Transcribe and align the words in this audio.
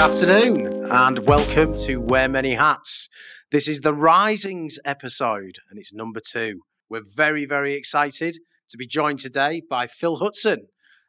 afternoon 0.00 0.86
and 0.90 1.18
welcome 1.26 1.76
to 1.76 1.98
Wear 1.98 2.26
Many 2.26 2.54
Hats. 2.54 3.10
This 3.52 3.68
is 3.68 3.82
the 3.82 3.92
Risings 3.92 4.78
episode 4.82 5.56
and 5.68 5.78
it's 5.78 5.92
number 5.92 6.20
two. 6.26 6.62
We're 6.88 7.02
very, 7.04 7.44
very 7.44 7.74
excited 7.74 8.38
to 8.70 8.78
be 8.78 8.86
joined 8.86 9.18
today 9.18 9.60
by 9.68 9.86
Phil 9.86 10.18
Hutson, 10.18 10.68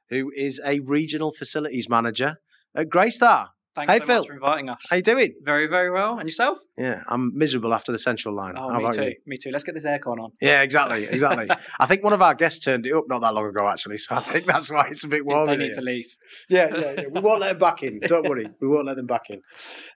who 0.09 0.29
is 0.35 0.59
a 0.65 0.81
regional 0.81 1.31
facilities 1.31 1.87
manager 1.87 2.41
at 2.75 2.89
Greystar. 2.89 3.51
Thanks 3.73 3.93
Hey, 3.93 3.99
so 3.99 4.05
Phil. 4.05 4.17
much 4.19 4.27
for 4.27 4.33
inviting 4.33 4.67
us. 4.69 4.81
How 4.89 4.97
you 4.97 5.01
doing? 5.01 5.33
Very, 5.43 5.65
very 5.67 5.89
well. 5.91 6.19
And 6.19 6.27
yourself? 6.27 6.57
Yeah, 6.77 7.03
I'm 7.07 7.31
miserable 7.37 7.73
after 7.73 7.93
the 7.93 7.97
central 7.99 8.35
line. 8.35 8.55
Oh, 8.57 8.69
How 8.69 8.77
me 8.79 8.83
about 8.83 8.95
too. 8.95 9.03
you? 9.05 9.15
Me 9.25 9.37
too. 9.37 9.49
Let's 9.51 9.63
get 9.63 9.75
this 9.75 9.85
aircon 9.85 10.19
on. 10.19 10.31
Yeah, 10.41 10.61
exactly, 10.61 11.05
exactly. 11.09 11.47
I 11.79 11.85
think 11.85 12.03
one 12.03 12.11
of 12.11 12.21
our 12.21 12.33
guests 12.35 12.59
turned 12.65 12.85
it 12.85 12.93
up 12.93 13.05
not 13.07 13.19
that 13.21 13.33
long 13.33 13.45
ago, 13.45 13.67
actually. 13.69 13.97
So 13.97 14.15
I 14.15 14.19
think 14.19 14.45
that's 14.45 14.69
why 14.69 14.87
it's 14.89 15.03
a 15.05 15.07
bit 15.07 15.25
warm. 15.25 15.47
they 15.47 15.53
in 15.53 15.59
need 15.59 15.65
here. 15.67 15.75
to 15.75 15.81
leave. 15.81 16.15
Yeah, 16.49 16.75
yeah, 16.77 16.91
yeah. 16.97 17.03
We 17.11 17.21
won't 17.21 17.39
let 17.39 17.49
them 17.49 17.59
back 17.59 17.81
in. 17.83 17.99
Don't 18.01 18.27
worry. 18.27 18.47
We 18.59 18.67
won't 18.67 18.87
let 18.87 18.97
them 18.97 19.07
back 19.07 19.29
in. 19.29 19.41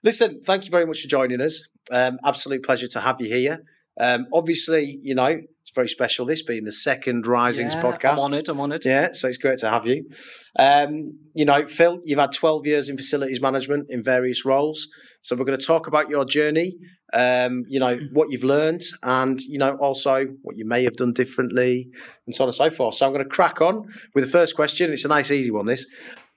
Listen, 0.02 0.40
thank 0.42 0.64
you 0.64 0.70
very 0.70 0.86
much 0.86 1.02
for 1.02 1.08
joining 1.08 1.40
us. 1.42 1.66
Um, 1.90 2.18
absolute 2.24 2.62
pleasure 2.64 2.86
to 2.88 3.00
have 3.00 3.20
you 3.20 3.28
here. 3.28 3.58
Um, 4.00 4.26
obviously, 4.32 4.98
you 5.02 5.14
know, 5.14 5.38
very 5.76 5.88
special, 5.88 6.26
this 6.26 6.42
being 6.42 6.64
the 6.64 6.72
second 6.72 7.26
Risings 7.26 7.74
Yeah, 7.74 7.82
podcast. 7.82 8.14
I'm 8.14 8.18
honoured. 8.18 8.48
I'm 8.48 8.60
honoured. 8.60 8.84
Yeah, 8.84 9.12
so 9.12 9.28
it's 9.28 9.38
great 9.38 9.58
to 9.60 9.70
have 9.70 9.86
you. 9.86 10.08
Um, 10.58 11.18
you 11.34 11.44
know, 11.44 11.68
Phil, 11.68 12.00
you've 12.04 12.18
had 12.18 12.32
12 12.32 12.66
years 12.66 12.88
in 12.88 12.96
facilities 12.96 13.40
management 13.40 13.86
in 13.90 14.02
various 14.02 14.44
roles. 14.44 14.88
So 15.22 15.36
we're 15.36 15.44
going 15.44 15.58
to 15.58 15.64
talk 15.64 15.86
about 15.86 16.08
your 16.08 16.24
journey, 16.24 16.76
um, 17.12 17.64
you 17.68 17.78
know, 17.78 17.98
what 18.12 18.30
you've 18.30 18.44
learned 18.44 18.82
and, 19.04 19.38
you 19.42 19.58
know, 19.58 19.76
also 19.76 20.24
what 20.42 20.56
you 20.56 20.66
may 20.66 20.82
have 20.84 20.96
done 20.96 21.12
differently 21.12 21.88
and 22.26 22.34
so 22.34 22.44
on 22.44 22.48
and 22.48 22.54
so 22.54 22.70
forth. 22.70 22.94
So 22.96 23.06
I'm 23.06 23.12
going 23.12 23.24
to 23.24 23.30
crack 23.30 23.60
on 23.60 23.86
with 24.14 24.24
the 24.24 24.30
first 24.30 24.56
question. 24.56 24.92
It's 24.92 25.04
a 25.04 25.08
nice, 25.08 25.30
easy 25.30 25.50
one, 25.50 25.66
this. 25.66 25.86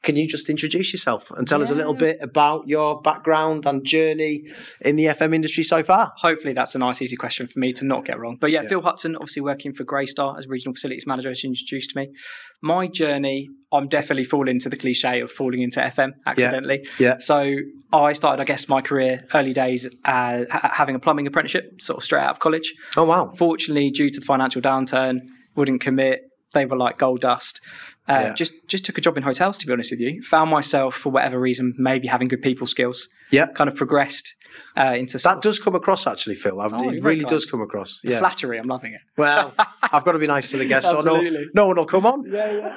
Can 0.01 0.15
you 0.15 0.27
just 0.27 0.49
introduce 0.49 0.93
yourself 0.93 1.29
and 1.31 1.45
tell 1.45 1.61
us 1.61 1.71
a 1.71 1.75
little 1.75 1.93
bit 1.93 2.19
about 2.21 2.67
your 2.67 3.01
background 3.01 3.65
and 3.65 3.85
journey 3.85 4.45
in 4.79 4.95
the 4.95 5.05
FM 5.05 5.35
industry 5.35 5.61
so 5.61 5.83
far? 5.83 6.13
Hopefully, 6.17 6.53
that's 6.53 6.73
a 6.73 6.77
nice, 6.77 7.01
easy 7.01 7.17
question 7.17 7.47
for 7.47 7.59
me 7.59 7.73
to 7.73 7.85
not 7.85 8.05
get 8.05 8.17
wrong. 8.17 8.37
But 8.39 8.51
yeah, 8.51 8.61
Yeah. 8.61 8.69
Phil 8.69 8.81
Hutson, 8.81 9.15
obviously 9.15 9.41
working 9.41 9.73
for 9.73 9.83
Greystar 9.83 10.37
as 10.37 10.47
regional 10.47 10.73
facilities 10.73 11.05
manager, 11.05 11.27
has 11.27 11.43
introduced 11.43 11.97
me. 11.97 12.13
My 12.61 12.87
journey, 12.87 13.49
I'm 13.73 13.89
definitely 13.89 14.23
falling 14.23 14.55
into 14.55 14.69
the 14.69 14.77
cliche 14.77 15.19
of 15.19 15.29
falling 15.31 15.61
into 15.61 15.81
FM 15.81 16.13
accidentally. 16.25 16.87
Yeah. 16.97 17.07
yeah. 17.07 17.17
So 17.19 17.55
I 17.91 18.13
started, 18.13 18.41
I 18.41 18.45
guess, 18.45 18.69
my 18.69 18.79
career 18.81 19.25
early 19.33 19.51
days 19.51 19.85
uh, 20.05 20.45
having 20.49 20.95
a 20.95 20.99
plumbing 20.99 21.27
apprenticeship, 21.27 21.81
sort 21.81 21.97
of 21.97 22.03
straight 22.05 22.21
out 22.23 22.31
of 22.31 22.39
college. 22.39 22.73
Oh, 22.95 23.03
wow. 23.03 23.33
Fortunately, 23.35 23.91
due 23.91 24.09
to 24.09 24.19
the 24.21 24.25
financial 24.25 24.61
downturn, 24.61 25.19
wouldn't 25.55 25.81
commit. 25.81 26.21
They 26.53 26.65
were 26.65 26.77
like 26.77 26.97
gold 26.97 27.21
dust. 27.21 27.61
Uh, 28.09 28.13
Yeah. 28.13 28.33
Just 28.33 28.53
just 28.67 28.83
took 28.85 28.97
a 28.97 29.01
job 29.01 29.17
in 29.17 29.23
hotels. 29.23 29.57
To 29.59 29.67
be 29.67 29.73
honest 29.73 29.91
with 29.91 30.01
you, 30.01 30.21
found 30.23 30.49
myself 30.49 30.95
for 30.95 31.11
whatever 31.11 31.39
reason, 31.39 31.73
maybe 31.77 32.07
having 32.07 32.27
good 32.27 32.41
people 32.41 32.65
skills. 32.67 33.07
Yeah. 33.31 33.47
kind 33.47 33.69
of 33.69 33.75
progressed 33.75 34.33
uh, 34.75 34.93
into 34.97 35.17
That 35.19 35.41
does 35.41 35.59
come 35.59 35.75
across, 35.75 36.07
actually, 36.07 36.35
Phil. 36.35 36.59
Oh, 36.59 36.89
it 36.89 37.03
really 37.03 37.23
does 37.23 37.45
come 37.45 37.61
across. 37.61 37.99
Yeah. 38.03 38.19
flattery. 38.19 38.57
I'm 38.57 38.67
loving 38.67 38.93
it. 38.93 39.01
Well, 39.17 39.53
I've 39.83 40.03
got 40.03 40.13
to 40.13 40.19
be 40.19 40.27
nice 40.27 40.49
to 40.51 40.57
the 40.57 40.65
guests, 40.65 40.89
so 40.89 40.99
no, 41.01 41.21
no 41.53 41.67
one 41.67 41.77
will 41.77 41.85
come 41.85 42.05
on. 42.07 42.23
Yeah, 42.27 42.75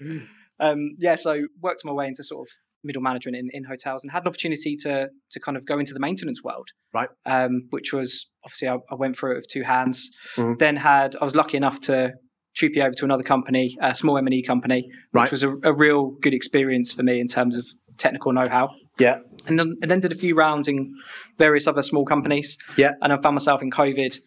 yeah. 0.00 0.18
um, 0.60 0.96
yeah, 0.98 1.16
so 1.16 1.46
worked 1.60 1.82
my 1.84 1.92
way 1.92 2.06
into 2.06 2.22
sort 2.22 2.46
of 2.46 2.52
middle 2.84 3.02
management 3.02 3.36
in, 3.36 3.48
in 3.52 3.64
hotels 3.64 4.02
and 4.02 4.10
had 4.12 4.22
an 4.24 4.28
opportunity 4.28 4.74
to 4.76 5.08
to 5.30 5.40
kind 5.40 5.56
of 5.56 5.64
go 5.66 5.78
into 5.78 5.94
the 5.94 6.00
maintenance 6.00 6.42
world. 6.42 6.68
Right. 6.92 7.08
Um, 7.26 7.68
which 7.70 7.92
was 7.92 8.28
obviously 8.44 8.68
I, 8.68 8.76
I 8.90 8.94
went 8.96 9.16
through 9.16 9.32
it 9.32 9.36
with 9.36 9.48
two 9.48 9.62
hands. 9.62 10.10
Mhm. 10.36 10.58
Then 10.58 10.76
had 10.76 11.14
I 11.20 11.24
was 11.24 11.36
lucky 11.36 11.56
enough 11.56 11.80
to 11.82 12.12
troop 12.54 12.72
you 12.74 12.82
over 12.82 12.94
to 12.94 13.04
another 13.04 13.22
company, 13.22 13.76
a 13.80 13.94
small 13.94 14.18
M 14.18 14.26
and 14.26 14.34
E 14.34 14.42
company, 14.42 14.82
which 14.82 14.92
Right. 15.12 15.30
was 15.30 15.42
a, 15.42 15.52
a 15.62 15.72
real 15.72 16.10
good 16.20 16.34
experience 16.34 16.92
for 16.92 17.02
me 17.02 17.20
in 17.20 17.28
terms 17.28 17.56
of 17.56 17.66
technical 17.98 18.32
know 18.32 18.48
how. 18.48 18.70
Yeah, 18.98 19.18
And 19.46 19.58
then, 19.58 19.76
and 19.80 19.90
then 19.90 20.00
did 20.00 20.12
a 20.12 20.16
few 20.16 20.34
rounds 20.34 20.68
in 20.68 20.94
various 21.38 21.66
other 21.66 21.80
small 21.82 22.04
companies. 22.04 22.58
Yeah. 22.76 22.92
And 23.00 23.12
I 23.12 23.16
found 23.16 23.34
myself 23.34 23.62
in 23.62 23.70
COVID 23.70 24.18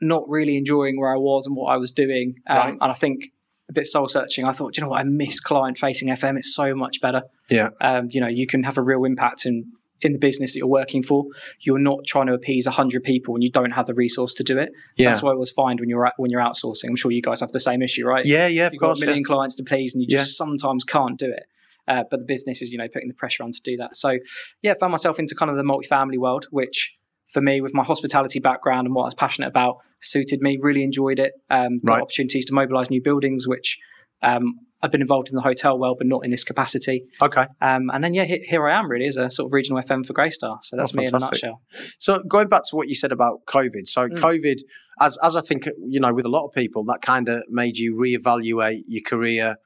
not 0.00 0.28
really 0.28 0.56
enjoying 0.56 0.98
where 1.00 1.12
I 1.14 1.18
was 1.18 1.46
and 1.46 1.54
what 1.56 1.66
I 1.72 1.76
was 1.76 1.92
doing. 1.92 2.34
Um, 2.48 2.56
Right. 2.56 2.70
And 2.80 2.82
I 2.90 2.94
think 2.94 3.26
a 3.70 3.72
bit 3.72 3.86
soul 3.86 4.08
searching. 4.08 4.44
I 4.44 4.50
thought, 4.52 4.74
"Do 4.74 4.80
you 4.80 4.84
know 4.84 4.90
what? 4.90 5.00
I 5.00 5.04
miss 5.04 5.38
client 5.38 5.78
facing 5.78 6.08
FM. 6.08 6.36
It's 6.36 6.52
so 6.54 6.74
much 6.74 7.00
better. 7.00 7.22
Yeah. 7.48 7.70
Um, 7.80 8.08
you 8.10 8.20
know, 8.20 8.26
you 8.26 8.46
can 8.46 8.64
have 8.64 8.76
a 8.76 8.82
real 8.82 9.04
impact 9.04 9.46
in 9.46 9.72
in 10.04 10.12
the 10.12 10.18
business 10.18 10.52
that 10.52 10.58
you're 10.58 10.66
working 10.68 11.02
for. 11.02 11.26
You're 11.60 11.78
not 11.78 12.00
trying 12.06 12.26
to 12.26 12.34
appease 12.34 12.66
hundred 12.66 13.04
people 13.04 13.34
and 13.34 13.42
you 13.42 13.50
don't 13.50 13.72
have 13.72 13.86
the 13.86 13.94
resource 13.94 14.34
to 14.34 14.42
do 14.44 14.58
it. 14.58 14.70
yeah, 14.96 15.08
That's 15.10 15.22
what 15.22 15.30
I 15.30 15.34
always 15.34 15.50
find 15.50 15.78
when 15.80 15.88
you're 15.88 16.10
when 16.16 16.30
you're 16.30 16.40
outsourcing. 16.42 16.88
I'm 16.88 16.96
sure 16.96 17.10
you 17.10 17.22
guys 17.22 17.40
have 17.40 17.52
the 17.52 17.60
same 17.60 17.82
issue, 17.82 18.06
right? 18.06 18.24
yeah, 18.24 18.46
yeah. 18.46 18.66
Of 18.66 18.72
You've 18.74 18.80
got 18.80 18.86
course, 18.88 18.98
a 18.98 19.00
yeah. 19.02 19.06
million 19.06 19.24
clients 19.24 19.56
to 19.56 19.62
please, 19.62 19.94
and 19.94 20.02
you 20.02 20.08
Yeah. 20.10 20.18
just 20.18 20.36
sometimes 20.36 20.84
can't 20.84 21.18
do 21.18 21.30
it. 21.30 21.44
Uh, 21.88 22.04
but 22.10 22.20
the 22.20 22.24
business 22.26 22.62
is, 22.62 22.70
you 22.70 22.78
know, 22.78 22.86
putting 22.88 23.08
the 23.08 23.14
pressure 23.14 23.42
on 23.42 23.50
to 23.52 23.60
do 23.62 23.76
that. 23.76 23.96
So, 23.96 24.18
yeah, 24.62 24.74
found 24.78 24.92
myself 24.92 25.18
into 25.18 25.34
kind 25.34 25.50
of 25.50 25.56
the 25.56 25.64
multifamily 25.64 26.16
world, 26.16 26.46
which 26.52 26.94
for 27.28 27.40
me, 27.40 27.60
with 27.60 27.74
my 27.74 27.82
hospitality 27.82 28.38
background 28.38 28.86
and 28.86 28.94
what 28.94 29.02
I 29.02 29.06
was 29.06 29.14
passionate 29.14 29.48
about, 29.48 29.78
suited 30.00 30.40
me. 30.42 30.58
Really 30.60 30.84
enjoyed 30.84 31.18
it. 31.18 31.32
Um, 31.50 31.78
got 31.84 31.92
Right. 31.94 32.02
opportunities 32.02 32.44
to 32.46 32.54
mobilise 32.54 32.88
new 32.90 33.02
buildings, 33.02 33.48
which 33.48 33.78
um, 34.22 34.60
I've 34.82 34.90
been 34.90 35.00
involved 35.00 35.28
in 35.28 35.36
the 35.36 35.42
hotel 35.42 35.78
world, 35.78 35.98
but 35.98 36.06
not 36.08 36.24
in 36.24 36.30
this 36.32 36.42
capacity. 36.44 37.04
Okay. 37.20 37.46
Um, 37.60 37.88
and 37.92 38.02
then, 38.02 38.14
yeah, 38.14 38.24
he- 38.24 38.44
here 38.48 38.66
I 38.68 38.78
am 38.78 38.90
really 38.90 39.06
as 39.06 39.16
a 39.16 39.30
sort 39.30 39.46
of 39.46 39.52
regional 39.52 39.80
FM 39.80 40.04
for 40.04 40.12
Greystar. 40.12 40.58
So 40.62 40.76
that's 40.76 40.92
Oh, 40.92 40.98
me 40.98 41.04
in 41.04 41.14
a 41.14 41.18
nutshell. 41.20 41.60
So 42.00 42.22
going 42.28 42.48
back 42.48 42.62
to 42.70 42.76
what 42.76 42.88
you 42.88 42.94
said 42.96 43.12
about 43.12 43.46
COVID, 43.46 43.86
so 43.86 44.08
Mm. 44.08 44.16
COVID, 44.18 44.56
as 45.00 45.16
as 45.22 45.36
I 45.36 45.40
think 45.40 45.66
you 45.88 46.00
know, 46.00 46.12
with 46.12 46.24
a 46.24 46.28
lot 46.28 46.46
of 46.46 46.52
people, 46.52 46.84
that 46.86 47.00
kind 47.00 47.28
of 47.28 47.44
made 47.48 47.76
you 47.76 47.94
reevaluate 47.94 48.82
your 48.88 49.02
career 49.06 49.56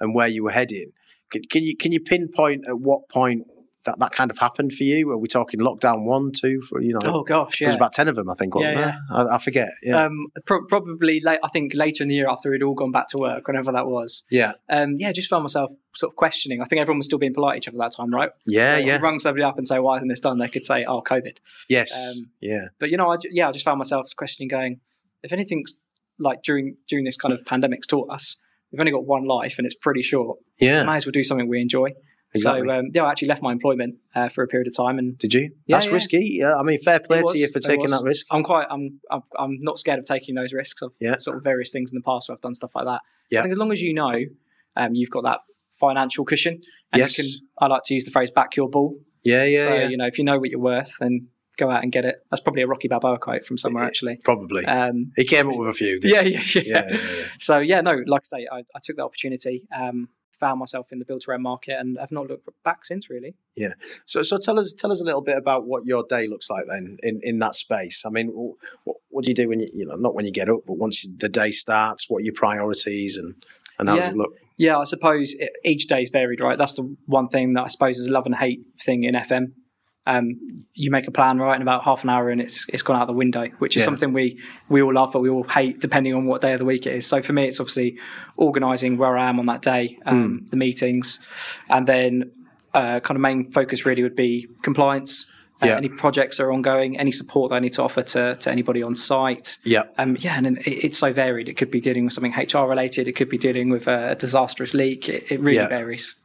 and 0.00 0.14
where 0.14 0.26
you 0.28 0.42
were 0.42 0.50
heading. 0.50 0.90
Can, 1.30 1.42
can 1.50 1.62
you 1.62 1.76
can 1.76 1.92
you 1.92 2.00
pinpoint 2.00 2.64
at 2.68 2.78
what 2.80 3.08
point 3.08 3.42
that 3.84 3.98
that 3.98 4.12
kind 4.12 4.30
of 4.30 4.38
happened 4.38 4.72
for 4.72 4.84
you? 4.84 5.10
Are 5.10 5.18
we 5.18 5.28
talking 5.28 5.60
lockdown 5.60 6.04
one, 6.04 6.32
two, 6.32 6.60
for 6.62 6.80
you 6.80 6.92
know? 6.94 7.00
Oh, 7.04 7.22
gosh, 7.22 7.60
yeah. 7.60 7.66
There 7.66 7.70
was 7.70 7.76
about 7.76 7.92
ten 7.92 8.08
of 8.08 8.16
them, 8.16 8.30
I 8.30 8.34
think, 8.34 8.54
wasn't 8.54 8.76
Yeah, 8.78 8.84
there? 8.84 8.98
I, 9.10 9.34
I 9.34 9.38
forget. 9.38 9.68
Yeah, 9.82 10.04
Um, 10.04 10.26
pro- 10.46 10.64
probably 10.66 11.20
late, 11.20 11.38
I 11.44 11.48
think 11.48 11.74
later 11.74 12.02
in 12.02 12.08
the 12.08 12.14
year 12.14 12.28
after 12.28 12.50
we'd 12.50 12.62
all 12.62 12.74
gone 12.74 12.92
back 12.92 13.08
to 13.08 13.18
work, 13.18 13.46
whenever 13.46 13.72
that 13.72 13.86
was. 13.86 14.24
yeah, 14.30 14.52
um, 14.68 14.94
yeah, 14.98 15.12
just 15.12 15.28
found 15.28 15.42
myself 15.42 15.70
sort 15.96 16.12
of 16.12 16.16
questioning. 16.16 16.60
I 16.60 16.64
think 16.64 16.80
everyone 16.80 16.98
was 16.98 17.06
still 17.06 17.18
being 17.18 17.34
polite 17.34 17.54
to 17.54 17.58
each 17.58 17.68
other 17.68 17.78
that 17.78 17.92
time, 17.96 18.12
right? 18.12 18.30
yeah, 18.46 18.76
If 18.76 18.86
yeah. 18.86 18.96
you 18.96 19.02
rung 19.02 19.18
somebody 19.18 19.42
up 19.44 19.56
and 19.58 19.66
say, 19.66 19.78
"Why 19.78 19.96
isn't 19.98 20.08
this 20.08 20.20
done?" 20.20 20.38
They 20.38 20.48
could 20.48 20.64
say, 20.64 20.84
"Oh, 20.84 21.02
COVID." 21.02 21.38
Yes, 21.68 21.92
um, 21.94 22.30
yeah, 22.40 22.66
But 22.78 22.90
you 22.90 22.96
know, 22.96 23.12
I, 23.12 23.16
yeah, 23.30 23.48
I 23.48 23.52
just 23.52 23.64
found 23.64 23.78
myself 23.78 24.06
questioning, 24.16 24.48
going, 24.48 24.80
if 25.22 25.32
anything's 25.32 25.78
like 26.18 26.42
during 26.42 26.76
during 26.88 27.04
this 27.04 27.16
kind 27.16 27.34
of 27.34 27.44
pandemic's 27.44 27.86
taught 27.86 28.08
us, 28.10 28.36
we've 28.70 28.80
only 28.80 28.92
got 28.92 29.04
one 29.06 29.24
life 29.26 29.56
and 29.58 29.66
it's 29.66 29.74
pretty 29.74 30.02
short. 30.02 30.38
yeah. 30.60 30.82
Might 30.84 30.96
as 30.96 31.06
well 31.06 31.12
do 31.12 31.24
something 31.24 31.48
we 31.48 31.60
enjoy. 31.60 31.90
Exactly. 32.34 32.66
So 32.66 32.74
um, 32.74 32.86
yeah, 32.92 33.04
I 33.04 33.10
actually 33.10 33.28
left 33.28 33.42
my 33.42 33.52
employment 33.52 33.96
uh, 34.14 34.28
for 34.28 34.42
a 34.42 34.48
period 34.48 34.66
of 34.66 34.76
time, 34.76 34.98
and 34.98 35.16
Did 35.18 35.34
you? 35.34 35.50
Yeah, 35.66 35.76
That's 35.76 35.86
yeah. 35.86 35.92
risky. 35.92 36.36
Yeah, 36.40 36.54
I 36.56 36.62
mean, 36.62 36.78
fair 36.80 37.00
play 37.00 37.20
It 37.20 37.26
to 37.28 37.38
you 37.38 37.48
for 37.48 37.60
taking 37.60 37.84
was. 37.84 37.92
that 37.92 38.02
risk. 38.02 38.26
I'm 38.30 38.42
quite 38.42 38.66
I'm, 38.70 39.00
I'm 39.10 39.22
I'm 39.38 39.58
not 39.60 39.78
scared 39.78 39.98
of 39.98 40.06
taking 40.06 40.34
those 40.34 40.52
risks. 40.52 40.82
I've 40.82 40.90
Yeah. 41.00 41.18
sort 41.20 41.36
of 41.36 41.44
various 41.44 41.70
things 41.70 41.90
in 41.92 41.96
the 41.96 42.02
past 42.02 42.28
where 42.28 42.34
I've 42.36 42.40
done 42.42 42.54
stuff 42.54 42.72
like 42.74 42.86
that. 42.86 43.00
Yeah. 43.30 43.40
I 43.40 43.42
think 43.42 43.52
as 43.52 43.58
long 43.58 43.72
as 43.72 43.80
you 43.80 43.94
know, 43.94 44.14
um, 44.76 44.94
you've 44.94 45.10
got 45.10 45.22
that 45.24 45.40
financial 45.78 46.24
cushion, 46.24 46.60
and 46.92 47.00
Yes. 47.00 47.18
you 47.18 47.24
can. 47.24 47.48
I 47.60 47.66
like 47.66 47.82
to 47.86 47.94
use 47.94 48.04
the 48.04 48.10
phrase 48.10 48.30
"back 48.30 48.56
your 48.56 48.68
ball." 48.68 48.96
Yeah, 49.22 49.44
yeah, 49.44 49.64
so 49.64 49.74
yeah. 49.74 49.88
you 49.88 49.96
know, 49.96 50.06
if 50.06 50.18
you 50.18 50.24
know 50.24 50.38
what 50.38 50.50
you're 50.50 50.60
worth, 50.60 50.98
then 51.00 51.28
go 51.56 51.70
out 51.70 51.82
and 51.84 51.92
get 51.92 52.04
it. 52.04 52.16
That's 52.30 52.40
probably 52.40 52.62
a 52.62 52.66
Rocky 52.66 52.88
Balboa 52.88 53.18
quote 53.18 53.44
from 53.44 53.56
somewhere 53.58 53.84
actually. 53.84 54.18
Probably. 54.24 54.64
Um, 54.66 55.12
he 55.16 55.24
came 55.24 55.48
up 55.48 55.56
with 55.56 55.68
a 55.68 55.72
few. 55.72 56.00
yeah, 56.02 56.20
yeah, 56.22 56.40
yeah, 56.54 56.62
yeah, 56.64 56.84
yeah. 56.90 56.98
So 57.38 57.58
yeah, 57.58 57.80
no, 57.80 57.92
like 58.06 58.22
I 58.24 58.38
say, 58.38 58.48
I, 58.50 58.58
I 58.74 58.80
took 58.82 58.96
that 58.96 59.04
opportunity, 59.04 59.66
um, 59.74 60.08
found 60.38 60.60
myself 60.60 60.92
in 60.92 60.98
the 60.98 61.04
build 61.04 61.22
to 61.22 61.30
rent 61.30 61.42
market, 61.42 61.76
and 61.78 61.98
have 61.98 62.12
not 62.12 62.28
looked 62.28 62.48
back 62.64 62.84
since. 62.84 63.08
Really. 63.10 63.34
Yeah. 63.56 63.74
So, 64.06 64.22
so 64.22 64.38
tell 64.38 64.58
us, 64.58 64.72
tell 64.72 64.90
us 64.90 65.00
a 65.00 65.04
little 65.04 65.22
bit 65.22 65.36
about 65.36 65.66
what 65.66 65.86
your 65.86 66.04
day 66.08 66.26
looks 66.26 66.50
like 66.50 66.64
then 66.68 66.98
in, 67.02 67.20
in 67.22 67.38
that 67.38 67.54
space. 67.54 68.04
I 68.04 68.10
mean, 68.10 68.28
what, 68.84 68.96
what 69.08 69.24
do 69.24 69.30
you 69.30 69.34
do 69.34 69.48
when 69.48 69.60
you, 69.60 69.68
you 69.72 69.86
know, 69.86 69.94
not 69.96 70.14
when 70.14 70.24
you 70.24 70.32
get 70.32 70.48
up, 70.48 70.60
but 70.66 70.76
once 70.76 71.08
the 71.16 71.28
day 71.28 71.50
starts? 71.50 72.08
What 72.08 72.18
are 72.18 72.24
your 72.24 72.34
priorities 72.34 73.16
and 73.16 73.34
and 73.78 73.88
how 73.88 73.96
does 73.96 74.08
it 74.08 74.16
look? 74.16 74.34
Yeah, 74.56 74.78
I 74.78 74.84
suppose 74.84 75.34
it, 75.34 75.50
each 75.64 75.86
day's 75.88 76.10
varied, 76.10 76.40
right? 76.40 76.56
That's 76.56 76.74
the 76.74 76.96
one 77.06 77.28
thing 77.28 77.54
that 77.54 77.64
I 77.64 77.66
suppose 77.66 77.98
is 77.98 78.06
a 78.06 78.12
love 78.12 78.26
and 78.26 78.34
hate 78.34 78.60
thing 78.80 79.04
in 79.04 79.14
FM. 79.14 79.52
Um, 80.06 80.64
you 80.74 80.90
make 80.90 81.08
a 81.08 81.10
plan 81.10 81.38
right 81.38 81.56
in 81.56 81.62
about 81.62 81.82
half 81.84 82.04
an 82.04 82.10
hour 82.10 82.28
and 82.28 82.38
it's 82.40 82.66
it's 82.68 82.82
gone 82.82 82.96
out 83.00 83.06
the 83.06 83.14
window, 83.14 83.48
which 83.58 83.74
is 83.76 83.80
Yeah. 83.80 83.84
something 83.86 84.12
we 84.12 84.38
we 84.68 84.82
all 84.82 84.92
love, 84.92 85.12
but 85.12 85.20
we 85.20 85.30
all 85.30 85.44
hate 85.44 85.80
depending 85.80 86.12
on 86.14 86.26
what 86.26 86.42
day 86.42 86.52
of 86.52 86.58
the 86.58 86.64
week 86.66 86.86
it 86.86 86.94
is. 86.94 87.06
So 87.06 87.22
for 87.22 87.32
me, 87.32 87.44
it's 87.46 87.58
obviously 87.58 87.96
organising 88.36 88.98
where 88.98 89.16
I 89.16 89.28
am 89.28 89.38
on 89.40 89.46
that 89.46 89.62
day, 89.62 89.98
um, 90.04 90.46
the 90.50 90.56
meetings, 90.56 91.20
and 91.70 91.86
then 91.86 92.30
uh, 92.74 93.00
kind 93.00 93.16
of 93.16 93.20
main 93.22 93.50
focus 93.50 93.86
really 93.86 94.02
would 94.02 94.16
be 94.16 94.46
compliance. 94.62 95.24
Uh, 95.62 95.66
Yeah. 95.68 95.76
Any 95.76 95.88
projects 95.88 96.36
that 96.38 96.42
are 96.44 96.52
ongoing, 96.52 96.98
any 96.98 97.12
support 97.12 97.50
that 97.50 97.56
I 97.56 97.60
need 97.60 97.72
to 97.74 97.82
offer 97.84 98.02
to, 98.02 98.34
to 98.34 98.50
anybody 98.50 98.82
on 98.82 98.96
site. 98.96 99.56
Yeah, 99.64 99.84
Um, 99.96 100.16
yeah, 100.18 100.36
and 100.36 100.58
it, 100.58 100.66
it's 100.66 100.98
so 100.98 101.12
varied. 101.12 101.48
It 101.48 101.54
could 101.56 101.70
be 101.70 101.80
dealing 101.80 102.04
with 102.04 102.12
something 102.12 102.32
HR 102.36 102.66
related. 102.68 103.06
It 103.06 103.12
could 103.12 103.28
be 103.28 103.38
dealing 103.38 103.70
with 103.70 103.86
a, 103.86 104.10
a 104.10 104.14
disastrous 104.16 104.74
leak. 104.74 105.08
It, 105.08 105.30
it 105.30 105.38
really 105.38 105.56
Yeah. 105.58 105.68
varies. 105.68 106.16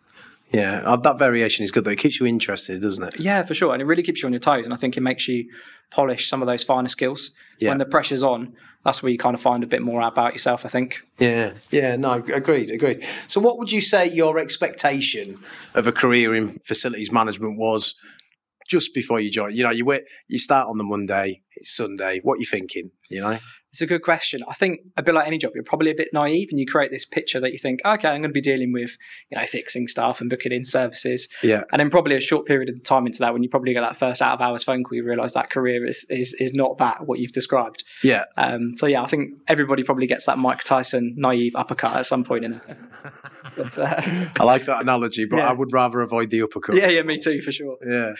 Yeah. 0.52 0.82
Uh, 0.86 0.96
that 0.98 1.20
variation 1.20 1.64
is 1.64 1.72
good 1.72 1.84
though. 1.84 1.92
It 1.92 2.00
keeps 2.00 2.20
you 2.20 2.26
interested, 2.26 2.82
doesn't 2.82 3.04
it? 3.04 3.20
Yeah, 3.20 3.44
for 3.44 3.54
sure. 3.54 3.74
And 3.74 3.82
it 3.82 3.86
really 3.86 4.04
keeps 4.04 4.22
you 4.22 4.28
on 4.28 4.34
your 4.34 4.40
toes. 4.40 4.66
And 4.66 4.74
I 4.74 4.78
think 4.78 4.98
it 4.98 5.02
makes 5.02 5.28
you 5.28 5.50
polish 5.92 6.28
some 6.28 6.42
of 6.42 6.48
those 6.48 6.64
finer 6.64 6.90
skills. 6.90 7.32
Yeah. 7.60 7.70
When 7.70 7.78
the 7.78 7.86
pressure's 7.86 8.24
on, 8.24 8.56
that's 8.86 9.04
where 9.04 9.12
you 9.12 9.18
kind 9.18 9.36
of 9.36 9.42
find 9.42 9.64
a 9.64 9.68
bit 9.68 9.82
more 9.82 10.02
about 10.02 10.34
yourself. 10.34 10.66
I 10.66 10.70
think. 10.70 11.02
Yeah, 11.18 11.54
yeah, 11.70 11.96
no, 11.96 12.14
agreed, 12.14 12.72
agreed. 12.72 13.04
So, 13.28 13.42
what 13.42 13.58
would 13.58 13.72
you 13.72 13.82
say 13.82 14.08
your 14.08 14.40
expectation 14.40 15.38
of 15.74 15.86
a 15.86 15.92
career 15.92 16.34
in 16.34 16.60
facilities 16.60 17.12
management 17.12 17.60
was 17.60 17.96
just 18.68 18.94
before 18.94 19.20
you 19.20 19.30
join? 19.30 19.54
You 19.54 19.64
know, 19.64 19.72
you 19.72 19.86
wait, 19.86 20.04
you 20.28 20.40
start 20.40 20.70
on 20.70 20.78
the 20.78 20.84
Monday, 20.84 21.42
it's 21.56 21.76
Sunday. 21.76 22.22
What 22.24 22.38
are 22.38 22.40
you 22.40 22.46
thinking? 22.46 22.92
You 23.10 23.22
know. 23.22 23.40
It's 23.72 23.82
a 23.82 23.86
good 23.86 24.02
question. 24.02 24.42
I 24.50 24.54
think 24.56 24.80
a 24.98 25.04
bit 25.04 25.14
like 25.14 25.28
any 25.28 25.38
job, 25.38 25.52
you're 25.54 25.64
probably 25.64 25.92
a 25.92 25.96
bit 25.96 26.10
naive 26.12 26.48
and 26.50 26.60
you 26.60 26.66
create 26.66 26.90
this 26.90 27.06
picture 27.06 27.40
that 27.40 27.52
you 27.52 27.60
think, 27.60 27.82
okay, 27.86 28.08
I'm 28.08 28.22
going 28.22 28.24
to 28.24 28.30
be 28.30 28.42
dealing 28.42 28.72
with, 28.74 28.98
you 29.30 29.38
know, 29.38 29.46
fixing 29.46 29.88
stuff 29.88 30.22
and 30.22 30.30
booking 30.30 30.52
in 30.52 30.66
services. 30.66 31.28
Yeah. 31.44 31.62
And 31.72 31.80
then 31.80 31.92
probably 31.92 32.16
a 32.16 32.20
short 32.20 32.48
period 32.48 32.70
of 32.70 32.84
time 32.84 33.06
into 33.06 33.20
that, 33.20 33.32
when 33.32 33.44
you 33.44 33.50
probably 33.50 33.74
get 33.74 33.82
that 33.82 33.96
first 33.96 34.24
out 34.24 34.34
of 34.34 34.42
hours 34.42 34.64
phone 34.64 34.84
call, 34.84 34.96
you 34.96 35.04
realise 35.04 35.34
that 35.34 35.52
career 35.52 35.86
is, 35.86 36.04
is 36.10 36.34
is 36.40 36.54
not 36.54 36.78
that 36.78 37.06
what 37.06 37.20
you've 37.20 37.32
described. 37.32 37.84
Yeah. 38.04 38.24
Um, 38.38 38.76
so 38.76 38.88
yeah, 38.88 39.04
I 39.04 39.08
think 39.08 39.34
everybody 39.48 39.84
probably 39.84 40.08
gets 40.08 40.26
that 40.26 40.40
Mike 40.40 40.64
Tyson 40.64 41.14
naive 41.16 41.56
uppercut 41.56 41.96
at 41.96 42.08
some 42.08 42.24
point 42.24 42.46
in 42.46 42.54
it. 42.54 42.62
But, 43.58 43.78
uh, 43.78 44.02
I 44.40 44.44
like 44.44 44.66
that 44.66 44.82
analogy, 44.82 45.26
but 45.26 45.38
Yeah. 45.38 45.50
I 45.50 45.54
would 45.54 45.74
rather 45.74 46.00
avoid 46.02 46.30
the 46.30 46.42
uppercut. 46.44 46.76
yeah, 46.76 46.88
yeah, 46.88 47.02
me 47.02 47.18
too 47.18 47.42
for 47.42 47.52
sure. 47.52 47.78
Yeah. 47.86 48.14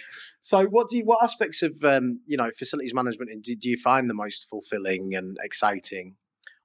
So, 0.50 0.66
what 0.66 0.90
do 0.90 0.98
you, 0.98 1.06
what 1.06 1.20
aspects 1.22 1.62
of 1.62 1.84
um, 1.84 2.22
you 2.26 2.36
know 2.36 2.50
facilities 2.50 2.92
management 2.92 3.30
do, 3.44 3.56
do 3.56 3.70
you 3.70 3.78
find 3.78 4.10
the 4.10 4.16
most 4.16 4.50
fulfilling 4.50 5.14
and 5.14 5.38
exciting? 5.44 6.16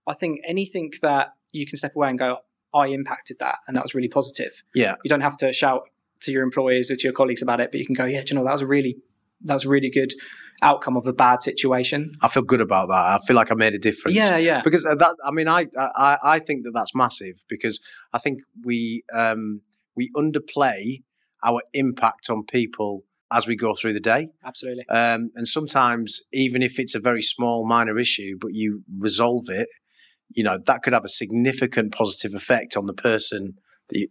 I 0.07 0.15
think 0.15 0.41
anything 0.49 0.91
that 1.03 1.35
you 1.53 1.67
can 1.67 1.77
step 1.77 1.95
away 1.95 2.09
and 2.09 2.19
go, 2.19 2.39
I 2.73 2.87
impacted 2.87 3.37
that, 3.41 3.57
and 3.69 3.77
that 3.77 3.83
was 3.83 3.95
really 3.95 4.09
positive. 4.09 4.63
Yeah. 4.75 4.95
You 5.05 5.11
don't 5.11 5.21
have 5.21 5.37
to 5.37 5.53
shout 5.53 5.83
to 6.23 6.33
your 6.33 6.45
employers 6.45 6.91
or 6.91 6.97
to 6.97 7.03
your 7.03 7.13
colleagues 7.13 7.43
about 7.43 7.61
it, 7.61 7.71
but 7.71 7.79
you 7.79 7.85
can 7.85 7.95
go, 7.95 8.07
yeah, 8.07 8.23
do 8.23 8.29
you 8.31 8.37
know 8.37 8.45
that 8.47 8.53
was 8.53 8.63
a 8.63 8.67
really 8.67 8.97
that 9.43 9.53
was 9.53 9.67
a 9.67 9.69
really 9.69 9.91
good 9.91 10.15
outcome 10.63 10.97
of 10.97 11.07
a 11.07 11.13
bad 11.13 11.43
situation. 11.43 12.11
I 12.23 12.29
feel 12.29 12.43
good 12.43 12.63
about 12.63 12.89
that. 12.89 12.95
I 12.95 13.19
feel 13.27 13.37
like 13.37 13.53
I 13.53 13.55
made 13.55 13.75
a 13.75 13.79
difference. 13.79 14.17
Yeah, 14.17 14.39
yeah, 14.39 14.63
because 14.65 14.87
uh, 14.87 14.95
that 14.95 15.15
I 15.23 15.31
mean 15.31 15.47
I 15.47 15.67
I 15.77 16.17
I 16.23 16.39
think 16.39 16.65
that 16.65 16.73
that's 16.73 16.95
massive 16.95 17.45
because 17.51 17.83
I 18.15 18.19
think 18.19 18.41
we 18.65 19.03
um 19.13 19.61
we 19.95 20.11
underplay 20.17 21.03
our 21.43 21.61
impact 21.75 22.31
on 22.31 22.45
people 22.47 23.05
as 23.33 23.47
we 23.47 23.57
go 23.57 23.75
through 23.75 23.93
the 23.93 24.01
day 24.01 24.29
absolutely. 24.45 24.85
um 24.89 25.31
and 25.35 25.49
sometimes 25.49 26.21
even 26.33 26.63
if 26.63 26.79
it's 26.79 26.95
a 26.95 27.01
very 27.01 27.23
small 27.23 27.67
minor 27.67 27.99
issue 27.99 28.37
but 28.41 28.53
you 28.53 28.83
resolve 28.99 29.45
it 29.49 29.69
you 30.31 30.43
know 30.43 30.59
that 30.67 30.83
could 30.83 30.93
have 30.93 31.05
a 31.05 31.09
significant 31.09 31.93
positive 31.93 32.35
effect 32.35 32.77
on 32.77 32.87
the 32.87 32.95
person 32.95 33.55
that 33.91 33.99
you, 33.99 34.09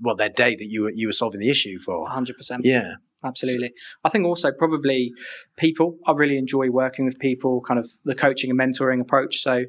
well 0.00 0.16
their 0.16 0.28
day 0.28 0.54
that 0.54 0.66
you 0.66 0.82
were 0.82 0.92
you 0.94 1.06
were 1.06 1.12
solving 1.12 1.40
the 1.40 1.50
issue 1.50 1.78
for 1.78 2.08
100%. 2.08 2.60
yeah 2.62 2.94
Absolutely. 3.24 3.72
I 4.04 4.10
think 4.10 4.24
also 4.24 4.52
probably 4.52 5.12
people. 5.56 5.98
I 6.06 6.12
really 6.12 6.38
enjoy 6.38 6.70
working 6.70 7.04
with 7.04 7.18
people, 7.18 7.60
kind 7.60 7.80
of 7.80 7.90
the 8.04 8.14
coaching 8.14 8.50
and 8.50 8.58
mentoring 8.58 9.00
approach. 9.00 9.38
So 9.38 9.64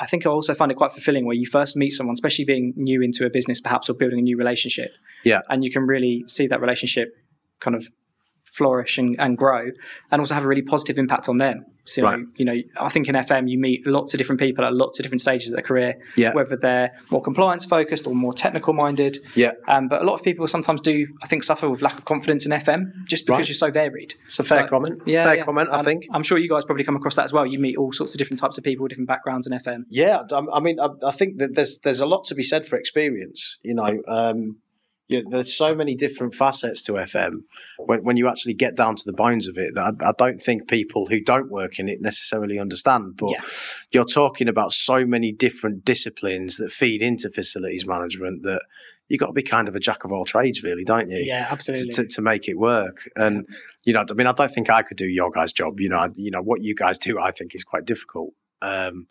I 0.00 0.06
think 0.06 0.26
I 0.26 0.30
also 0.30 0.54
find 0.54 0.72
it 0.72 0.74
quite 0.74 0.92
fulfilling 0.92 1.24
where 1.24 1.36
you 1.36 1.46
first 1.46 1.76
meet 1.76 1.90
someone, 1.90 2.14
especially 2.14 2.44
being 2.44 2.74
new 2.76 3.00
into 3.00 3.24
a 3.24 3.30
business, 3.30 3.60
perhaps, 3.60 3.88
or 3.88 3.94
building 3.94 4.18
a 4.18 4.22
new 4.22 4.36
relationship. 4.36 4.90
Yeah. 5.24 5.40
And 5.48 5.64
you 5.64 5.70
can 5.70 5.86
really 5.86 6.24
see 6.26 6.46
that 6.48 6.60
relationship 6.60 7.14
kind 7.60 7.76
of 7.76 7.88
flourish 8.58 8.98
and, 8.98 9.16
and 9.18 9.36
grow 9.36 9.66
and 10.10 10.20
also 10.20 10.34
have 10.34 10.44
a 10.44 10.46
really 10.46 10.62
positive 10.62 10.96
impact 10.98 11.28
on 11.28 11.38
them. 11.38 11.64
So, 11.86 12.00
you, 12.00 12.06
Right. 12.06 12.18
know, 12.20 12.26
you 12.36 12.44
know, 12.46 12.56
I 12.80 12.88
think 12.88 13.08
in 13.10 13.14
FM 13.14 13.46
you 13.46 13.58
meet 13.58 13.86
lots 13.86 14.14
of 14.14 14.18
different 14.18 14.40
people 14.40 14.64
at 14.64 14.72
lots 14.72 14.98
of 14.98 15.02
different 15.02 15.20
stages 15.20 15.50
of 15.50 15.56
their 15.56 15.62
career, 15.62 15.96
Yeah. 16.16 16.32
whether 16.32 16.56
they're 16.56 16.90
more 17.10 17.20
compliance 17.20 17.66
focused 17.66 18.06
or 18.06 18.14
more 18.14 18.32
technical 18.32 18.72
minded. 18.72 19.18
yeah 19.34 19.52
Um, 19.68 19.88
but 19.88 20.00
a 20.00 20.04
lot 20.04 20.14
of 20.14 20.22
people 20.22 20.46
sometimes 20.46 20.80
do, 20.80 21.06
I 21.22 21.26
think, 21.26 21.42
suffer 21.42 21.68
with 21.68 21.82
lack 21.82 21.98
of 21.98 22.04
confidence 22.06 22.46
in 22.46 22.52
FM 22.52 22.92
just 23.06 23.26
because 23.26 23.40
Right. 23.40 23.48
you're 23.48 23.54
so 23.66 23.70
varied. 23.70 24.14
So 24.30 24.42
fair 24.44 24.60
So- 24.62 24.68
comment 24.68 25.02
Yeah, 25.04 25.24
fair 25.24 25.36
yeah. 25.36 25.42
comment 25.44 25.68
I 25.70 25.78
Um, 25.80 25.84
think 25.84 26.04
I'm 26.12 26.22
sure 26.22 26.38
you 26.38 26.48
guys 26.48 26.64
probably 26.64 26.84
come 26.84 26.96
across 26.96 27.16
that 27.16 27.24
as 27.24 27.32
well. 27.34 27.44
You 27.44 27.58
meet 27.58 27.76
all 27.76 27.92
sorts 27.92 28.14
of 28.14 28.18
different 28.18 28.40
types 28.40 28.56
of 28.56 28.64
people, 28.64 28.84
with 28.84 28.90
different 28.90 29.08
backgrounds 29.08 29.46
in 29.46 29.52
FM. 29.52 29.84
Yeah, 29.90 30.20
I 30.32 30.42
I 30.54 30.60
mean, 30.60 30.78
I, 30.80 30.88
I 31.06 31.10
think 31.10 31.38
that 31.38 31.54
there's 31.54 31.80
there's 31.80 32.00
a 32.00 32.06
lot 32.06 32.24
to 32.26 32.34
be 32.34 32.42
said 32.42 32.66
for 32.66 32.76
experience. 32.78 33.58
You 33.62 33.74
know, 33.74 34.00
um, 34.08 34.56
you 35.08 35.22
know, 35.22 35.30
there's 35.30 35.54
so 35.54 35.74
many 35.74 35.94
different 35.94 36.34
facets 36.34 36.82
to 36.84 36.92
FM. 36.92 37.40
When 37.78 38.02
when 38.04 38.16
you 38.16 38.28
actually 38.28 38.54
get 38.54 38.74
down 38.76 38.96
to 38.96 39.04
the 39.04 39.12
bones 39.12 39.46
of 39.48 39.58
it, 39.58 39.74
that 39.74 39.96
I, 40.00 40.08
I 40.08 40.12
don't 40.16 40.40
think 40.40 40.68
people 40.68 41.06
who 41.06 41.20
don't 41.20 41.50
work 41.50 41.78
in 41.78 41.88
it 41.88 42.00
necessarily 42.00 42.58
understand. 42.58 43.16
But 43.16 43.30
Yeah. 43.30 43.40
you're 43.90 44.04
talking 44.06 44.48
about 44.48 44.72
so 44.72 45.04
many 45.04 45.30
different 45.32 45.84
disciplines 45.84 46.56
that 46.56 46.70
feed 46.72 47.02
into 47.02 47.28
facilities 47.30 47.86
management 47.86 48.42
that 48.44 48.62
you've 49.08 49.20
got 49.20 49.26
to 49.26 49.32
be 49.34 49.42
kind 49.42 49.68
of 49.68 49.76
a 49.76 49.80
jack 49.80 50.04
of 50.04 50.12
all 50.12 50.24
trades, 50.24 50.62
really, 50.62 50.84
don't 50.84 51.10
you? 51.10 51.18
Yeah, 51.18 51.44
to, 51.44 51.52
absolutely. 51.52 51.92
to, 51.92 52.06
to 52.06 52.22
make 52.22 52.48
it 52.48 52.58
work. 52.58 53.02
And 53.14 53.46
you 53.84 53.92
know, 53.92 54.04
I 54.10 54.14
mean, 54.14 54.26
I 54.26 54.32
don't 54.32 54.52
think 54.54 54.70
I 54.70 54.80
could 54.82 54.96
do 54.96 55.06
your 55.06 55.30
guys' 55.30 55.52
job. 55.52 55.80
You 55.80 55.90
know, 55.90 55.98
I, 55.98 56.08
you 56.14 56.30
know 56.30 56.40
what 56.42 56.62
you 56.62 56.74
guys 56.74 56.96
do, 56.98 57.20
I 57.20 57.30
think 57.30 57.54
is 57.54 57.64
quite 57.64 57.84
difficult. 57.84 58.32
Um, 58.62 59.06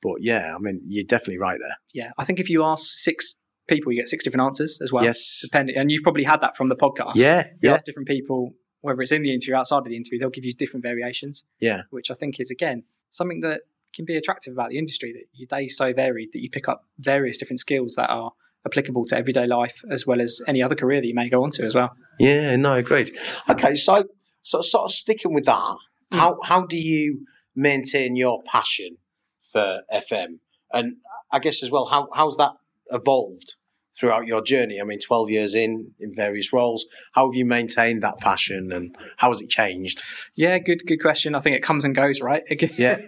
but 0.00 0.16
yeah, 0.20 0.54
I 0.54 0.58
mean, 0.60 0.80
you're 0.86 1.04
definitely 1.04 1.38
right 1.38 1.58
there. 1.60 1.76
yeah, 1.92 2.10
I 2.18 2.24
think 2.24 2.38
if 2.40 2.48
you 2.50 2.62
ask 2.64 2.86
six 2.88 3.36
people, 3.68 3.92
you 3.92 4.00
get 4.00 4.08
six 4.08 4.24
different 4.24 4.44
answers 4.44 4.78
as 4.82 4.92
well. 4.92 5.04
yes. 5.04 5.40
Depending, 5.42 5.76
and 5.76 5.90
you've 5.90 6.02
probably 6.02 6.24
had 6.24 6.40
that 6.40 6.56
from 6.56 6.66
the 6.68 6.76
podcast. 6.76 7.12
Yeah. 7.14 7.46
You 7.60 7.68
Yeah. 7.68 7.74
ask 7.74 7.84
different 7.84 8.08
people, 8.08 8.54
whether 8.80 9.00
it's 9.02 9.12
in 9.12 9.22
the 9.22 9.32
interview 9.32 9.54
or 9.54 9.58
outside 9.58 9.78
of 9.78 9.84
the 9.84 9.96
interview, 9.96 10.18
they'll 10.18 10.30
give 10.30 10.44
you 10.44 10.54
different 10.54 10.82
variations. 10.82 11.44
Yeah. 11.60 11.82
Which 11.90 12.10
I 12.10 12.14
think 12.14 12.40
is 12.40 12.50
again 12.50 12.84
something 13.10 13.40
that 13.42 13.62
can 13.94 14.04
be 14.04 14.16
attractive 14.16 14.52
about 14.52 14.70
the 14.70 14.78
industry. 14.78 15.12
That 15.12 15.24
your 15.32 15.46
day 15.46 15.66
is 15.66 15.76
so 15.76 15.92
varied 15.92 16.30
that 16.32 16.40
you 16.42 16.50
pick 16.50 16.68
up 16.68 16.84
various 16.98 17.38
different 17.38 17.60
skills 17.60 17.94
that 17.96 18.08
are 18.10 18.32
applicable 18.66 19.04
to 19.06 19.16
everyday 19.16 19.46
life 19.46 19.82
as 19.90 20.06
well 20.06 20.20
as 20.20 20.40
any 20.48 20.62
other 20.62 20.74
career 20.74 21.00
that 21.00 21.06
you 21.06 21.14
may 21.14 21.28
go 21.28 21.42
on 21.44 21.50
to 21.52 21.64
as 21.64 21.74
well. 21.74 21.90
Yeah. 22.18 22.56
No, 22.56 22.74
agreed. 22.74 23.16
Okay. 23.48 23.74
So, 23.74 24.04
so 24.42 24.60
sort 24.60 24.84
of 24.84 24.90
sticking 24.92 25.32
with 25.34 25.44
that, 25.44 25.76
Mm. 26.12 26.18
how, 26.18 26.38
how 26.44 26.66
do 26.66 26.76
you 26.78 27.24
maintain 27.56 28.16
your 28.16 28.42
passion 28.42 28.98
for 29.40 29.80
FM? 29.92 30.40
And 30.72 30.96
I 31.30 31.38
guess 31.38 31.62
as 31.62 31.70
well, 31.70 31.86
how, 31.86 32.08
how's 32.14 32.36
that 32.36 32.50
evolved 32.90 33.56
throughout 33.98 34.26
your 34.26 34.42
journey? 34.42 34.80
I 34.80 34.84
mean, 34.84 34.98
12 35.00 35.30
years 35.30 35.54
in, 35.54 35.92
in 36.00 36.14
various 36.14 36.52
roles, 36.52 36.86
how 37.12 37.26
have 37.28 37.34
you 37.34 37.44
maintained 37.44 38.02
that 38.02 38.18
passion 38.18 38.72
and 38.72 38.94
how 39.18 39.28
has 39.28 39.40
it 39.40 39.48
changed? 39.50 40.02
Yeah, 40.34 40.58
good 40.58 40.82
good 40.86 41.00
question. 41.02 41.34
I 41.34 41.40
think 41.40 41.56
it 41.56 41.62
comes 41.62 41.84
and 41.84 41.94
goes, 41.94 42.20
right? 42.20 42.42
Yeah. 42.78 42.98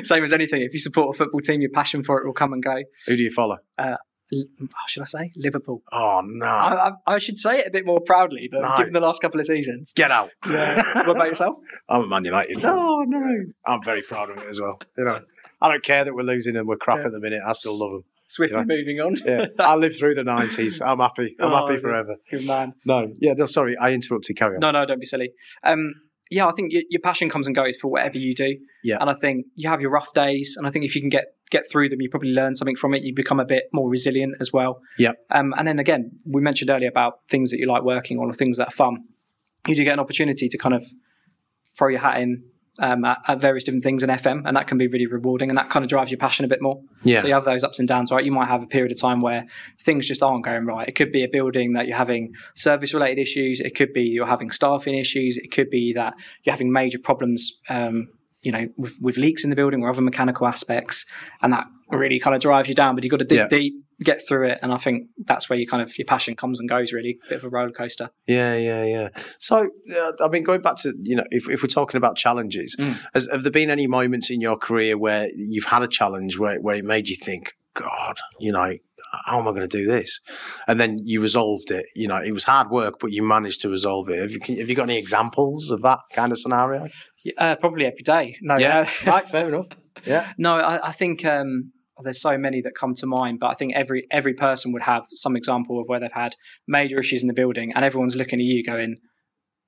Same 0.02 0.24
as 0.24 0.32
anything. 0.32 0.62
If 0.62 0.72
you 0.72 0.78
support 0.78 1.14
a 1.14 1.18
football 1.18 1.40
team, 1.40 1.60
your 1.60 1.70
passion 1.70 2.02
for 2.02 2.18
it 2.20 2.26
will 2.26 2.32
come 2.32 2.52
and 2.52 2.62
go. 2.62 2.82
Who 3.06 3.16
do 3.16 3.22
you 3.22 3.30
follow? 3.30 3.58
Uh, 3.78 3.96
L- 4.34 4.44
oh, 4.62 4.66
should 4.88 5.02
I 5.02 5.04
say 5.06 5.32
Liverpool? 5.36 5.82
Oh, 5.92 6.22
no. 6.24 6.46
I, 6.46 6.88
I, 6.88 7.14
I 7.16 7.18
should 7.18 7.36
say 7.36 7.58
it 7.58 7.66
a 7.66 7.70
bit 7.70 7.84
more 7.84 8.00
proudly, 8.00 8.48
but 8.50 8.62
No. 8.62 8.74
given 8.78 8.94
the 8.94 9.00
last 9.00 9.20
couple 9.20 9.38
of 9.38 9.44
seasons. 9.44 9.92
Get 9.94 10.10
out. 10.10 10.30
Yeah. 10.48 10.82
what 11.06 11.16
about 11.16 11.28
yourself? 11.28 11.56
I'm 11.86 12.04
a 12.04 12.06
Man 12.06 12.24
United. 12.24 12.64
Oh 12.64 13.04
no. 13.06 13.44
I'm 13.66 13.82
very 13.84 14.00
proud 14.00 14.30
of 14.30 14.38
it 14.38 14.48
as 14.48 14.58
well. 14.58 14.78
You 14.96 15.04
know, 15.04 15.20
I 15.60 15.68
don't 15.68 15.84
care 15.84 16.06
that 16.06 16.14
we're 16.14 16.22
losing 16.22 16.56
and 16.56 16.66
we're 16.66 16.76
crap 16.76 17.00
Yeah. 17.00 17.06
at 17.08 17.12
the 17.12 17.20
minute. 17.20 17.42
I 17.46 17.52
still 17.52 17.78
love 17.78 17.92
them. 17.92 18.04
Swiftly 18.34 18.58
Yeah. 18.60 18.64
moving 18.76 18.98
on. 19.00 19.14
Yeah, 19.24 19.46
I 19.58 19.74
lived 19.76 19.96
through 19.98 20.14
the 20.14 20.24
nineties. 20.24 20.80
I'm 20.80 21.00
happy. 21.00 21.34
I'm 21.38 21.52
Oh, 21.52 21.56
happy 21.66 21.78
forever. 21.78 22.16
Good 22.30 22.46
man. 22.46 22.72
No, 22.86 23.12
yeah, 23.20 23.34
no, 23.34 23.44
sorry, 23.46 23.76
I 23.78 23.92
interrupted. 23.92 24.36
Carry 24.36 24.54
on. 24.56 24.60
No, 24.60 24.70
no, 24.70 24.86
don't 24.86 25.00
be 25.00 25.06
silly. 25.06 25.32
Um, 25.64 25.92
yeah, 26.30 26.46
I 26.46 26.52
think 26.52 26.72
your, 26.72 26.82
your 26.88 27.00
passion 27.02 27.28
comes 27.28 27.46
and 27.46 27.54
goes 27.54 27.76
for 27.76 27.88
whatever 27.90 28.16
you 28.16 28.34
do. 28.34 28.56
Yeah. 28.82 28.96
And 29.00 29.10
I 29.10 29.14
think 29.14 29.44
you 29.54 29.68
have 29.68 29.82
your 29.82 29.90
rough 29.90 30.14
days, 30.14 30.54
and 30.56 30.66
I 30.66 30.70
think 30.70 30.84
if 30.86 30.94
you 30.94 31.02
can 31.02 31.10
get 31.10 31.26
get 31.50 31.64
through 31.70 31.90
them, 31.90 32.00
you 32.00 32.08
probably 32.08 32.30
learn 32.32 32.54
something 32.54 32.76
from 32.76 32.94
it. 32.94 33.02
You 33.02 33.14
become 33.14 33.38
a 33.38 33.44
bit 33.44 33.64
more 33.74 33.90
resilient 33.90 34.36
as 34.40 34.50
well. 34.54 34.80
Yeah. 34.98 35.12
Um, 35.30 35.52
and 35.58 35.68
then 35.68 35.78
again, 35.78 36.12
we 36.24 36.40
mentioned 36.40 36.70
earlier 36.70 36.88
about 36.88 37.14
things 37.28 37.50
that 37.50 37.58
you 37.58 37.66
like 37.66 37.82
working 37.82 38.18
on 38.18 38.30
or 38.30 38.32
things 38.32 38.56
that 38.56 38.68
are 38.68 38.76
fun. 38.84 39.04
You 39.68 39.76
do 39.76 39.84
get 39.84 39.92
an 39.92 40.00
opportunity 40.00 40.48
to 40.48 40.56
kind 40.56 40.74
of 40.74 40.82
throw 41.76 41.88
your 41.88 42.00
hat 42.00 42.20
in 42.22 42.44
um, 42.78 43.04
at, 43.04 43.18
at 43.28 43.40
various 43.40 43.64
different 43.64 43.82
things 43.82 44.02
in 44.02 44.08
FM, 44.08 44.42
and 44.46 44.56
that 44.56 44.66
can 44.66 44.78
be 44.78 44.86
really 44.88 45.06
rewarding, 45.06 45.50
and 45.50 45.58
that 45.58 45.68
kind 45.68 45.84
of 45.84 45.88
drives 45.88 46.10
your 46.10 46.18
passion 46.18 46.44
a 46.44 46.48
bit 46.48 46.62
more. 46.62 46.80
Yeah, 47.02 47.20
So 47.20 47.26
you 47.28 47.34
have 47.34 47.44
those 47.44 47.62
ups 47.64 47.78
and 47.78 47.86
downs, 47.86 48.10
right? 48.10 48.24
You 48.24 48.32
might 48.32 48.48
have 48.48 48.62
a 48.62 48.66
period 48.66 48.92
of 48.92 48.98
time 48.98 49.20
where 49.20 49.46
things 49.80 50.08
just 50.08 50.22
aren't 50.22 50.44
going 50.44 50.64
right. 50.64 50.88
It 50.88 50.92
could 50.92 51.12
be 51.12 51.22
a 51.22 51.28
building 51.28 51.74
that 51.74 51.86
you're 51.86 51.96
having 51.96 52.32
service 52.54 52.94
related 52.94 53.20
issues. 53.20 53.60
It 53.60 53.74
could 53.74 53.92
be 53.92 54.02
you're 54.02 54.26
having 54.26 54.50
staffing 54.50 54.94
issues. 54.94 55.36
It 55.36 55.50
could 55.50 55.68
be 55.70 55.92
that 55.94 56.14
you're 56.44 56.52
having 56.52 56.72
major 56.72 56.98
problems, 56.98 57.58
um, 57.68 58.08
you 58.42 58.50
know, 58.52 58.68
with, 58.76 58.94
with 59.00 59.16
leaks 59.16 59.44
in 59.44 59.50
the 59.50 59.56
building 59.56 59.82
or 59.82 59.90
other 59.90 60.00
mechanical 60.02 60.46
aspects. 60.46 61.04
And 61.42 61.52
that 61.52 61.66
really 61.90 62.18
kind 62.18 62.34
of 62.34 62.40
drives 62.40 62.68
you 62.68 62.74
down, 62.74 62.94
but 62.94 63.04
you've 63.04 63.10
got 63.10 63.18
to 63.18 63.24
dig 63.24 63.38
Yeah. 63.38 63.48
deep, 63.48 63.74
get 64.04 64.20
through 64.26 64.48
it. 64.48 64.58
And 64.62 64.72
I 64.72 64.76
think 64.76 65.08
that's 65.24 65.48
where 65.50 65.58
you 65.58 65.66
kind 65.66 65.82
of, 65.82 65.96
your 65.98 66.06
passion 66.06 66.34
comes 66.36 66.60
and 66.60 66.68
goes 66.68 66.92
really. 66.92 67.18
Bit 67.28 67.38
of 67.38 67.44
a 67.44 67.48
roller 67.48 67.70
coaster. 67.70 68.10
yeah, 68.26 68.54
yeah, 68.56 68.84
yeah. 68.84 69.08
So, 69.38 69.68
uh, 69.96 70.12
I 70.20 70.28
mean, 70.28 70.42
going 70.44 70.60
back 70.62 70.76
to 70.82 70.92
you 71.02 71.16
know, 71.16 71.24
if, 71.30 71.48
if 71.48 71.62
we're 71.62 71.68
talking 71.68 71.98
about 71.98 72.16
challenges, 72.16 72.76
Mm. 72.78 73.00
has, 73.14 73.28
have 73.30 73.42
there 73.42 73.52
been 73.52 73.70
any 73.70 73.86
moments 73.86 74.30
in 74.30 74.40
your 74.40 74.56
career 74.56 74.96
where 74.98 75.28
you've 75.36 75.66
had 75.66 75.82
a 75.82 75.88
challenge 75.88 76.38
where 76.38 76.58
where 76.60 76.76
it 76.76 76.84
made 76.84 77.08
you 77.08 77.16
think, 77.16 77.52
God, 77.74 78.18
you 78.40 78.52
know, 78.52 78.72
how 79.26 79.38
am 79.40 79.46
I 79.48 79.50
going 79.50 79.68
to 79.68 79.68
do 79.68 79.86
this? 79.86 80.20
And 80.66 80.80
then 80.80 81.00
you 81.04 81.20
resolved 81.20 81.70
it. 81.70 81.84
You 81.94 82.08
know, 82.08 82.16
it 82.16 82.32
was 82.32 82.44
hard 82.44 82.70
work, 82.70 82.94
but 83.00 83.12
you 83.12 83.22
managed 83.22 83.60
to 83.62 83.68
resolve 83.68 84.08
it. 84.08 84.18
Have 84.20 84.30
you, 84.30 84.40
can, 84.40 84.58
have 84.58 84.68
you 84.70 84.74
got 84.74 84.84
any 84.84 84.98
examples 84.98 85.70
of 85.70 85.82
that 85.82 86.00
kind 86.14 86.32
of 86.32 86.38
scenario? 86.38 86.88
Uh, 87.38 87.54
probably 87.56 87.84
every 87.86 88.02
day. 88.02 88.36
No, 88.40 88.56
Yeah. 88.56 88.80
uh, 89.06 89.10
right, 89.10 89.28
fair 89.28 89.48
enough. 89.48 89.68
Yeah. 90.06 90.32
No, 90.38 90.54
I, 90.56 90.88
I 90.88 90.92
think 90.92 91.24
um, 91.24 91.72
there's 92.02 92.20
so 92.20 92.36
many 92.36 92.60
that 92.62 92.74
come 92.74 92.94
to 92.96 93.06
mind, 93.06 93.40
but 93.40 93.48
I 93.48 93.54
think 93.54 93.74
every 93.74 94.06
every 94.10 94.34
person 94.34 94.72
would 94.72 94.82
have 94.82 95.06
some 95.10 95.36
example 95.36 95.80
of 95.80 95.88
where 95.88 96.00
they've 96.00 96.12
had 96.12 96.36
major 96.66 96.98
issues 97.00 97.22
in 97.22 97.28
the 97.28 97.34
building, 97.34 97.72
and 97.74 97.84
everyone's 97.84 98.16
looking 98.16 98.38
at 98.40 98.44
you 98.44 98.62
going, 98.64 98.98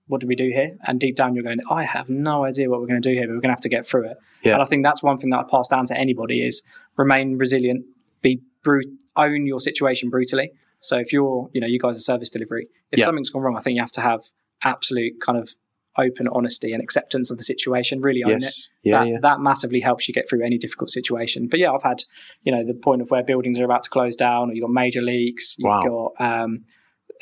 what 0.07 0.21
do 0.21 0.27
we 0.27 0.37
do 0.37 0.51
here? 0.51 0.77
And 0.87 1.01
deep 1.01 1.17
down, 1.17 1.35
you're 1.35 1.45
going, 1.45 1.61
I 1.71 1.83
have 1.85 2.09
no 2.11 2.45
idea 2.45 2.69
what 2.69 2.81
we're 2.81 2.87
going 2.87 3.01
to 3.01 3.09
do 3.09 3.15
here, 3.15 3.27
but 3.27 3.35
we're 3.35 3.41
going 3.41 3.55
to 3.55 3.59
have 3.59 3.61
to 3.63 3.69
get 3.71 3.87
through 3.87 4.11
it. 4.11 4.17
Yeah. 4.43 4.55
And 4.55 4.63
I 4.63 4.67
think 4.67 4.85
that's 4.85 5.03
one 5.03 5.19
thing 5.19 5.31
that 5.31 5.39
I 5.39 5.45
pass 5.51 5.69
down 5.69 5.87
to 5.87 5.97
anybody 5.97 6.43
is 6.47 6.63
remain 6.97 7.39
resilient, 7.39 7.87
be 8.21 8.43
brute, 8.63 8.87
own 9.17 9.47
your 9.47 9.61
situation 9.61 10.11
brutally. 10.11 10.51
So 10.81 10.99
if 10.99 11.13
you're, 11.13 11.49
you 11.55 11.61
know, 11.63 11.67
you 11.67 11.79
guys 11.79 11.97
are 11.97 12.01
service 12.01 12.29
delivery, 12.29 12.69
if 12.93 12.99
Yeah. 12.99 13.07
something's 13.07 13.31
gone 13.31 13.43
wrong, 13.43 13.57
I 13.57 13.61
think 13.61 13.77
you 13.77 13.81
have 13.81 13.93
to 13.93 14.03
have 14.03 14.21
absolute 14.63 15.21
kind 15.21 15.39
of 15.39 15.55
open 15.97 16.27
honesty 16.33 16.73
and 16.73 16.83
acceptance 16.83 17.31
of 17.31 17.39
the 17.39 17.45
situation. 17.45 18.01
Really 18.01 18.23
own 18.25 18.33
it. 18.43 18.45
Yeah. 18.83 18.99
that, 19.01 19.09
yeah. 19.09 19.19
that 19.23 19.41
massively 19.41 19.81
helps 19.81 20.09
you 20.09 20.15
get 20.15 20.29
through 20.29 20.45
any 20.45 20.59
difficult 20.59 20.91
situation. 20.91 21.49
But 21.49 21.61
yeah, 21.61 21.73
I've 21.73 21.83
had, 21.83 22.03
you 22.43 22.53
know, 22.53 22.65
the 22.67 22.75
point 22.75 23.03
of 23.03 23.11
where 23.11 23.23
buildings 23.23 23.59
are 23.59 23.65
about 23.65 23.85
to 23.85 23.91
close 23.91 24.17
down, 24.17 24.51
or 24.51 24.55
you've 24.55 24.65
got 24.65 24.73
major 24.73 25.03
leaks. 25.03 25.55
You've 25.59 25.69
Wow. 25.69 26.13
got 26.19 26.43
um, 26.43 26.65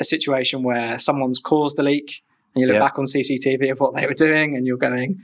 a 0.01 0.05
situation 0.05 0.63
where 0.63 0.99
someone's 0.99 1.39
caused 1.39 1.77
the 1.77 1.83
leak, 1.83 2.23
and 2.55 2.61
you 2.63 2.67
look 2.67 2.75
Yeah. 2.75 2.81
back 2.81 2.99
on 2.99 3.07
CCTV 3.07 3.71
of 3.73 3.79
what 3.81 3.95
they 3.95 4.07
were 4.07 4.15
doing, 4.15 4.57
and 4.57 4.67
you're 4.67 4.77
going, 4.79 5.21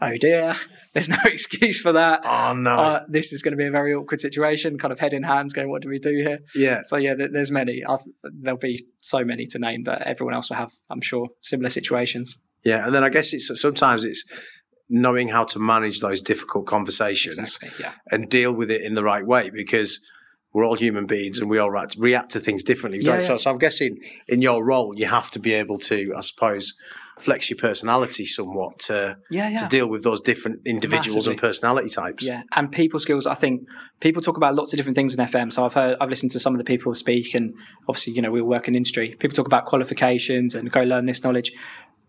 "Oh 0.00 0.16
dear, 0.16 0.54
there's 0.92 1.08
no 1.08 1.16
excuse 1.24 1.80
for 1.80 1.92
that." 1.92 2.20
Oh 2.24 2.52
no. 2.54 2.74
Uh, 2.76 3.04
this 3.08 3.32
is 3.32 3.42
going 3.42 3.52
to 3.52 3.56
be 3.56 3.66
a 3.66 3.70
very 3.70 3.92
awkward 3.94 4.20
situation. 4.20 4.78
Kind 4.78 4.92
of 4.92 4.98
head 5.00 5.12
in 5.14 5.22
hands, 5.24 5.52
going, 5.52 5.68
"What 5.70 5.82
do 5.82 5.88
we 5.88 5.98
do 5.98 6.10
here?" 6.16 6.38
yeah. 6.54 6.82
So 6.82 6.96
yeah, 6.96 7.14
th- 7.14 7.30
there's 7.32 7.50
many. 7.50 7.84
I've, 7.84 8.04
there'll 8.22 8.58
be 8.58 8.86
so 8.98 9.24
many 9.24 9.46
to 9.46 9.58
name 9.58 9.82
that 9.84 10.02
everyone 10.02 10.34
else 10.34 10.48
will 10.50 10.56
have, 10.56 10.72
I'm 10.90 11.00
sure, 11.00 11.28
similar 11.42 11.68
situations. 11.70 12.38
Yeah. 12.64 12.84
And 12.84 12.94
then 12.94 13.04
I 13.04 13.08
guess 13.08 13.32
it's 13.32 13.50
sometimes 13.60 14.04
it's 14.04 14.24
knowing 14.88 15.28
how 15.28 15.44
to 15.44 15.58
manage 15.58 16.00
those 16.00 16.20
difficult 16.22 16.66
conversations 16.66 17.38
Exactly. 17.38 17.70
Yeah. 17.80 17.94
and 18.10 18.28
deal 18.28 18.52
with 18.52 18.70
it 18.70 18.82
in 18.82 18.94
the 18.94 19.02
right 19.02 19.26
way 19.26 19.50
because 19.50 19.98
we're 20.52 20.64
all 20.64 20.76
human 20.76 21.04
beings 21.06 21.40
and 21.40 21.50
we 21.50 21.58
all 21.58 21.70
react, 21.70 21.96
react 21.98 22.30
to 22.30 22.38
things 22.40 22.62
differently. 22.62 23.00
Yeah. 23.02 23.18
So, 23.18 23.36
so 23.36 23.50
I'm 23.50 23.58
guessing 23.58 23.98
in 24.28 24.40
your 24.40 24.64
role, 24.64 24.94
you 24.96 25.06
have 25.06 25.28
to 25.30 25.40
be 25.40 25.52
able 25.52 25.78
to, 25.78 26.14
I 26.16 26.20
suppose, 26.20 26.74
flex 27.18 27.50
your 27.50 27.56
personality 27.56 28.24
somewhat 28.24 28.78
to, 28.80 29.16
Yeah. 29.30 29.48
Yeah. 29.48 29.56
to 29.58 29.68
deal 29.68 29.88
with 29.88 30.04
those 30.04 30.20
different 30.20 30.60
individuals 30.64 31.26
and 31.26 31.36
personality 31.36 31.88
types. 31.88 32.24
Yeah, 32.26 32.42
and 32.54 32.70
people 32.70 33.00
skills. 33.00 33.26
I 33.26 33.34
think 33.34 33.62
people 34.00 34.22
talk 34.22 34.36
about 34.36 34.54
lots 34.54 34.72
of 34.72 34.76
different 34.76 34.94
things 34.94 35.14
in 35.16 35.24
FM. 35.24 35.52
So 35.52 35.64
I've 35.64 35.74
heard, 35.74 35.96
I've 36.00 36.08
listened 36.08 36.30
to 36.32 36.40
some 36.40 36.54
of 36.54 36.58
the 36.58 36.64
people 36.64 36.94
speak, 36.94 37.34
and 37.34 37.54
obviously, 37.88 38.12
you 38.12 38.22
know, 38.22 38.30
we 38.30 38.40
work 38.40 38.68
in 38.68 38.76
industry. 38.76 39.16
People 39.18 39.34
talk 39.34 39.46
about 39.46 39.64
qualifications 39.66 40.54
and 40.54 40.70
go 40.70 40.82
learn 40.82 41.06
this 41.06 41.24
knowledge. 41.24 41.52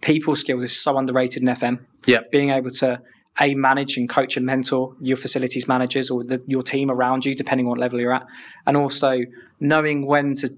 People 0.05 0.35
skills 0.35 0.63
is 0.63 0.75
so 0.75 0.97
underrated 0.97 1.41
in 1.43 1.49
FM. 1.49 1.79
Yeah. 2.05 2.19
being 2.31 2.51
able 2.51 2.69
to 2.69 3.01
a 3.41 3.55
manage 3.55 3.97
and 3.97 4.07
coach 4.07 4.37
and 4.37 4.45
mentor 4.45 4.95
your 5.01 5.17
facilities 5.17 5.67
managers 5.67 6.09
or 6.11 6.23
the, 6.23 6.41
your 6.45 6.61
team 6.63 6.89
around 6.91 7.25
you, 7.25 7.33
depending 7.35 7.65
on 7.65 7.71
what 7.71 7.79
level 7.79 7.99
you're 7.99 8.13
at, 8.13 8.25
and 8.67 8.77
also 8.77 9.21
knowing 9.59 10.05
when 10.05 10.35
to 10.35 10.55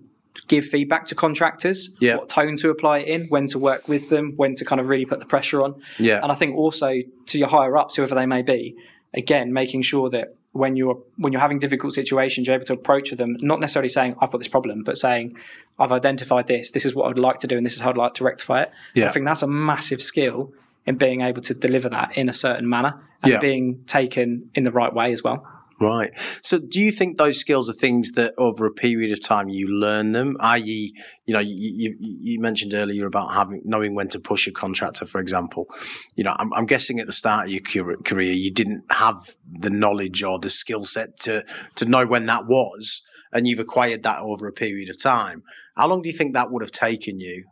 give 0.48 0.66
feedback 0.66 1.06
to 1.08 1.16
contractors, 1.16 1.89
Yeah. 2.00 2.18
what 2.18 2.30
tone 2.30 2.58
to 2.58 2.70
apply 2.70 3.00
it 3.00 3.08
in, 3.08 3.27
when 3.30 3.48
to 3.48 3.58
work 3.58 3.88
with 3.88 4.10
them, 4.10 4.34
when 4.36 4.54
to 4.56 4.66
kind 4.66 4.80
of 4.80 4.88
really 4.89 5.06
put 5.06 5.20
the 5.20 5.25
pressure 5.25 5.63
on. 5.63 5.82
Yeah. 5.98 6.20
And 6.22 6.32
I 6.32 6.36
think 6.36 6.56
also 6.56 6.94
to 7.27 7.38
your 7.39 7.48
higher 7.48 7.75
ups, 7.77 7.96
whoever 7.96 8.13
they 8.13 8.27
may 8.27 8.44
be, 8.44 8.75
again, 9.16 9.51
making 9.54 9.82
sure 9.82 10.10
that 10.12 10.36
when 10.58 10.76
you're 10.76 11.00
when 11.18 11.32
you're 11.34 11.42
having 11.42 11.60
difficult 11.60 11.94
situations, 11.94 12.48
you're 12.48 12.56
able 12.56 12.66
to 12.66 12.74
approach 12.74 13.12
them, 13.12 13.38
not 13.42 13.60
necessarily 13.60 13.90
saying 13.90 14.16
I've 14.22 14.32
got 14.32 14.40
this 14.40 14.48
problem, 14.48 14.84
but 14.84 14.98
saying 14.98 15.36
I've 15.80 15.92
identified 15.92 16.48
this. 16.48 16.72
This 16.72 16.86
is 16.86 16.96
what 16.96 17.10
I'd 17.10 17.20
like 17.20 17.40
to 17.40 17.48
do, 17.48 17.58
and 17.58 17.66
this 17.66 17.76
is 17.76 17.82
how 17.82 17.90
I'd 17.92 17.98
like 17.98 18.14
to 18.16 18.24
rectify 18.24 18.64
it. 18.64 18.72
Yeah. 18.94 19.10
I 19.10 19.12
think 19.12 19.26
that's 19.26 19.44
a 19.44 19.48
massive 19.48 20.02
skill 20.02 20.52
in 20.86 20.96
being 20.98 21.22
able 21.22 21.42
to 21.44 21.54
deliver 21.54 21.90
that 21.90 22.18
in 22.18 22.30
a 22.30 22.34
certain 22.34 22.68
manner 22.68 23.00
and 23.24 23.34
Yeah. 23.34 23.40
being 23.40 23.84
taken 23.88 24.50
in 24.56 24.64
the 24.64 24.72
right 24.72 24.94
way 24.94 25.12
as 25.12 25.24
well. 25.24 25.46
Right. 25.79 26.12
So, 26.41 26.57
do 26.57 26.79
you 26.79 26.91
think 26.91 27.17
those 27.17 27.39
skills 27.39 27.69
are 27.69 27.74
things 27.74 28.13
that 28.13 28.34
over 28.38 28.65
a 28.65 28.72
period 28.72 29.12
of 29.12 29.22
time 29.22 29.48
you 29.48 29.67
learn 29.67 30.12
them? 30.12 30.36
I.e., 30.39 30.91
you 31.25 31.34
know, 31.34 31.39
you, 31.39 31.55
you, 31.55 31.96
you 32.00 32.39
mentioned 32.39 32.74
earlier 32.74 33.05
about 33.05 33.34
having 33.34 33.62
knowing 33.63 33.93
when 33.93 34.07
to 34.10 34.19
push 34.19 34.48
a 34.48 34.51
contractor, 34.51 35.05
for 35.05 35.22
example. 35.22 35.67
You 36.15 36.24
know, 36.24 36.36
I'm, 36.39 36.51
I'm 36.53 36.65
guessing 36.65 37.00
at 37.00 37.05
the 37.05 37.13
start 37.13 37.48
of 37.48 37.51
your 37.51 37.96
career 37.98 38.31
you 38.31 38.51
didn't 38.51 38.86
have 38.89 39.36
the 39.48 39.69
knowledge 39.69 40.24
or 40.24 40.39
the 40.39 40.50
skill 40.50 40.84
set 40.84 41.19
to 41.22 41.46
to 41.75 41.86
know 41.86 42.07
when 42.07 42.25
that 42.25 42.48
was, 42.48 43.03
and 43.31 43.48
you've 43.48 43.60
acquired 43.60 44.01
that 44.01 44.19
over 44.19 44.48
a 44.48 44.53
period 44.53 44.89
of 44.89 45.00
time. 45.00 45.43
How 45.75 45.88
long 45.88 46.01
do 46.01 46.10
you 46.10 46.17
think 46.17 46.34
that 46.34 46.50
would 46.50 46.63
have 46.63 46.72
taken 46.72 47.19
you? 47.19 47.46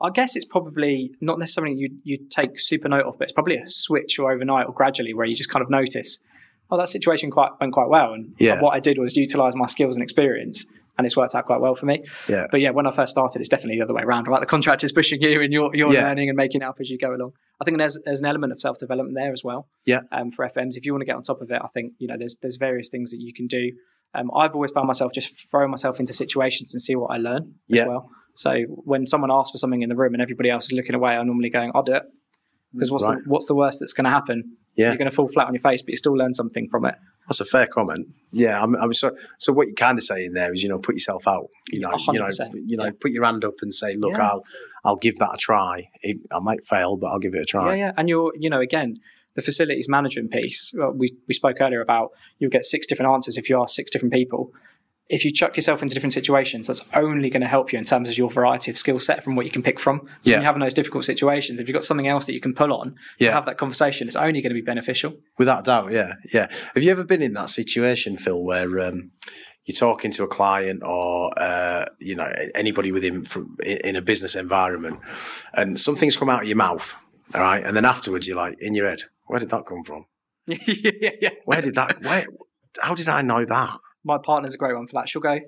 I 0.00 0.10
guess 0.10 0.36
it's 0.36 0.44
probably 0.44 1.12
not 1.20 1.38
necessarily 1.38 1.74
you 1.74 1.98
you 2.04 2.18
take 2.28 2.60
super 2.60 2.88
note 2.88 3.06
of, 3.06 3.18
but 3.18 3.24
it's 3.24 3.32
probably 3.32 3.56
a 3.56 3.68
switch 3.68 4.18
or 4.18 4.30
overnight 4.30 4.66
or 4.66 4.72
gradually 4.72 5.14
where 5.14 5.26
you 5.26 5.34
just 5.34 5.50
kind 5.50 5.62
of 5.62 5.70
notice, 5.70 6.18
oh, 6.70 6.76
that 6.76 6.88
situation 6.88 7.30
quite 7.30 7.50
went 7.60 7.72
quite 7.72 7.88
well, 7.88 8.12
and 8.12 8.34
Yeah. 8.38 8.60
what 8.60 8.70
I 8.74 8.80
did 8.80 8.98
was 8.98 9.16
utilize 9.16 9.54
my 9.54 9.66
skills 9.66 9.96
and 9.96 10.02
experience, 10.02 10.66
and 10.96 11.06
it's 11.06 11.16
worked 11.16 11.34
out 11.34 11.46
quite 11.46 11.60
well 11.60 11.74
for 11.74 11.86
me. 11.86 12.04
Yeah. 12.28 12.46
But 12.50 12.60
yeah, 12.60 12.70
when 12.70 12.86
I 12.86 12.90
first 12.90 13.10
started, 13.12 13.40
it's 13.40 13.48
definitely 13.48 13.76
the 13.78 13.84
other 13.84 13.94
way 13.94 14.02
around, 14.02 14.26
right? 14.28 14.40
The 14.40 14.46
contractor's 14.46 14.92
pushing 15.00 15.20
you, 15.22 15.40
and 15.42 15.52
you're 15.52 15.70
you're 15.74 15.92
Yeah. 15.92 16.04
learning 16.08 16.28
and 16.28 16.36
making 16.36 16.62
it 16.62 16.64
up 16.64 16.76
as 16.80 16.90
you 16.90 16.98
go 16.98 17.14
along. 17.14 17.32
I 17.60 17.64
think 17.64 17.78
there's 17.78 17.98
there's 18.04 18.20
an 18.20 18.26
element 18.26 18.52
of 18.52 18.60
self 18.60 18.78
development 18.78 19.16
there 19.16 19.32
as 19.32 19.42
well. 19.44 19.68
Yeah. 19.86 20.00
Um, 20.12 20.30
for 20.30 20.44
FMs, 20.48 20.76
if 20.76 20.84
you 20.84 20.92
want 20.92 21.02
to 21.02 21.06
get 21.06 21.16
on 21.16 21.22
top 21.22 21.40
of 21.40 21.50
it, 21.50 21.60
I 21.62 21.68
think 21.68 21.92
you 21.98 22.08
know 22.08 22.16
there's 22.18 22.36
there's 22.42 22.56
various 22.56 22.88
things 22.88 23.10
that 23.12 23.18
you 23.20 23.32
can 23.32 23.46
do. 23.46 23.72
Um, 24.14 24.30
I've 24.34 24.54
always 24.54 24.70
found 24.70 24.86
myself 24.86 25.12
just 25.12 25.50
throwing 25.50 25.70
myself 25.70 26.00
into 26.00 26.12
situations 26.14 26.72
and 26.72 26.80
see 26.80 26.96
what 26.96 27.08
I 27.08 27.18
learn 27.18 27.54
Yeah. 27.68 27.82
as 27.82 27.88
well. 27.88 28.10
So 28.34 28.52
when 28.68 29.06
someone 29.06 29.30
asks 29.30 29.50
for 29.50 29.58
something 29.58 29.82
in 29.82 29.88
the 29.88 29.96
room 29.96 30.14
and 30.14 30.22
everybody 30.22 30.48
else 30.48 30.66
is 30.66 30.72
looking 30.72 30.94
away, 30.94 31.12
I'm 31.12 31.26
normally 31.26 31.50
going, 31.50 31.72
"I'll 31.74 31.82
do 31.82 31.94
it," 31.94 32.04
because 32.72 32.90
what's 32.90 33.04
Right. 33.04 33.18
the 33.22 33.30
what's 33.30 33.46
the 33.46 33.54
worst 33.54 33.80
that's 33.80 33.92
going 33.92 34.04
to 34.04 34.10
happen? 34.10 34.56
Yeah. 34.76 34.88
You're 34.88 34.96
going 34.98 35.10
to 35.10 35.14
fall 35.16 35.28
flat 35.28 35.48
on 35.48 35.54
your 35.54 35.60
face, 35.60 35.82
but 35.82 35.90
you 35.90 35.96
still 35.96 36.12
learn 36.14 36.32
something 36.32 36.68
from 36.68 36.84
it. 36.84 36.94
That's 37.26 37.40
a 37.40 37.44
fair 37.44 37.66
comment. 37.66 38.08
Yeah, 38.30 38.62
I'm, 38.62 38.74
I'm 38.76 38.92
so. 38.92 39.10
So 39.38 39.52
what 39.52 39.66
you're 39.66 39.74
kind 39.74 39.98
of 39.98 40.04
saying 40.04 40.32
there 40.34 40.52
is, 40.52 40.62
you 40.62 40.68
know, 40.68 40.78
put 40.78 40.94
yourself 40.94 41.26
out. 41.26 41.48
You 41.70 41.80
know, 41.80 41.92
you 42.12 42.18
know, 42.20 42.28
you 42.54 42.76
know, 42.76 42.84
yeah. 42.84 42.90
put 43.00 43.10
your 43.10 43.24
hand 43.24 43.44
up 43.44 43.54
and 43.60 43.74
say, 43.74 43.96
"Look, 43.96 44.16
Yeah. 44.16 44.28
I'll, 44.28 44.44
I'll 44.84 44.96
give 44.96 45.16
that 45.16 45.34
a 45.34 45.36
try. 45.36 45.88
It, 46.02 46.18
I 46.32 46.38
might 46.38 46.64
fail, 46.64 46.96
but 46.96 47.08
I'll 47.08 47.18
give 47.18 47.34
it 47.34 47.40
a 47.42 47.44
try." 47.44 47.74
Yeah, 47.74 47.86
yeah. 47.86 47.92
And 47.96 48.08
you're, 48.08 48.32
you 48.38 48.48
know, 48.48 48.60
again, 48.60 48.98
the 49.34 49.42
facilities 49.42 49.88
management 49.88 50.30
piece. 50.30 50.72
well, 50.76 50.92
We 50.92 51.16
we 51.26 51.34
spoke 51.34 51.56
earlier 51.60 51.80
about 51.80 52.10
you'll 52.38 52.50
get 52.50 52.64
six 52.64 52.86
different 52.86 53.10
answers 53.12 53.36
if 53.36 53.50
you 53.50 53.60
ask 53.60 53.74
six 53.74 53.90
different 53.90 54.12
people. 54.14 54.52
If 55.08 55.24
you 55.24 55.32
chuck 55.32 55.56
yourself 55.56 55.82
into 55.82 55.94
different 55.94 56.12
situations, 56.12 56.66
that's 56.66 56.82
only 56.94 57.30
going 57.30 57.40
to 57.40 57.48
help 57.48 57.72
you 57.72 57.78
in 57.78 57.84
terms 57.84 58.10
of 58.10 58.18
your 58.18 58.28
variety 58.30 58.70
of 58.70 58.76
skill 58.76 58.98
set 58.98 59.24
from 59.24 59.36
what 59.36 59.46
you 59.46 59.50
can 59.50 59.62
pick 59.62 59.80
from. 59.80 60.00
So 60.00 60.06
Yeah. 60.06 60.34
when 60.36 60.42
you're 60.42 60.46
having 60.46 60.60
those 60.60 60.74
difficult 60.74 61.06
situations, 61.06 61.58
if 61.60 61.66
you've 61.66 61.74
got 61.74 61.84
something 61.84 62.06
else 62.06 62.26
that 62.26 62.34
you 62.34 62.40
can 62.40 62.54
pull 62.54 62.72
on 62.74 62.94
Yeah. 63.18 63.32
have 63.32 63.46
that 63.46 63.56
conversation, 63.56 64.06
it's 64.06 64.16
only 64.16 64.42
going 64.42 64.50
to 64.50 64.54
be 64.54 64.60
beneficial. 64.60 65.14
Without 65.38 65.64
doubt, 65.64 65.92
yeah, 65.92 66.14
yeah. 66.34 66.48
Have 66.74 66.82
you 66.82 66.90
ever 66.90 67.04
been 67.04 67.22
in 67.22 67.32
that 67.34 67.48
situation, 67.48 68.18
Phil, 68.18 68.42
where 68.42 68.80
um, 68.80 69.12
you're 69.64 69.74
talking 69.76 70.10
to 70.12 70.24
a 70.24 70.28
client 70.28 70.82
or 70.84 71.32
uh, 71.38 71.86
you 71.98 72.14
know 72.14 72.30
anybody 72.54 72.92
within 72.92 73.24
from 73.24 73.56
in 73.64 73.96
a 73.96 74.02
business 74.02 74.36
environment, 74.36 75.00
and 75.54 75.80
something's 75.80 76.16
come 76.18 76.28
out 76.28 76.42
of 76.42 76.48
your 76.48 76.56
mouth, 76.56 76.94
all 77.34 77.40
right, 77.42 77.64
and 77.64 77.74
then 77.76 77.84
afterwards 77.86 78.26
you're 78.28 78.36
like 78.36 78.56
in 78.60 78.74
your 78.74 78.86
head, 78.88 79.04
where 79.26 79.40
did 79.40 79.50
that 79.50 79.64
come 79.66 79.84
from? 79.84 80.04
yeah, 80.46 80.58
yeah, 80.66 81.10
yeah. 81.20 81.30
Where 81.44 81.62
did 81.62 81.74
that? 81.76 82.02
Where? 82.02 82.26
How 82.80 82.94
did 82.94 83.08
I 83.08 83.22
know 83.22 83.44
that? 83.46 83.78
My 84.08 84.18
partner's 84.18 84.54
a 84.54 84.58
great 84.58 84.74
one 84.74 84.86
for 84.86 84.94
that. 84.94 85.08
She'll 85.08 85.20
go, 85.20 85.38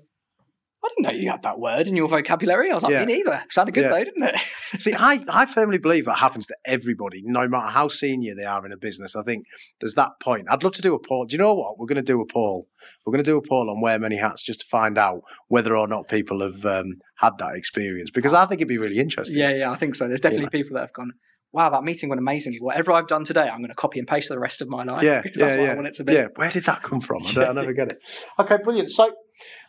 I 0.82 0.88
didn't 0.88 1.02
know 1.02 1.10
you 1.20 1.30
had 1.30 1.42
that 1.42 1.58
word 1.58 1.86
in 1.88 1.96
your 1.96 2.08
vocabulary. 2.08 2.70
I 2.70 2.74
was 2.74 2.82
like, 2.82 2.92
Yeah. 2.92 3.04
me 3.04 3.14
neither. 3.14 3.42
Sounded 3.50 3.72
good 3.72 3.84
Yeah. 3.84 3.88
though, 3.90 4.04
didn't 4.04 4.22
it? 4.22 4.36
See, 4.80 4.94
I, 4.94 5.22
I 5.28 5.44
firmly 5.46 5.78
believe 5.78 6.04
that 6.06 6.18
happens 6.18 6.46
to 6.46 6.56
everybody, 6.66 7.22
no 7.24 7.48
matter 7.48 7.68
how 7.68 7.88
senior 7.88 8.34
they 8.34 8.44
are 8.44 8.64
in 8.64 8.72
a 8.72 8.76
business. 8.78 9.16
I 9.16 9.22
think 9.22 9.44
there's 9.80 9.94
that 9.94 10.12
point. 10.22 10.46
I'd 10.50 10.62
love 10.62 10.72
to 10.74 10.82
do 10.82 10.94
a 10.94 10.98
poll. 10.98 11.26
Do 11.26 11.34
you 11.34 11.38
know 11.38 11.54
what? 11.54 11.78
We're 11.78 11.86
going 11.86 11.96
to 11.96 12.02
do 12.02 12.20
a 12.20 12.26
poll. 12.26 12.68
We're 13.04 13.12
going 13.12 13.24
to 13.24 13.30
do 13.30 13.36
a 13.36 13.46
poll 13.46 13.68
on 13.70 13.80
wear 13.82 13.98
many 13.98 14.16
hats 14.16 14.42
just 14.42 14.60
to 14.60 14.66
find 14.66 14.96
out 14.96 15.20
whether 15.48 15.76
or 15.76 15.86
not 15.88 16.08
people 16.08 16.40
have 16.40 16.64
um, 16.64 16.92
had 17.18 17.36
that 17.38 17.54
experience 17.56 18.10
because 18.10 18.32
I 18.34 18.46
think 18.46 18.60
it'd 18.60 18.68
be 18.68 18.78
really 18.78 18.98
interesting. 18.98 19.38
Yeah, 19.38 19.52
yeah, 19.52 19.70
I 19.70 19.76
think 19.76 19.94
so. 19.94 20.06
There's 20.08 20.20
definitely 20.22 20.48
people 20.50 20.74
that 20.74 20.80
have 20.82 20.92
gone, 20.94 21.12
wow, 21.52 21.70
that 21.70 21.82
meeting 21.84 22.08
went 22.08 22.20
amazingly. 22.20 22.60
Whatever 22.60 22.92
I've 22.92 23.06
done 23.08 23.24
today, 23.24 23.48
I'm 23.48 23.58
going 23.58 23.68
to 23.70 23.74
copy 23.74 23.98
and 23.98 24.06
paste 24.06 24.28
the 24.28 24.38
rest 24.38 24.60
of 24.62 24.68
my 24.68 24.84
life. 24.84 25.02
Yeah, 25.02 25.20
because 25.22 25.38
that's 25.40 25.54
yeah, 25.54 25.60
what 25.60 25.66
yeah. 25.66 25.72
I 25.72 25.74
want 25.74 25.86
it 25.88 25.94
to 25.94 26.04
be. 26.04 26.12
Yeah, 26.12 26.26
where 26.36 26.50
did 26.50 26.64
that 26.64 26.82
come 26.82 27.00
from? 27.00 27.26
I, 27.26 27.32
don't, 27.32 27.48
I 27.48 27.52
never 27.52 27.72
get 27.72 27.88
it. 27.90 27.98
Okay, 28.38 28.56
brilliant. 28.62 28.90
So, 28.90 29.12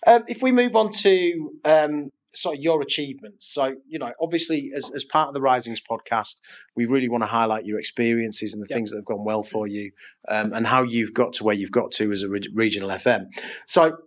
um, 0.08 0.24
if 0.28 0.42
we 0.42 0.52
move 0.52 0.76
on 0.76 0.92
to 0.94 1.52
um, 1.66 2.10
sort 2.34 2.58
of 2.58 2.62
your 2.64 2.82
achievements, 2.82 3.50
so 3.52 3.76
you 3.88 4.00
know, 4.00 4.12
obviously, 4.22 4.72
as 4.76 4.90
as 4.96 5.04
part 5.04 5.28
of 5.28 5.34
the 5.34 5.42
Risings 5.42 5.82
podcast, 5.82 6.36
we 6.76 6.86
really 6.86 7.10
want 7.10 7.24
to 7.24 7.28
highlight 7.28 7.66
your 7.66 7.80
experiences 7.80 8.54
and 8.54 8.62
the 8.64 8.68
Yeah. 8.70 8.78
things 8.78 8.92
that 8.92 8.98
have 8.98 9.06
gone 9.06 9.26
well 9.26 9.44
for 9.44 9.68
you, 9.68 9.92
um, 10.30 10.54
and 10.54 10.68
how 10.68 10.84
you've 10.84 11.14
got 11.14 11.34
to 11.34 11.44
where 11.44 11.56
you've 11.56 11.72
got 11.72 11.92
to 11.94 12.12
as 12.12 12.24
a 12.24 12.30
reg- 12.30 12.48
regional 12.54 12.90
FM. 12.90 13.26
So. 13.68 13.98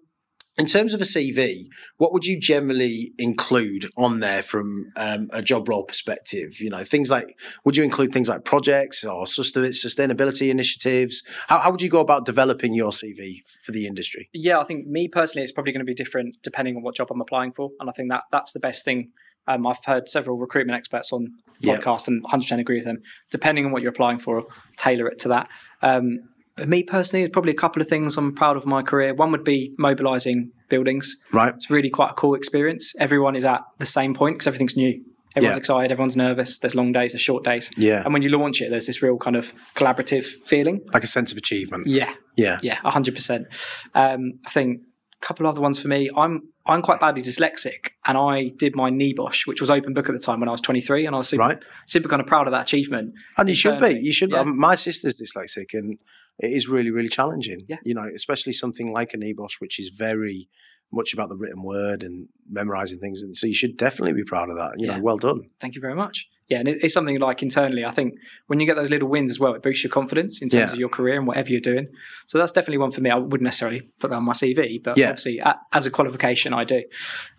In 0.56 0.66
terms 0.66 0.94
of 0.94 1.00
a 1.00 1.04
CV, 1.04 1.64
what 1.96 2.12
would 2.12 2.26
you 2.26 2.38
generally 2.38 3.12
include 3.18 3.87
on 3.96 4.20
there 4.20 4.42
from 4.42 4.92
um, 4.96 5.28
a 5.32 5.42
job 5.42 5.68
role 5.68 5.82
perspective? 5.82 6.61
You 6.61 6.70
know, 6.70 6.84
things 6.84 7.11
like 7.11 7.37
would 7.64 7.76
you 7.76 7.82
include 7.82 8.12
things 8.12 8.28
like 8.28 8.44
projects 8.44 9.02
or 9.04 9.25
sustainability 9.25 10.50
initiatives? 10.50 11.23
How, 11.49 11.58
how 11.58 11.70
would 11.73 11.82
you 11.82 11.88
go 11.88 12.00
about 12.00 12.25
developing 12.25 12.73
your 12.73 12.90
CV 12.92 13.38
for 13.64 13.73
the 13.73 13.87
industry? 13.87 14.28
Yeah, 14.32 14.61
I 14.61 14.64
think 14.64 14.87
me 14.87 15.08
personally, 15.08 15.42
it's 15.42 15.52
probably 15.52 15.73
going 15.73 15.84
to 15.84 15.90
be 15.90 15.94
different 15.94 16.37
depending 16.42 16.76
on 16.76 16.82
what 16.82 16.94
job 16.94 17.08
I'm 17.11 17.20
applying 17.20 17.52
for, 17.52 17.70
and 17.80 17.90
I 17.90 17.92
think 17.92 18.11
that 18.11 18.23
that's 18.30 18.52
the 18.52 18.61
best 18.61 18.84
thing. 18.84 19.11
Um, 19.46 19.66
I've 19.66 19.84
heard 19.84 20.08
several 20.08 20.38
recruitment 20.38 20.76
experts 20.76 21.12
on 21.12 21.34
Yeah. 21.61 21.76
podcast 21.76 22.08
and 22.08 22.25
100% 22.25 22.58
agree 22.61 22.76
with 22.76 22.87
them. 22.87 23.02
Depending 23.30 23.66
on 23.66 23.73
what 23.73 23.82
you're 23.82 23.90
applying 23.90 24.18
for, 24.18 24.44
tailor 24.78 25.06
it 25.06 25.18
to 25.20 25.28
that. 25.28 25.49
Um, 25.82 26.20
but 26.56 26.68
me 26.68 26.82
personally, 26.82 27.23
there's 27.23 27.32
probably 27.32 27.52
a 27.52 27.56
couple 27.56 27.82
of 27.82 27.88
things 27.88 28.16
I'm 28.16 28.34
proud 28.34 28.56
of 28.56 28.64
in 28.64 28.68
my 28.70 28.82
career. 28.82 29.14
One 29.14 29.30
would 29.32 29.44
be 29.44 29.75
mobilising 29.78 30.50
buildings. 30.68 31.16
Right. 31.32 31.54
It's 31.54 31.70
really 31.70 31.90
quite 31.90 32.11
a 32.11 32.14
cool 32.14 32.34
experience. 32.34 32.92
Everyone 32.99 33.37
is 33.37 33.44
at 33.44 33.61
the 33.78 33.87
same 33.87 34.14
point 34.14 34.37
because 34.37 34.46
everything's 34.46 34.76
new. 34.76 35.02
Everyone's 35.37 35.56
Yeah. 35.56 35.58
excited, 35.58 35.90
everyone's 35.90 36.16
nervous. 36.16 36.58
There's 36.58 36.76
long 36.76 36.92
days, 36.92 37.11
there's 37.12 37.23
short 37.23 37.42
days, 37.44 37.68
Yeah. 37.76 38.02
and 38.04 38.12
when 38.12 38.23
you 38.23 38.28
launch 38.28 38.61
it, 38.62 38.70
there's 38.70 38.87
this 38.87 39.02
real 39.02 39.16
kind 39.18 39.34
of 39.34 39.52
collaborative 39.75 40.25
feeling. 40.46 40.80
Like 40.92 41.02
a 41.02 41.08
sense 41.08 41.32
of 41.32 41.38
achievement. 41.38 41.88
Yeah, 41.88 42.14
Yeah. 42.37 42.61
yeah, 42.62 42.76
hundred 42.84 43.16
percent. 43.16 43.49
Um, 43.96 44.34
I 44.46 44.50
think 44.50 44.82
a 45.20 45.26
couple 45.26 45.49
other 45.49 45.61
ones 45.61 45.80
for 45.80 45.88
me. 45.88 46.08
I'm 46.16 46.42
I'm 46.66 46.80
quite 46.80 46.99
badly 46.99 47.23
dyslexic, 47.23 47.90
and 48.06 48.16
I 48.16 48.49
did 48.49 48.75
my 48.75 48.90
NEBOSH, 48.90 49.47
which 49.47 49.61
was 49.61 49.71
open 49.71 49.92
book 49.92 50.09
at 50.09 50.14
the 50.14 50.18
time 50.18 50.40
when 50.40 50.49
I 50.49 50.52
was 50.52 50.62
23, 50.62 51.04
and 51.06 51.14
I 51.14 51.18
was 51.18 51.28
super, 51.28 51.42
Right. 51.42 51.62
super 51.87 52.09
kind 52.09 52.21
of 52.21 52.26
proud 52.26 52.47
of 52.47 52.52
that 52.52 52.62
achievement. 52.62 53.14
And 53.37 53.49
you 53.49 53.54
should 53.54 53.78
be. 53.80 53.99
You 54.00 54.12
should. 54.12 54.30
Yeah. 54.30 54.40
Um, 54.40 54.59
my 54.59 54.75
sister's 54.75 55.21
dyslexic, 55.21 55.75
and 55.75 55.99
it 56.38 56.52
is 56.52 56.66
really, 56.68 56.90
really 56.90 57.09
challenging. 57.09 57.66
Yeah. 57.68 57.76
You 57.85 57.94
know, 57.94 58.06
especially 58.14 58.52
something 58.54 58.92
like 58.92 59.12
a 59.12 59.18
NEBOSH, 59.18 59.61
which 59.61 59.78
is 59.78 59.88
very 59.90 60.49
much 60.92 61.12
about 61.12 61.28
the 61.28 61.37
written 61.37 61.62
word 61.62 62.02
and 62.02 62.28
memorizing 62.49 62.99
things. 62.99 63.21
And 63.21 63.37
so 63.37 63.47
you 63.47 63.54
should 63.54 63.76
definitely 63.76 64.12
be 64.14 64.25
proud 64.25 64.49
of 64.49 64.56
that. 64.56 64.73
You 64.76 64.87
know, 64.87 65.00
well 65.00 65.18
done. 65.18 65.50
Thank 65.61 65.75
you 65.75 65.80
very 65.80 65.94
much. 65.94 66.28
Yeah, 66.48 66.58
and 66.58 66.68
it, 66.68 66.78
it's 66.82 66.92
something 66.92 67.18
like 67.18 67.42
internally. 67.42 67.84
I 67.86 67.90
think 67.90 68.14
when 68.48 68.60
you 68.60 68.66
get 68.66 68.76
those 68.76 68.90
little 68.90 69.08
wins 69.08 69.30
as 69.30 69.40
well, 69.40 69.54
it 69.54 69.62
boosts 69.62 69.82
your 69.82 69.90
confidence 69.90 70.42
in 70.42 70.48
terms 70.50 70.68
Yeah. 70.70 70.72
of 70.74 70.78
your 70.78 70.88
career 70.90 71.16
and 71.16 71.26
whatever 71.26 71.48
you're 71.50 71.60
doing. 71.60 71.86
So 72.26 72.36
that's 72.38 72.52
definitely 72.52 72.78
one 72.78 72.90
for 72.90 73.00
me. 73.00 73.10
I 73.10 73.16
wouldn't 73.16 73.42
necessarily 73.42 73.80
put 73.98 74.10
that 74.10 74.16
on 74.16 74.24
my 74.24 74.32
CV, 74.34 74.78
but 74.82 74.96
Yeah. 74.98 75.08
obviously 75.10 75.40
as 75.72 75.86
a 75.86 75.90
qualification, 75.90 76.52
I 76.52 76.64
do. 76.64 76.82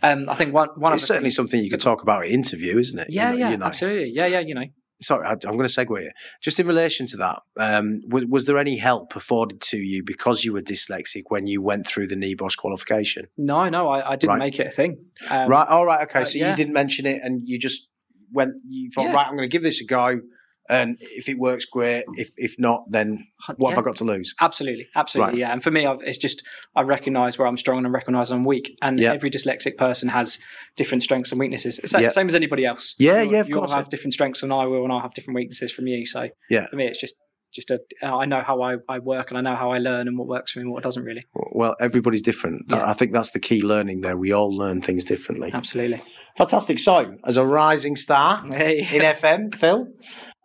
Um, 0.01 0.27
I 0.27 0.35
think 0.35 0.53
one 0.53 0.69
one 0.75 0.93
It's 0.93 1.03
certainly 1.05 1.29
thing- 1.29 1.35
something 1.35 1.63
you 1.63 1.69
could 1.69 1.81
talk 1.81 2.01
about 2.01 2.23
at 2.23 2.29
interview, 2.29 2.79
isn't 2.79 2.97
it? 2.97 3.07
You 3.09 3.15
Yeah, 3.17 3.31
know- 3.31 3.37
yeah, 3.37 3.49
you 3.51 3.57
know. 3.57 3.65
absolutely. 3.67 4.11
Yeah, 4.11 4.25
yeah. 4.27 4.39
You 4.39 4.55
know, 4.55 4.63
Sorry, 5.01 5.27
I, 5.27 5.31
I'm 5.33 5.57
going 5.57 5.67
to 5.67 5.85
segue 5.85 5.99
here. 5.99 6.13
Just 6.41 6.57
in 6.57 6.65
relation 6.65 7.05
to 7.07 7.17
that, 7.17 7.41
um, 7.57 7.99
was, 8.07 8.23
was 8.27 8.45
there 8.45 8.57
any 8.57 8.77
help 8.77 9.13
afforded 9.13 9.59
to 9.59 9.77
you 9.77 10.01
because 10.03 10.45
you 10.45 10.53
were 10.53 10.61
dyslexic 10.61 11.23
when 11.27 11.47
you 11.47 11.61
went 11.61 11.85
through 11.85 12.07
the 12.07 12.15
NEBOSH 12.15 12.55
qualification? 12.57 13.25
no, 13.37 13.67
no, 13.67 13.89
I, 13.89 14.11
I 14.11 14.15
didn't 14.15 14.29
Right. 14.29 14.39
make 14.39 14.59
it 14.59 14.67
a 14.67 14.71
thing. 14.71 14.97
Um, 15.29 15.49
right. 15.49 15.67
All 15.67 15.85
right. 15.85 16.01
Okay. 16.07 16.21
uh, 16.21 16.23
so 16.23 16.39
yeah. 16.39 16.51
you 16.51 16.55
didn't 16.55 16.73
mention 16.73 17.05
it, 17.05 17.21
and 17.21 17.41
you 17.45 17.59
just 17.59 17.89
went. 18.35 18.53
You 18.67 18.89
thought, 18.93 19.05
Yeah. 19.05 19.13
right, 19.13 19.27
I'm 19.27 19.35
going 19.35 19.49
to 19.49 19.55
give 19.55 19.63
this 19.63 19.81
a 19.81 19.85
go, 19.85 20.21
and 20.69 20.97
if 20.99 21.29
it 21.29 21.37
works, 21.37 21.65
great. 21.65 22.03
Hmm. 22.07 22.13
If 22.17 22.29
if 22.37 22.55
not, 22.59 22.85
then 22.89 23.27
what 23.57 23.71
have. 23.75 23.79
I 23.79 23.81
got 23.83 23.95
to 23.97 24.03
lose? 24.03 24.33
Absolutely, 24.41 24.87
absolutely, 24.95 25.33
Right. 25.33 25.39
yeah. 25.39 25.51
And 25.53 25.61
for 25.63 25.69
me, 25.71 25.85
I've, 25.85 25.99
it's 26.01 26.17
just 26.17 26.43
I 26.75 26.81
recognise 26.81 27.37
where 27.37 27.47
I'm 27.47 27.57
strong 27.57 27.77
and 27.79 27.87
I 27.87 27.89
recognise 27.91 28.31
I'm 28.31 28.45
weak. 28.45 28.75
And 28.81 28.99
Yeah. 28.99 29.13
every 29.13 29.29
dyslexic 29.29 29.77
person 29.77 30.09
has 30.09 30.39
different 30.75 31.03
strengths 31.03 31.31
and 31.31 31.39
weaknesses. 31.39 31.79
It's 31.79 31.93
Yeah. 31.93 32.09
same 32.09 32.27
as 32.27 32.35
anybody 32.35 32.65
else. 32.65 32.95
Yeah, 32.97 33.21
You'll- 33.21 33.33
yeah, 33.33 33.39
of 33.41 33.49
you'll 33.49 33.59
course. 33.59 33.73
have 33.73 33.89
different 33.89 34.13
strengths 34.13 34.41
than 34.41 34.51
I 34.51 34.65
will, 34.65 34.83
and 34.83 34.91
I'll 34.91 35.01
have 35.01 35.13
different 35.13 35.35
weaknesses 35.35 35.71
from 35.71 35.87
you. 35.87 36.05
So 36.05 36.29
Yeah. 36.49 36.65
for 36.67 36.75
me, 36.77 36.87
it's 36.87 36.99
just 36.99 37.15
just 37.55 37.71
a 37.71 37.79
I 38.03 38.25
know 38.25 38.41
how 38.41 38.61
I, 38.61 38.75
I 38.89 38.99
work 38.99 39.31
and 39.31 39.37
I 39.37 39.41
know 39.41 39.55
how 39.55 39.71
I 39.71 39.77
learn 39.77 40.07
and 40.07 40.17
what 40.17 40.27
works 40.27 40.51
for 40.51 40.59
me 40.59 40.63
and 40.63 40.71
what 40.71 40.83
doesn't 40.83 41.03
really. 41.03 41.25
Well, 41.33 41.75
everybody's 41.79 42.21
different. 42.21 42.65
Yeah. 42.69 42.87
I 42.87 42.93
think 42.93 43.13
that's 43.13 43.31
the 43.31 43.39
key 43.39 43.61
learning 43.61 44.01
there. 44.01 44.17
We 44.17 44.31
all 44.31 44.55
learn 44.55 44.81
things 44.81 45.05
differently. 45.05 45.51
Absolutely. 45.53 46.01
Fantastic. 46.37 46.79
So, 46.79 47.15
as 47.25 47.37
a 47.37 47.45
rising 47.45 47.95
star 47.95 48.39
Hey. 48.45 48.79
in 48.79 48.85
FM, 49.15 49.55
Phil, 49.55 49.87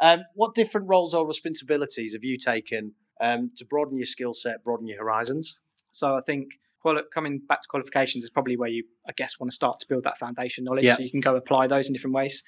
um, 0.00 0.20
what 0.34 0.54
different 0.54 0.88
roles 0.88 1.12
or 1.14 1.26
responsibilities 1.26 2.12
have 2.14 2.22
you 2.24 2.38
taken 2.38 2.92
um, 3.20 3.50
to 3.56 3.64
broaden 3.64 3.96
your 3.98 4.06
skill 4.06 4.32
set, 4.32 4.62
broaden 4.64 4.86
your 4.86 4.98
horizons? 4.98 5.58
So 5.92 6.14
I 6.14 6.20
think 6.24 6.52
quali- 6.80 7.02
coming 7.12 7.40
back 7.48 7.62
to 7.62 7.68
qualifications 7.68 8.22
is 8.24 8.30
probably 8.30 8.56
where 8.56 8.68
you, 8.70 8.84
I 9.08 9.12
guess, 9.16 9.38
want 9.40 9.50
to 9.50 9.54
start 9.54 9.80
to 9.80 9.86
build 9.88 10.04
that 10.04 10.18
foundation 10.18 10.64
knowledge 10.64 10.84
Yeah. 10.84 10.96
so 10.96 11.02
you 11.02 11.10
can 11.10 11.20
go 11.20 11.34
apply 11.36 11.66
those 11.66 11.88
in 11.88 11.92
different 11.92 12.14
ways. 12.14 12.42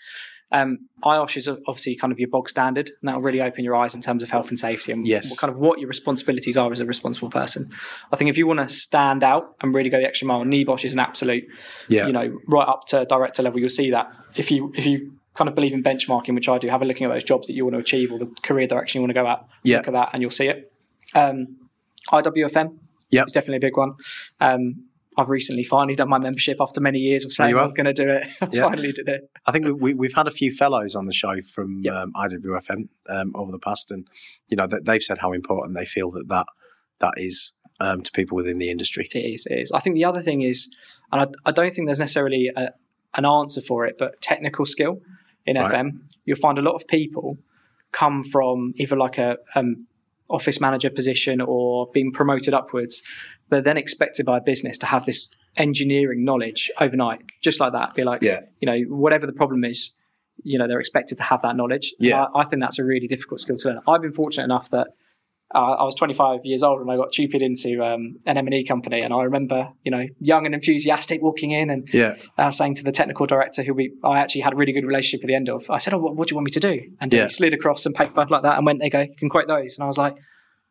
Um, 0.53 0.79
IOSH 1.03 1.37
is 1.39 1.49
obviously 1.49 1.97
kind 1.97 2.13
of 2.13 2.19
your 2.21 2.29
bog 2.29 2.49
standard, 2.49 2.91
and 3.01 3.09
that 3.09 3.17
will 3.17 3.23
really 3.23 3.41
open 3.41 3.65
your 3.65 3.75
eyes 3.75 3.95
in 3.95 4.01
terms 4.03 4.23
of 4.23 4.31
health 4.31 4.51
and 4.51 4.59
safety 4.59 4.93
and 4.93 5.07
Yes. 5.07 5.31
what 5.31 5.39
kind 5.39 5.51
of 5.51 5.59
what 5.59 5.79
your 5.81 5.89
responsibilities 5.89 6.57
are 6.57 6.71
as 6.71 6.79
a 6.81 6.85
responsible 6.87 7.31
person. 7.31 7.71
I 8.13 8.17
think 8.17 8.29
if 8.31 8.37
you 8.37 8.47
want 8.47 8.61
to 8.61 8.69
stand 8.69 9.25
out 9.25 9.55
and 9.63 9.75
really 9.75 9.89
go 9.91 9.99
the 9.99 10.05
extra 10.07 10.29
mile, 10.29 10.45
NEBOSH 10.45 10.85
is 10.85 10.93
an 10.95 11.01
absolute, 11.01 11.45
Yeah. 11.89 12.07
you 12.07 12.13
know, 12.13 12.39
right 12.47 12.69
up 12.69 12.87
to 12.89 13.05
director 13.07 13.43
level. 13.43 13.59
You'll 13.61 13.69
see 13.71 13.91
that 13.91 14.13
if 14.37 14.51
you 14.51 14.73
if 14.77 14.85
you 14.87 15.15
kind 15.35 15.49
of 15.49 15.55
believe 15.55 15.73
in 15.73 15.83
benchmarking, 15.83 16.35
which 16.35 16.49
I 16.49 16.59
do, 16.59 16.69
have 16.69 16.83
a 16.83 16.85
looking 16.85 17.07
at 17.07 17.13
those 17.13 17.25
jobs 17.25 17.47
that 17.47 17.55
you 17.55 17.65
want 17.65 17.75
to 17.75 17.81
achieve 17.81 18.13
or 18.13 18.19
the 18.19 18.31
career 18.43 18.67
direction 18.67 19.01
you 19.01 19.03
want 19.03 19.11
to 19.17 19.21
go 19.23 19.27
at. 19.27 19.45
Yeah. 19.65 19.79
Look 19.79 19.89
at 19.89 19.95
that, 19.95 20.11
and 20.13 20.21
you'll 20.21 20.31
see 20.31 20.49
it. 20.49 20.71
Um, 21.15 21.57
IWFM 22.13 22.79
yeah, 23.11 23.23
it's 23.23 23.33
definitely 23.33 23.59
a 23.59 23.61
big 23.61 23.77
one. 23.77 23.93
Um, 24.41 24.87
I've 25.19 25.29
recently 25.29 25.63
finally 25.63 25.95
done 25.95 26.09
my 26.09 26.19
membership 26.19 26.57
after 26.61 26.81
many 26.81 26.99
years 26.99 27.25
of 27.25 27.33
saying 27.33 27.57
I 27.57 27.63
was 27.63 27.73
going 27.75 27.87
to 27.87 27.93
do 27.93 28.09
it. 28.09 28.27
I 28.41 28.49
Yeah. 28.53 28.63
finally 28.63 28.93
did 28.93 29.09
it. 29.09 29.31
I 29.47 29.53
think 29.53 29.65
we, 29.67 29.73
we, 29.73 29.95
we've 29.95 30.15
had 30.15 30.27
a 30.27 30.31
few 30.31 30.53
fellows 30.53 30.95
on 30.95 31.07
the 31.07 31.13
show 31.13 31.41
from 31.43 31.81
Yep. 31.83 31.95
um, 31.95 32.13
IWFM 32.15 32.89
um, 33.11 33.33
over 33.35 33.53
the 33.53 33.59
past, 33.59 33.91
and 33.91 34.07
you 34.49 34.57
know 34.57 34.67
that 34.67 34.85
they've 34.87 35.03
said 35.03 35.19
how 35.19 35.33
important 35.33 35.77
they 35.77 35.85
feel 35.85 36.11
that 36.13 36.29
that, 36.29 36.47
that 37.01 37.15
is 37.17 37.53
um, 37.81 38.03
to 38.03 38.11
people 38.13 38.37
within 38.37 38.59
the 38.59 38.71
industry. 38.71 39.09
It 39.13 39.19
is. 39.19 39.47
It 39.47 39.59
is. 39.59 39.73
I 39.73 39.81
think 39.81 39.95
the 39.95 40.05
other 40.05 40.23
thing 40.23 40.43
is, 40.43 40.75
and 41.11 41.21
I, 41.23 41.27
I 41.49 41.53
don't 41.53 41.73
think 41.75 41.89
there's 41.89 41.99
necessarily 42.01 42.51
a, 42.57 42.71
an 43.15 43.27
answer 43.27 43.61
for 43.61 43.85
it, 43.85 43.97
but 43.99 44.21
technical 44.23 44.65
skill 44.65 45.01
in 45.45 45.57
Right. 45.57 45.73
FM, 45.75 45.99
you'll 46.25 46.37
find 46.39 46.57
a 46.59 46.63
lot 46.63 46.75
of 46.75 46.87
people 46.87 47.37
come 47.91 48.23
from 48.25 48.73
either 48.77 48.97
like 48.97 49.19
a 49.19 49.37
um, 49.55 49.87
office 50.31 50.61
manager 50.61 50.89
position 50.89 51.41
or 51.43 51.89
being 51.93 52.11
promoted 52.13 52.55
upwards. 52.55 53.03
They're 53.53 53.61
then 53.63 53.77
expected 53.77 54.25
by 54.27 54.39
a 54.39 54.41
business 54.41 54.79
to 54.79 54.87
have 54.87 55.05
this 55.05 55.31
engineering 55.59 56.25
knowledge 56.25 56.71
overnight, 56.81 57.21
just 57.43 57.61
like 57.61 57.73
that. 57.75 57.95
Be 57.95 58.03
like, 58.03 58.23
Yeah. 58.23 58.41
you 58.61 58.67
know, 58.67 58.79
whatever 58.97 59.27
the 59.27 59.33
problem 59.35 59.63
is, 59.65 59.91
you 60.43 60.59
know, 60.59 60.67
they're 60.67 60.81
expected 60.81 61.19
to 61.19 61.25
have 61.25 61.43
that 61.43 61.55
knowledge. 61.57 61.93
Yeah. 61.99 62.25
I, 62.35 62.41
I 62.41 62.45
think 62.45 62.63
that's 62.63 62.79
a 62.79 62.85
really 62.85 63.07
difficult 63.07 63.41
skill 63.41 63.57
to 63.57 63.69
learn. 63.69 63.81
I've 63.87 64.01
been 64.01 64.15
fortunate 64.15 64.45
enough 64.45 64.71
that 64.71 64.89
uh, 65.55 65.73
I 65.73 65.85
was 65.85 65.95
25 65.97 66.41
years 66.45 66.63
old 66.63 66.81
and 66.81 66.91
I 66.91 66.97
got 66.97 67.13
tupied 67.13 67.43
into 67.43 67.85
um, 67.85 68.17
an 68.25 68.39
M&E 68.39 68.65
company. 68.65 69.03
And 69.03 69.13
I 69.13 69.23
remember, 69.25 69.69
you 69.85 69.91
know, 69.91 70.07
young 70.19 70.47
and 70.47 70.55
enthusiastic 70.55 71.21
walking 71.21 71.51
in 71.51 71.69
and 71.69 71.87
Yeah, 71.93 72.17
uh, 72.39 72.51
saying 72.51 72.77
to 72.77 72.85
the 72.85 72.93
technical 72.93 73.27
director, 73.27 73.63
who 73.63 73.75
we 73.75 73.93
I 74.03 74.19
actually 74.21 74.41
had 74.41 74.55
a 74.55 74.57
really 74.57 74.73
good 74.73 74.87
relationship 74.87 75.23
at 75.25 75.29
the 75.29 75.35
end 75.35 75.51
of, 75.51 75.69
I 75.69 75.77
said, 75.77 75.93
"Oh, 75.93 75.99
what, 75.99 76.17
what 76.17 76.29
do 76.29 76.33
you 76.33 76.37
want 76.37 76.47
me 76.47 76.53
to 76.53 76.61
do?" 76.61 76.81
And 77.03 77.13
Yeah. 77.13 77.25
he 77.27 77.31
slid 77.33 77.53
across 77.53 77.83
some 77.83 77.93
paper 77.93 78.25
like 78.31 78.43
that 78.45 78.57
and 78.57 78.65
went, 78.65 78.79
"There 78.79 78.87
you 78.87 78.91
go, 78.91 79.01
you 79.03 79.15
can 79.19 79.29
quote 79.29 79.47
those." 79.47 79.77
And 79.77 79.85
I 79.85 79.87
was 79.89 79.99
like, 79.99 80.15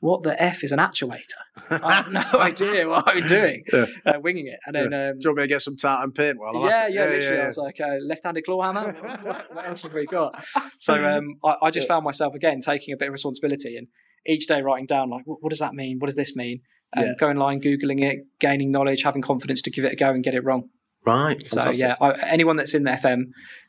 "What 0.02 0.24
the 0.24 0.36
f 0.42 0.64
is 0.66 0.72
an 0.74 0.80
actuator?" 0.80 1.40
I 1.72 1.94
have 1.94 2.12
no 2.12 2.24
idea 2.40 2.88
what 2.90 3.04
I'm 3.08 3.26
doing, 3.26 3.64
Yeah. 3.72 3.86
uh, 4.06 4.20
winging 4.20 4.48
it. 4.48 4.60
And 4.66 4.76
then, 4.76 4.94
um, 4.94 5.14
do 5.20 5.24
you 5.24 5.30
want 5.30 5.38
me 5.38 5.44
to 5.44 5.48
get 5.48 5.62
some 5.62 5.78
tartan 5.78 6.12
paint? 6.12 6.38
While 6.38 6.58
I'm 6.58 6.70
yeah, 6.70 6.88
it? 6.88 6.94
yeah, 6.94 7.06
literally. 7.06 7.42
I 7.42 7.46
was 7.46 7.58
like, 7.58 7.80
uh, 7.80 7.96
left-handed 8.06 8.44
claw 8.46 8.62
hammer. 8.64 8.92
what, 9.24 9.56
what 9.56 9.66
else 9.70 9.84
have 9.84 9.94
we 9.94 10.06
got? 10.06 10.32
So 10.78 10.94
um, 10.94 11.36
I, 11.46 11.56
I 11.68 11.72
just 11.72 11.88
found 11.88 12.04
myself 12.04 12.36
again 12.36 12.60
taking 12.60 12.94
a 12.94 12.98
bit 12.98 13.08
of 13.08 13.14
responsibility 13.14 13.78
and 13.78 13.88
each 14.28 14.46
day 14.48 14.62
writing 14.62 14.86
down 14.86 15.10
like, 15.10 15.24
what, 15.26 15.38
what 15.42 15.50
does 15.50 15.60
that 15.60 15.74
mean? 15.74 15.98
What 16.00 16.08
does 16.08 16.16
this 16.16 16.36
mean? 16.36 16.60
Um, 16.96 17.04
Yeah. 17.06 17.12
Going 17.18 17.38
line, 17.38 17.62
googling 17.62 18.02
it, 18.04 18.20
gaining 18.40 18.70
knowledge, 18.72 19.04
having 19.04 19.22
confidence 19.22 19.62
to 19.64 19.72
give 19.72 19.86
it 19.86 19.94
a 19.94 19.96
go 19.96 20.10
and 20.10 20.24
get 20.24 20.36
it 20.36 20.44
wrong. 20.44 20.70
right. 21.06 21.42
So 21.48 21.58
fantastic. 21.62 21.82
yeah, 21.82 21.96
I, 22.02 22.12
anyone 22.30 22.58
that's 22.58 22.74
in 22.74 22.84
the 22.84 22.92
FM, 22.92 23.22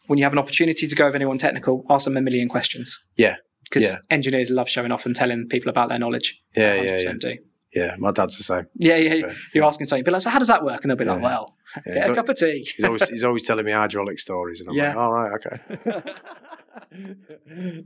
when 0.08 0.18
you 0.18 0.24
have 0.24 0.32
an 0.32 0.38
opportunity 0.38 0.86
to 0.88 0.94
go 0.94 1.06
with 1.06 1.14
anyone 1.14 1.38
technical, 1.38 1.84
ask 1.88 2.04
them 2.04 2.16
a 2.16 2.20
million 2.20 2.48
questions. 2.48 2.98
Yeah. 3.16 3.36
Because 3.72 3.84
Yeah. 3.84 3.98
engineers 4.10 4.50
love 4.50 4.68
showing 4.68 4.92
off 4.92 5.06
and 5.06 5.16
telling 5.16 5.48
people 5.48 5.70
about 5.70 5.88
their 5.88 5.98
knowledge. 5.98 6.40
yeah, 6.56 6.74
yeah, 6.82 6.98
100% 6.98 7.04
yeah, 7.04 7.12
Do. 7.34 7.36
yeah. 7.74 7.94
My 7.98 8.10
dad's 8.12 8.36
the 8.36 8.44
same. 8.44 8.66
Yeah, 8.78 8.96
yeah. 8.98 9.20
fair. 9.28 9.36
You're 9.54 9.64
asking 9.64 9.86
something, 9.86 10.04
be 10.04 10.10
like, 10.10 10.20
so 10.22 10.30
how 10.30 10.38
does 10.38 10.48
that 10.48 10.62
work? 10.64 10.82
And 10.84 10.90
they'll 10.90 10.96
be 10.98 11.06
like, 11.06 11.18
Yeah. 11.20 11.24
well, 11.24 11.56
Yeah, 11.86 11.94
get 11.94 11.96
he's 11.96 12.04
a 12.04 12.08
al- 12.10 12.14
cup 12.16 12.28
of 12.28 12.36
tea. 12.36 12.68
He's 12.76 12.84
always 12.84 13.08
he's 13.08 13.24
always 13.24 13.42
telling 13.44 13.64
me 13.64 13.72
hydraulic 13.72 14.18
stories, 14.18 14.60
and 14.60 14.68
I'm 14.70 14.76
Yeah. 14.76 14.88
like, 14.88 14.96
all 14.96 15.12
right, 15.12 15.32
okay. 15.38 16.12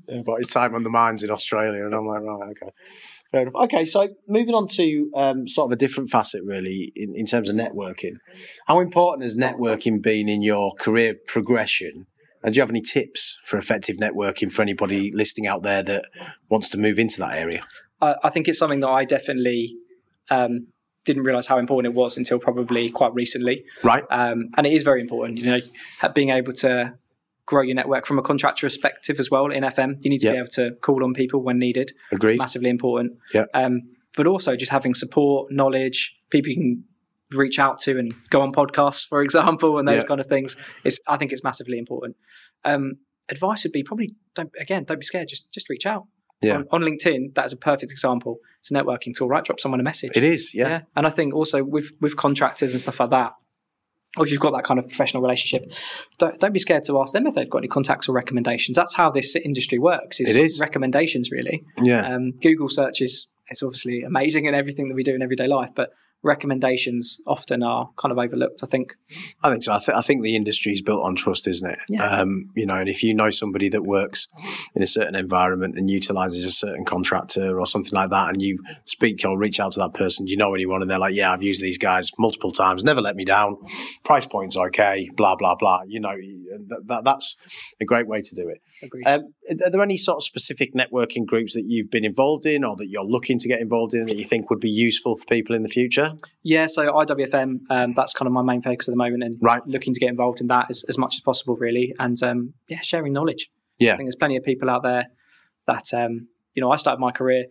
yeah, 0.08 0.22
but 0.24 0.38
his 0.38 0.48
time 0.48 0.74
on 0.74 0.82
the 0.82 0.90
mines 0.90 1.22
in 1.22 1.30
Australia, 1.30 1.84
and 1.84 1.94
I'm 1.94 2.06
like, 2.06 2.22
right, 2.22 2.50
okay, 2.50 2.72
fair 3.30 3.42
enough. 3.42 3.54
Okay, 3.64 3.84
so 3.84 4.08
moving 4.28 4.54
on 4.54 4.66
to 4.68 5.10
um, 5.14 5.46
sort 5.48 5.68
of 5.68 5.72
a 5.72 5.76
different 5.76 6.10
facet, 6.10 6.42
really, 6.44 6.92
in, 6.96 7.14
in 7.14 7.26
terms 7.26 7.48
of 7.48 7.56
networking. 7.56 8.14
How 8.66 8.80
important 8.80 9.22
has 9.22 9.36
networking 9.36 10.02
been 10.02 10.28
in 10.28 10.42
your 10.42 10.74
career 10.74 11.14
progression? 11.26 12.06
And 12.46 12.54
do 12.54 12.58
you 12.58 12.62
have 12.62 12.70
any 12.70 12.80
tips 12.80 13.38
for 13.42 13.58
effective 13.58 13.96
networking 13.96 14.52
for 14.52 14.62
anybody 14.62 15.10
listening 15.12 15.48
out 15.48 15.64
there 15.64 15.82
that 15.82 16.04
wants 16.48 16.68
to 16.70 16.78
move 16.78 16.96
into 16.96 17.18
that 17.18 17.36
area? 17.36 17.66
I, 18.00 18.14
I 18.22 18.30
think 18.30 18.46
it's 18.46 18.60
something 18.60 18.78
that 18.80 18.88
I 18.88 19.04
definitely 19.04 19.74
um, 20.30 20.68
didn't 21.04 21.24
realize 21.24 21.48
how 21.48 21.58
important 21.58 21.92
it 21.92 21.96
was 21.98 22.16
until 22.16 22.38
probably 22.38 22.88
quite 22.88 23.12
recently. 23.14 23.64
Right? 23.82 24.04
Um, 24.10 24.50
and 24.56 24.64
it 24.64 24.72
is 24.72 24.84
very 24.84 25.00
important, 25.00 25.38
you 25.38 25.46
know, 25.46 25.58
being 26.14 26.30
able 26.30 26.52
to 26.54 26.94
grow 27.46 27.62
your 27.62 27.74
network 27.74 28.06
from 28.06 28.16
a 28.16 28.22
contractor 28.22 28.66
perspective 28.66 29.18
as 29.18 29.28
well 29.28 29.46
in 29.46 29.64
FM. 29.64 29.96
You 30.00 30.10
need 30.10 30.20
to 30.20 30.30
be 30.30 30.38
able 30.38 30.48
to 30.50 30.76
call 30.82 31.02
on 31.02 31.14
people 31.14 31.42
when 31.42 31.58
needed. 31.58 31.94
Agreed. 32.12 32.38
Massively 32.38 32.70
important. 32.70 33.14
Yeah. 33.34 33.46
Um, 33.54 33.82
but 34.16 34.28
also 34.28 34.54
just 34.54 34.70
having 34.70 34.94
support, 34.94 35.50
knowledge, 35.50 36.16
people 36.30 36.50
you 36.50 36.56
can 36.56 36.84
reach 37.32 37.58
out 37.58 37.80
to 37.82 37.98
and 37.98 38.14
go 38.30 38.40
on 38.40 38.52
podcasts, 38.52 39.06
for 39.06 39.22
example, 39.22 39.78
and 39.78 39.86
those 39.88 40.02
Yeah. 40.02 40.08
kind 40.08 40.20
of 40.20 40.26
things. 40.26 40.56
It's 40.84 41.00
I 41.08 41.16
think 41.16 41.32
it's 41.32 41.42
massively 41.44 41.78
important. 41.78 42.16
Um, 42.64 42.98
advice 43.28 43.64
would 43.64 43.72
be 43.72 43.82
probably 43.82 44.14
don't 44.34 44.50
again 44.60 44.84
don't 44.84 44.98
be 45.00 45.04
scared. 45.04 45.28
Just 45.28 45.50
just 45.52 45.68
reach 45.68 45.86
out. 45.86 46.04
Yeah. 46.42 46.56
On, 46.56 46.66
on 46.70 46.80
LinkedIn, 46.82 47.34
that 47.34 47.46
is 47.46 47.52
a 47.52 47.56
perfect 47.56 47.90
example. 47.90 48.38
It's 48.60 48.70
a 48.70 48.74
networking 48.74 49.14
tool, 49.16 49.26
right? 49.28 49.42
Drop 49.42 49.58
someone 49.58 49.80
a 49.80 49.82
message. 49.82 50.12
It 50.14 50.22
is, 50.22 50.54
yeah. 50.54 50.82
And 50.94 51.06
I 51.06 51.10
think 51.10 51.34
also 51.34 51.64
with 51.64 51.92
with 52.00 52.16
contractors 52.16 52.72
and 52.72 52.80
stuff 52.80 53.00
like 53.00 53.10
that, 53.10 53.32
or 54.18 54.24
if 54.26 54.30
you've 54.30 54.40
got 54.40 54.52
that 54.52 54.64
kind 54.64 54.78
of 54.78 54.86
professional 54.86 55.22
relationship, 55.22 55.70
don't, 56.18 56.38
don't 56.38 56.52
be 56.52 56.58
scared 56.58 56.84
to 56.84 57.00
ask 57.00 57.12
them 57.14 57.26
if 57.26 57.34
they've 57.34 57.48
got 57.48 57.58
any 57.58 57.68
contacts 57.68 58.08
or 58.08 58.12
recommendations. 58.12 58.76
That's 58.76 58.94
how 58.94 59.10
this 59.10 59.34
industry 59.34 59.78
works. 59.78 60.20
It 60.20 60.28
is. 60.28 60.60
recommendations 60.60 61.30
really. 61.30 61.64
Yeah. 61.82 62.06
Um, 62.06 62.32
Google 62.42 62.68
search 62.68 63.00
is 63.00 63.28
it's 63.48 63.62
obviously 63.62 64.02
amazing 64.02 64.44
in 64.44 64.54
everything 64.54 64.88
that 64.88 64.94
we 64.94 65.02
do 65.02 65.14
in 65.14 65.22
everyday 65.22 65.46
life, 65.46 65.70
but 65.74 65.90
recommendations 66.22 67.20
often 67.26 67.62
are 67.62 67.90
kind 67.96 68.12
of 68.12 68.18
overlooked. 68.18 68.60
I 68.62 68.66
think. 68.66 68.96
I 69.42 69.50
think 69.50 69.62
so. 69.62 69.72
I, 69.72 69.78
th- 69.78 69.96
I 69.96 70.00
think 70.00 70.22
the 70.22 70.36
industry 70.36 70.72
is 70.72 70.82
built 70.82 71.04
on 71.04 71.14
trust, 71.14 71.46
isn't 71.46 71.70
it? 71.70 71.78
Yeah. 71.88 72.04
Um, 72.04 72.50
you 72.54 72.66
know, 72.66 72.76
and 72.76 72.88
if 72.88 73.02
you 73.02 73.14
know 73.14 73.30
somebody 73.30 73.68
that 73.70 73.84
works 73.84 74.28
in 74.74 74.82
a 74.82 74.86
certain 74.86 75.14
environment 75.14 75.76
and 75.78 75.90
utilizes 75.90 76.44
a 76.44 76.50
certain 76.50 76.84
contractor 76.84 77.58
or 77.60 77.66
something 77.66 77.94
like 77.94 78.10
that, 78.10 78.30
and 78.30 78.42
you 78.42 78.58
speak 78.84 79.24
or 79.24 79.38
reach 79.38 79.60
out 79.60 79.72
to 79.72 79.80
that 79.80 79.94
person, 79.94 80.26
do 80.26 80.32
you 80.32 80.36
know 80.36 80.54
anyone? 80.54 80.82
And 80.82 80.90
they're 80.90 80.98
like, 80.98 81.14
"Yeah, 81.14 81.32
I've 81.32 81.42
used 81.42 81.62
these 81.62 81.78
guys 81.78 82.10
multiple 82.18 82.50
times, 82.50 82.84
never 82.84 83.00
let 83.00 83.16
me 83.16 83.24
down. 83.24 83.56
Price 84.04 84.26
point's 84.26 84.56
okay, 84.56 85.08
blah 85.16 85.36
blah 85.36 85.54
blah." 85.54 85.82
You 85.86 86.00
know, 86.00 86.14
that, 86.68 86.86
that, 86.86 87.04
that's 87.04 87.36
a 87.80 87.84
great 87.84 88.06
way 88.06 88.20
to 88.20 88.34
do 88.34 88.48
it. 88.48 88.60
Agreed. 88.82 89.06
Um, 89.06 89.34
are 89.64 89.70
there 89.70 89.82
any 89.82 89.96
sort 89.96 90.16
of 90.16 90.24
specific 90.24 90.74
networking 90.74 91.24
groups 91.24 91.54
that 91.54 91.64
you've 91.66 91.90
been 91.90 92.04
involved 92.04 92.46
in, 92.46 92.64
or 92.64 92.76
that 92.76 92.88
you're 92.88 93.04
looking 93.04 93.38
to 93.38 93.48
get 93.48 93.60
involved 93.60 93.94
in, 93.94 94.06
that 94.06 94.16
you 94.16 94.24
think 94.24 94.50
would 94.50 94.60
be 94.60 94.70
useful 94.70 95.16
for 95.16 95.24
people 95.26 95.54
in 95.54 95.62
the 95.62 95.68
future? 95.68 96.15
Yeah, 96.42 96.66
so 96.66 96.92
IWFM, 96.92 97.60
um, 97.70 97.92
that's 97.94 98.12
kind 98.12 98.26
of 98.26 98.32
my 98.32 98.42
main 98.42 98.62
focus 98.62 98.88
at 98.88 98.92
the 98.92 98.96
moment, 98.96 99.22
and 99.22 99.38
Right. 99.40 99.62
looking 99.66 99.94
to 99.94 100.00
get 100.00 100.08
involved 100.10 100.40
in 100.40 100.46
that 100.48 100.66
as, 100.70 100.84
as 100.88 100.98
much 100.98 101.14
as 101.16 101.20
possible, 101.20 101.56
really, 101.56 101.94
and 101.98 102.20
um, 102.22 102.54
yeah, 102.68 102.80
sharing 102.80 103.12
knowledge. 103.12 103.50
Yeah. 103.78 103.92
I 103.92 103.96
think 103.96 104.06
there's 104.06 104.16
plenty 104.16 104.36
of 104.36 104.44
people 104.44 104.70
out 104.70 104.82
there 104.82 105.06
that 105.66 105.92
um, 105.94 106.28
you 106.54 106.60
know. 106.62 106.70
I 106.70 106.76
started 106.76 107.00
my 107.00 107.10
career 107.12 107.44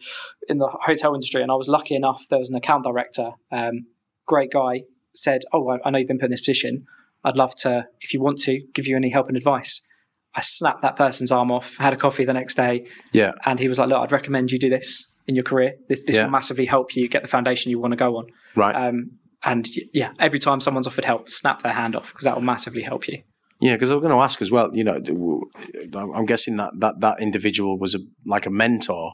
in 0.48 0.58
the 0.58 0.68
hotel 0.68 1.14
industry, 1.14 1.42
and 1.42 1.52
I 1.52 1.56
was 1.56 1.68
lucky 1.68 1.96
enough. 1.96 2.26
There 2.30 2.40
was 2.40 2.50
an 2.50 2.56
account 2.56 2.84
director, 2.84 3.32
um, 3.52 3.86
great 4.26 4.52
guy, 4.52 4.84
said, 5.14 5.42
"Oh, 5.54 5.70
I, 5.70 5.78
I 5.86 5.90
know 5.92 6.00
you've 6.00 6.08
been 6.08 6.18
put 6.18 6.26
in 6.26 6.32
this 6.32 6.42
position. 6.42 6.86
I'd 7.24 7.36
love 7.38 7.56
to, 7.58 7.88
if 8.02 8.14
you 8.14 8.22
want 8.22 8.40
to, 8.42 8.62
give 8.74 8.88
you 8.88 8.96
any 8.96 9.10
help 9.10 9.28
and 9.28 9.38
advice." 9.38 9.82
I 10.38 10.42
snapped 10.42 10.82
that 10.82 10.96
person's 10.98 11.32
arm 11.32 11.50
off, 11.52 11.78
had 11.78 11.94
a 11.94 11.96
coffee 11.96 12.26
the 12.26 12.34
next 12.34 12.56
day, 12.56 12.88
Yeah. 13.14 13.32
and 13.46 13.58
he 13.60 13.68
was 13.70 13.80
like, 13.80 13.88
"Look, 13.90 14.00
I'd 14.00 14.12
recommend 14.12 14.52
you 14.52 14.60
do 14.60 14.70
this 14.70 15.06
in 15.28 15.36
your 15.36 15.44
career. 15.44 15.76
This, 15.90 16.04
this 16.06 16.16
Yeah. 16.16 16.26
will 16.26 16.32
massively 16.32 16.66
help 16.66 16.96
you 16.96 17.08
get 17.08 17.22
the 17.22 17.28
foundation 17.28 17.72
you 17.72 17.80
want 17.80 17.92
to 17.92 17.98
go 17.98 18.18
on." 18.18 18.28
Right. 18.56 18.76
Um, 18.76 19.12
and 19.44 19.68
yeah, 19.94 20.12
every 20.20 20.40
time 20.40 20.60
someone's 20.60 20.88
offered 20.88 21.06
help, 21.06 21.30
snap 21.30 21.62
their 21.62 21.74
hand 21.74 21.96
off 21.96 22.12
because 22.12 22.24
that 22.24 22.36
will 22.36 22.42
massively 22.44 22.82
help 22.82 23.08
you. 23.08 23.22
Yeah, 23.62 23.76
because 23.76 23.90
I 23.90 23.96
was 23.96 24.02
going 24.02 24.16
to 24.16 24.22
ask 24.22 24.42
as 24.42 24.52
well. 24.52 24.70
You 24.74 24.84
know, 24.84 25.00
I'm 26.14 26.26
guessing 26.26 26.58
that 26.58 26.72
that 26.80 27.00
that 27.00 27.22
individual 27.22 27.80
was 27.80 27.96
a, 27.96 28.00
like 28.26 28.46
a 28.46 28.50
mentor. 28.50 29.14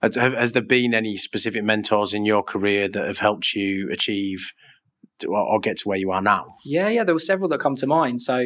Has, 0.00 0.14
has 0.16 0.52
there 0.52 0.62
been 0.62 0.94
any 0.94 1.16
specific 1.16 1.64
mentors 1.64 2.12
in 2.14 2.24
your 2.24 2.42
career 2.42 2.88
that 2.88 3.06
have 3.06 3.18
helped 3.18 3.54
you 3.54 3.88
achieve 3.90 4.50
or, 5.26 5.36
or 5.36 5.60
get 5.60 5.78
to 5.78 5.88
where 5.88 5.98
you 5.98 6.10
are 6.10 6.22
now? 6.22 6.46
Yeah, 6.64 6.88
yeah, 6.88 7.04
there 7.04 7.14
were 7.14 7.20
several 7.20 7.48
that 7.50 7.60
come 7.60 7.76
to 7.76 7.86
mind. 7.86 8.20
So 8.22 8.36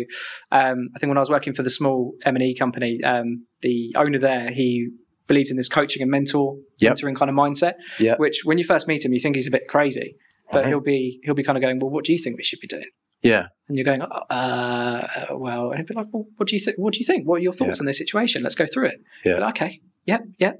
um, 0.52 0.86
I 0.94 0.98
think 0.98 1.08
when 1.08 1.16
I 1.16 1.20
was 1.20 1.30
working 1.30 1.54
for 1.54 1.62
the 1.62 1.70
small 1.70 2.14
M 2.24 2.36
and 2.36 2.42
E 2.42 2.54
company, 2.54 3.00
um, 3.04 3.46
the 3.62 3.94
owner 3.96 4.18
there 4.18 4.50
he 4.50 4.88
believed 5.26 5.50
in 5.50 5.56
this 5.56 5.68
coaching 5.68 6.02
and 6.02 6.10
mentor 6.10 6.56
Yep. 6.78 6.94
mentoring 6.96 7.16
kind 7.16 7.30
of 7.30 7.36
mindset. 7.36 7.74
Yep. 7.98 8.18
Which 8.18 8.42
when 8.44 8.58
you 8.58 8.64
first 8.64 8.86
meet 8.88 9.04
him, 9.04 9.12
you 9.12 9.20
think 9.20 9.36
he's 9.36 9.46
a 9.46 9.50
bit 9.50 9.66
crazy, 9.68 10.16
but 10.52 10.60
Uh-huh. 10.60 10.68
he'll 10.68 10.80
be 10.80 11.20
he'll 11.24 11.34
be 11.34 11.42
kind 11.44 11.56
of 11.58 11.62
going, 11.62 11.78
well, 11.80 11.90
what 11.90 12.04
do 12.04 12.12
you 12.12 12.18
think 12.18 12.36
we 12.36 12.42
should 12.44 12.60
be 12.60 12.66
doing? 12.68 12.90
Yeah, 13.22 13.46
And 13.66 13.76
you're 13.76 13.84
going, 13.84 14.02
uh, 14.02 15.26
well, 15.32 15.70
and 15.70 15.78
he'll 15.78 15.86
be 15.86 15.94
like, 15.94 16.06
well, 16.12 16.26
what 16.36 16.48
do 16.48 16.54
you 16.54 16.60
think? 16.60 16.76
What 16.78 16.92
do 16.92 16.98
you 17.00 17.04
think? 17.04 17.26
What 17.26 17.36
are 17.36 17.42
your 17.42 17.52
thoughts 17.54 17.78
Yeah. 17.78 17.82
on 17.82 17.86
this 17.86 17.98
situation? 17.98 18.42
Let's 18.42 18.54
go 18.54 18.66
through 18.66 18.88
it. 18.88 19.00
Yeah. 19.24 19.38
Like, 19.38 19.56
okay, 19.60 19.80
yep, 20.04 20.22
yep. 20.38 20.58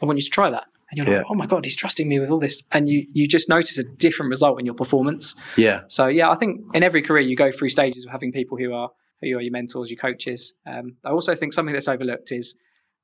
I 0.00 0.06
want 0.06 0.18
you 0.18 0.22
to 0.24 0.30
try 0.30 0.50
that. 0.50 0.64
And 0.90 0.98
you're 0.98 1.06
Yeah. 1.08 1.18
like, 1.18 1.26
oh 1.30 1.34
my 1.34 1.46
god, 1.46 1.64
he's 1.64 1.74
trusting 1.76 2.06
me 2.08 2.20
with 2.20 2.28
all 2.28 2.38
this, 2.38 2.62
and 2.70 2.88
you 2.88 3.06
you 3.12 3.26
just 3.26 3.48
notice 3.48 3.78
a 3.78 3.84
different 3.84 4.28
result 4.30 4.60
in 4.60 4.66
your 4.66 4.74
performance. 4.74 5.34
yeah, 5.56 5.82
So 5.88 6.06
yeah, 6.08 6.30
I 6.30 6.34
think 6.34 6.60
in 6.74 6.82
every 6.82 7.00
career 7.02 7.22
you 7.22 7.34
go 7.36 7.50
through 7.50 7.70
stages 7.70 8.04
of 8.04 8.10
having 8.10 8.30
people 8.32 8.58
who 8.58 8.72
are 8.74 8.90
who 9.22 9.28
are 9.38 9.40
your 9.40 9.52
mentors, 9.52 9.88
your 9.90 9.96
coaches. 9.98 10.52
Um, 10.66 10.96
I 11.04 11.10
also 11.10 11.34
think 11.34 11.52
something 11.54 11.72
that's 11.72 11.88
overlooked 11.88 12.30
is 12.32 12.56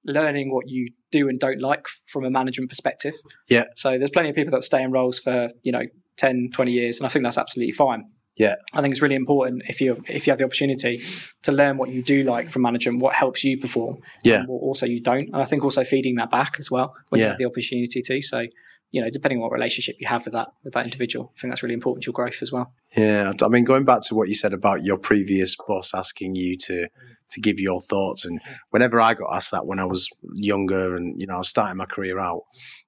learning 0.04 0.52
what 0.52 0.68
you 0.68 0.88
do 1.10 1.28
and 1.28 1.38
don't 1.38 1.60
like 1.60 1.86
from 2.06 2.24
a 2.24 2.30
management 2.30 2.70
perspective. 2.70 3.14
Yeah. 3.48 3.64
So 3.76 3.98
there's 3.98 4.10
plenty 4.10 4.30
of 4.30 4.34
people 4.36 4.52
that 4.52 4.64
stay 4.64 4.82
in 4.82 4.92
roles 4.92 5.18
for 5.18 5.50
you 5.62 5.72
know 5.72 5.84
10, 6.18 6.50
20 6.52 6.72
years, 6.72 6.98
and 6.98 7.06
I 7.06 7.08
think 7.08 7.24
that's 7.24 7.38
absolutely 7.38 7.72
fine. 7.72 8.04
Yeah. 8.36 8.54
I 8.72 8.80
think 8.82 8.92
it's 8.92 9.02
really 9.02 9.16
important 9.16 9.62
if 9.68 9.80
you 9.80 10.02
if 10.06 10.26
you 10.26 10.30
have 10.30 10.38
the 10.38 10.44
opportunity 10.44 11.00
to 11.42 11.52
learn 11.52 11.76
what 11.76 11.90
you 11.90 12.02
do 12.02 12.22
like 12.22 12.48
from 12.50 12.62
management, 12.62 13.00
what 13.02 13.14
helps 13.14 13.42
you 13.42 13.58
perform, 13.58 13.98
Yeah. 14.22 14.40
and 14.40 14.48
what 14.48 14.60
also 14.60 14.86
you 14.86 15.00
don't. 15.00 15.26
And 15.32 15.36
I 15.36 15.44
think 15.44 15.64
also 15.64 15.82
feeding 15.84 16.14
that 16.16 16.30
back 16.30 16.56
as 16.58 16.70
well 16.70 16.94
when 17.08 17.20
you 17.20 17.26
have 17.26 17.38
the 17.38 17.46
opportunity 17.46 18.00
to. 18.00 18.22
So 18.22 18.46
you 18.90 19.02
know, 19.02 19.10
depending 19.10 19.38
on 19.38 19.42
what 19.42 19.52
relationship 19.52 19.96
you 19.98 20.06
have 20.06 20.24
with 20.24 20.32
that 20.34 20.48
with 20.64 20.74
that 20.74 20.84
individual, 20.84 21.32
I 21.36 21.40
think 21.40 21.52
that's 21.52 21.62
really 21.62 21.74
important 21.74 22.04
to 22.04 22.08
your 22.08 22.14
growth 22.14 22.38
as 22.40 22.50
well. 22.50 22.72
yeah. 22.96 23.32
I 23.42 23.48
mean, 23.48 23.64
going 23.64 23.84
back 23.84 24.00
to 24.02 24.14
what 24.14 24.28
you 24.28 24.34
said 24.34 24.54
about 24.54 24.82
your 24.82 24.96
previous 24.98 25.56
boss 25.56 25.92
asking 25.94 26.34
you 26.34 26.56
to 26.58 26.88
to 27.30 27.40
give 27.40 27.60
your 27.60 27.80
thoughts, 27.82 28.24
and 28.24 28.40
whenever 28.70 29.00
I 29.00 29.12
got 29.12 29.34
asked 29.34 29.50
that 29.50 29.66
when 29.66 29.78
I 29.78 29.84
was 29.84 30.08
younger 30.32 30.96
and 30.96 31.20
you 31.20 31.26
know 31.26 31.34
I 31.34 31.38
was 31.38 31.48
starting 31.48 31.76
my 31.76 31.84
career 31.84 32.18
out, 32.18 32.42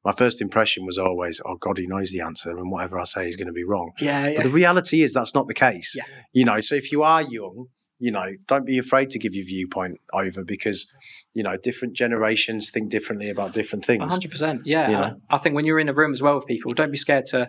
my 0.04 0.12
first 0.12 0.40
impression 0.40 0.86
was 0.86 0.96
always, 0.96 1.40
"Oh 1.44 1.56
God, 1.56 1.76
he 1.76 1.86
knows 1.86 2.10
the 2.10 2.20
answer, 2.22 2.50
and 2.50 2.70
whatever 2.70 2.98
I 2.98 3.04
say 3.04 3.28
is 3.28 3.36
going 3.36 3.48
to 3.48 3.52
be 3.52 3.64
wrong." 3.64 3.92
Yeah, 4.00 4.32
But 4.36 4.44
the 4.44 4.48
reality 4.48 5.02
is 5.02 5.12
that's 5.12 5.34
not 5.34 5.48
the 5.48 5.54
case. 5.54 5.94
Yeah. 5.96 6.04
You 6.32 6.46
know, 6.46 6.60
so 6.60 6.74
if 6.74 6.90
you 6.90 7.02
are 7.02 7.20
young, 7.20 7.66
you 8.00 8.10
know, 8.10 8.26
don't 8.46 8.64
be 8.66 8.78
afraid 8.78 9.10
to 9.10 9.18
give 9.18 9.34
your 9.34 9.44
viewpoint 9.44 9.98
over 10.12 10.42
because, 10.44 10.86
you 11.34 11.42
know, 11.42 11.56
different 11.56 11.94
generations 11.94 12.70
think 12.70 12.90
differently 12.90 13.28
about 13.30 13.52
different 13.52 13.84
things. 13.84 14.10
hundred 14.10 14.30
percent. 14.30 14.62
Yeah, 14.64 14.90
You 14.90 14.96
know? 14.96 15.20
I 15.30 15.38
think 15.38 15.54
when 15.54 15.66
you're 15.66 15.78
in 15.78 15.88
a 15.88 15.94
room 15.94 16.12
as 16.12 16.22
well 16.22 16.34
with 16.36 16.46
people, 16.46 16.72
don't 16.72 16.90
be 16.90 16.96
scared 16.96 17.26
to 17.26 17.48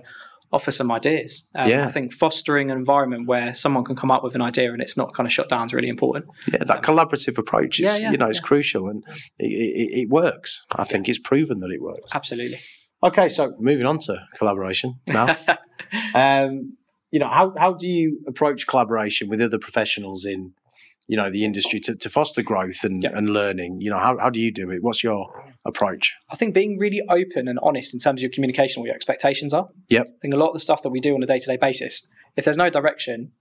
offer 0.53 0.69
some 0.69 0.91
ideas. 0.91 1.45
Um, 1.55 1.69
Yeah. 1.69 1.87
I 1.87 1.91
think 1.91 2.11
fostering 2.13 2.69
an 2.69 2.77
environment 2.77 3.25
where 3.25 3.53
someone 3.53 3.85
can 3.85 3.95
come 3.95 4.11
up 4.11 4.21
with 4.21 4.35
an 4.35 4.41
idea 4.41 4.73
and 4.73 4.81
it's 4.81 4.97
not 4.97 5.13
kind 5.13 5.25
of 5.25 5.31
shut 5.31 5.47
down 5.47 5.65
is 5.67 5.73
really 5.73 5.87
important. 5.87 6.25
Yeah, 6.51 6.65
that 6.65 6.81
collaborative 6.83 7.37
approach 7.37 7.79
is, 7.79 7.85
Yeah, 7.85 7.97
yeah, 7.97 8.11
you 8.11 8.17
know, 8.17 8.27
it's 8.27 8.39
yeah. 8.39 8.43
crucial 8.47 8.89
and 8.89 9.01
it, 9.39 9.45
it, 9.47 9.99
it 10.01 10.09
works. 10.09 10.65
I 10.75 10.83
think 10.83 11.07
it's 11.07 11.19
proven 11.19 11.61
that 11.61 11.71
it 11.71 11.81
works. 11.81 12.11
Absolutely. 12.13 12.57
Okay, 13.03 13.29
so 13.29 13.55
moving 13.59 13.85
on 13.85 13.97
to 13.99 14.27
collaboration 14.37 14.95
now. 15.07 15.37
um, 16.13 16.77
you 17.11 17.19
know, 17.19 17.27
how, 17.27 17.53
how 17.57 17.73
do 17.73 17.87
you 17.87 18.19
approach 18.27 18.67
collaboration 18.67 19.29
with 19.29 19.41
other 19.41 19.59
professionals 19.59 20.25
in, 20.25 20.53
you 21.07 21.17
know, 21.17 21.29
the 21.29 21.43
industry 21.43 21.79
to, 21.81 21.95
to 21.95 22.09
foster 22.09 22.41
growth 22.41 22.83
and, 22.83 23.03
Yeah. 23.03 23.11
and 23.13 23.29
learning? 23.29 23.81
You 23.81 23.89
know, 23.91 23.97
how, 23.99 24.17
how 24.17 24.29
do 24.29 24.39
you 24.39 24.51
do 24.51 24.69
it? 24.71 24.81
What's 24.81 25.03
your 25.03 25.27
approach? 25.65 26.13
I 26.29 26.35
think 26.35 26.53
being 26.53 26.77
really 26.77 27.01
open 27.09 27.47
and 27.47 27.59
honest 27.61 27.93
in 27.93 27.99
terms 27.99 28.19
of 28.19 28.23
your 28.23 28.31
communication, 28.31 28.81
what 28.81 28.87
your 28.87 28.95
expectations 28.95 29.53
are. 29.53 29.67
Yep. 29.89 30.07
I 30.07 30.17
think 30.21 30.33
a 30.33 30.37
lot 30.37 30.47
of 30.47 30.53
the 30.53 30.59
stuff 30.59 30.81
that 30.83 30.89
we 30.89 30.99
do 30.99 31.13
on 31.15 31.21
a 31.23 31.27
day 31.27 31.39
to 31.39 31.45
day 31.45 31.57
basis, 31.57 32.07
if 32.37 32.45
there's 32.45 32.57
no 32.57 32.69
direction, 32.69 33.33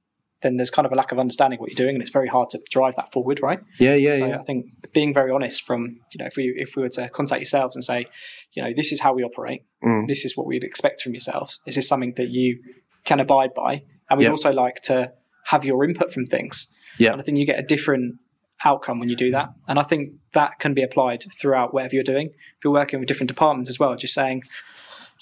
then 0.42 0.56
there's 0.56 0.70
kind 0.70 0.87
of 0.87 0.92
a 0.92 0.94
lack 0.94 1.12
of 1.12 1.18
understanding 1.18 1.61
what 1.61 1.68
you're 1.70 1.76
doing, 1.76 1.94
and 1.94 2.00
it's 2.02 2.11
very 2.11 2.26
hard 2.26 2.48
to 2.48 2.59
drive 2.70 2.96
that 2.96 3.12
forward, 3.12 3.40
right? 3.42 3.61
Yeah, 3.78 3.94
yeah, 3.94 4.18
so 4.18 4.26
yeah. 4.26 4.38
I 4.38 4.42
think 4.42 4.66
being 4.94 5.12
very 5.12 5.30
honest 5.30 5.62
from 5.66 6.00
you 6.12 6.18
know 6.18 6.24
if 6.24 6.35
we 6.38 6.54
if 6.56 6.76
we 6.76 6.83
were 6.83 6.88
to 6.88 7.11
contact 7.11 7.40
yourselves 7.42 7.76
and 7.76 7.85
say, 7.85 8.06
you 8.54 8.62
know, 8.62 8.72
this 8.74 8.90
is 8.90 9.00
how 9.00 9.12
we 9.12 9.22
operate, 9.22 9.64
Mm. 9.85 10.09
this 10.09 10.24
is 10.24 10.37
what 10.38 10.46
we'd 10.46 10.64
expect 10.64 11.02
from 11.02 11.12
yourselves. 11.12 11.61
Is 11.66 11.74
this 11.74 11.87
something 11.87 12.14
that 12.16 12.30
you 12.30 12.59
can 13.04 13.20
abide 13.20 13.54
by? 13.54 13.82
And 14.08 14.18
we'd 14.18 14.24
Yeah. 14.24 14.30
also 14.30 14.52
like 14.52 14.82
to 14.82 15.12
have 15.46 15.64
your 15.64 15.84
input 15.84 16.12
from 16.12 16.26
things. 16.26 16.68
Yeah. 16.98 17.12
And 17.12 17.20
I 17.20 17.24
think 17.24 17.38
you 17.38 17.46
get 17.46 17.58
a 17.58 17.62
different 17.62 18.16
outcome 18.64 18.98
when 19.00 19.08
you 19.08 19.16
do 19.16 19.30
that. 19.30 19.48
And 19.68 19.78
I 19.78 19.82
think 19.82 20.12
that 20.34 20.58
can 20.58 20.74
be 20.74 20.82
applied 20.82 21.24
throughout 21.40 21.72
whatever 21.72 21.94
you're 21.94 22.04
doing. 22.04 22.26
If 22.28 22.64
you're 22.64 22.72
working 22.72 22.98
with 23.00 23.08
different 23.08 23.28
departments 23.28 23.70
as 23.70 23.78
well, 23.78 23.94
just 23.96 24.12
saying, 24.14 24.42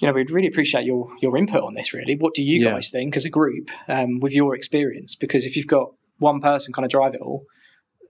you 0.00 0.08
know, 0.08 0.12
we'd 0.14 0.30
really 0.30 0.48
appreciate 0.48 0.84
your 0.84 1.08
your 1.20 1.36
input 1.36 1.62
on 1.62 1.74
this. 1.74 1.92
Really, 1.94 2.16
what 2.16 2.34
do 2.34 2.42
you 2.42 2.64
Yeah. 2.64 2.72
guys 2.72 2.90
think 2.90 3.16
as 3.16 3.24
a 3.24 3.30
group 3.30 3.70
um, 3.88 4.18
with 4.20 4.32
your 4.32 4.54
experience? 4.56 5.14
Because 5.14 5.44
if 5.46 5.56
you've 5.56 5.66
got 5.66 5.90
one 6.18 6.40
person 6.40 6.72
kind 6.72 6.84
of 6.84 6.90
drive 6.90 7.14
it 7.14 7.20
all, 7.20 7.44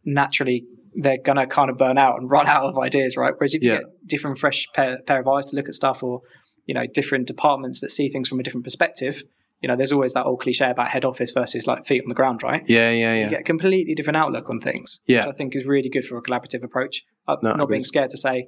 naturally 0.04 0.64
they're 0.94 1.18
gonna 1.22 1.46
kind 1.46 1.70
of 1.70 1.76
burn 1.76 1.98
out 1.98 2.18
and 2.18 2.30
run 2.36 2.46
out 2.46 2.64
of 2.64 2.78
ideas, 2.78 3.16
right? 3.16 3.34
Whereas 3.36 3.54
if 3.54 3.62
you 3.62 3.70
get 3.72 3.82
different, 4.06 4.38
fresh 4.38 4.66
pair, 4.74 4.98
pair 5.06 5.20
of 5.20 5.28
eyes 5.28 5.46
to 5.46 5.56
look 5.56 5.68
at 5.68 5.74
stuff, 5.74 6.02
or 6.02 6.22
you 6.66 6.74
know, 6.74 6.84
different 6.92 7.26
departments 7.26 7.80
that 7.80 7.90
see 7.90 8.08
things 8.08 8.28
from 8.28 8.40
a 8.40 8.42
different 8.42 8.64
perspective, 8.64 9.22
you 9.60 9.68
know, 9.68 9.76
there's 9.76 9.92
always 9.92 10.12
that 10.14 10.24
old 10.24 10.40
cliche 10.40 10.70
about 10.70 10.88
head 10.88 11.04
office 11.04 11.32
versus 11.32 11.66
like 11.66 11.86
feet 11.86 12.02
on 12.02 12.08
the 12.08 12.14
ground, 12.14 12.42
right? 12.42 12.62
Yeah, 12.68 12.90
yeah, 12.90 13.14
You 13.14 13.20
yeah. 13.22 13.28
get 13.30 13.40
a 13.40 13.44
completely 13.44 13.94
different 13.94 14.16
outlook 14.16 14.48
on 14.50 14.60
things, 14.60 15.00
Yeah. 15.06 15.26
which 15.26 15.34
I 15.34 15.36
think 15.36 15.56
is 15.56 15.64
really 15.64 15.88
good 15.88 16.04
for 16.04 16.16
a 16.16 16.22
collaborative 16.22 16.62
approach. 16.62 17.04
Uh, 17.26 17.36
No, 17.42 17.54
not 17.54 17.68
being 17.68 17.84
scared 17.84 18.10
to 18.10 18.18
say, 18.18 18.46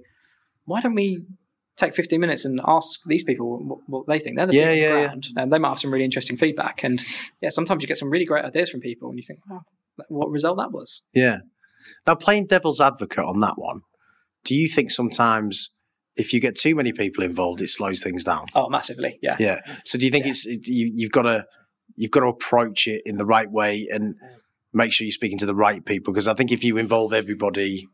why 0.67 0.81
don't 0.81 0.95
we 0.95 1.25
take 1.77 1.95
15 1.95 2.21
minutes 2.21 2.45
and 2.45 2.61
ask 2.67 3.01
these 3.07 3.25
people 3.25 3.59
what, 3.65 3.79
what 3.87 4.07
they 4.07 4.19
think? 4.19 4.37
They're 4.37 4.47
the 4.47 4.55
Yeah, 4.55 4.67
feet 4.67 4.71
on 4.71 4.75
the 4.77 4.81
yeah, 4.83 4.89
yeah. 5.01 5.07
ground, 5.07 5.27
and 5.37 5.53
they 5.53 5.59
might 5.59 5.69
have 5.71 5.79
some 5.81 5.93
really 5.93 6.05
interesting 6.05 6.37
feedback. 6.37 6.85
And 6.85 7.03
yeah, 7.41 7.49
sometimes 7.49 7.83
you 7.83 7.89
get 7.89 7.99
some 7.99 8.11
really 8.11 8.25
great 8.27 8.45
ideas 8.45 8.71
from 8.71 8.81
people, 8.81 9.09
and 9.09 9.19
you 9.19 9.25
think, 9.27 9.41
wow, 9.49 9.63
what 10.09 10.31
result 10.31 10.59
that 10.59 10.71
was. 10.73 11.03
Yeah. 11.13 11.39
Now, 12.07 12.15
playing 12.15 12.47
devil's 12.47 12.81
advocate 12.81 13.25
on 13.25 13.41
that 13.41 13.55
one, 13.57 13.81
do 14.45 14.55
you 14.55 14.69
think 14.69 14.91
sometimes 14.91 15.71
if 16.17 16.33
you 16.33 16.41
get 16.41 16.57
too 16.57 16.75
many 16.75 16.93
people 16.93 17.25
involved, 17.25 17.61
it 17.61 17.69
slows 17.69 18.03
things 18.03 18.25
down? 18.25 18.47
Oh, 18.55 18.69
massively, 18.69 19.19
yeah. 19.23 19.37
Yeah. 19.39 19.61
So 19.85 19.99
do 19.99 20.05
you 20.05 20.11
think 20.11 20.25
Yeah. 20.25 20.31
it's 20.31 20.47
it, 20.47 20.67
you, 20.67 20.91
you've 20.95 21.13
got 21.13 21.23
to 21.23 21.47
you've 21.97 22.11
got 22.11 22.21
to 22.21 22.27
approach 22.27 22.87
it 22.87 23.03
in 23.05 23.17
the 23.17 23.25
right 23.27 23.51
way 23.51 23.89
and 23.91 24.15
make 24.73 24.93
sure 24.93 25.05
you're 25.05 25.13
speaking 25.13 25.39
to 25.39 25.47
the 25.47 25.55
right 25.55 25.85
people? 25.85 26.13
Because 26.13 26.29
I 26.29 26.35
think 26.35 26.53
if 26.53 26.63
you 26.65 26.77
involve 26.79 27.13
everybody, 27.13 27.89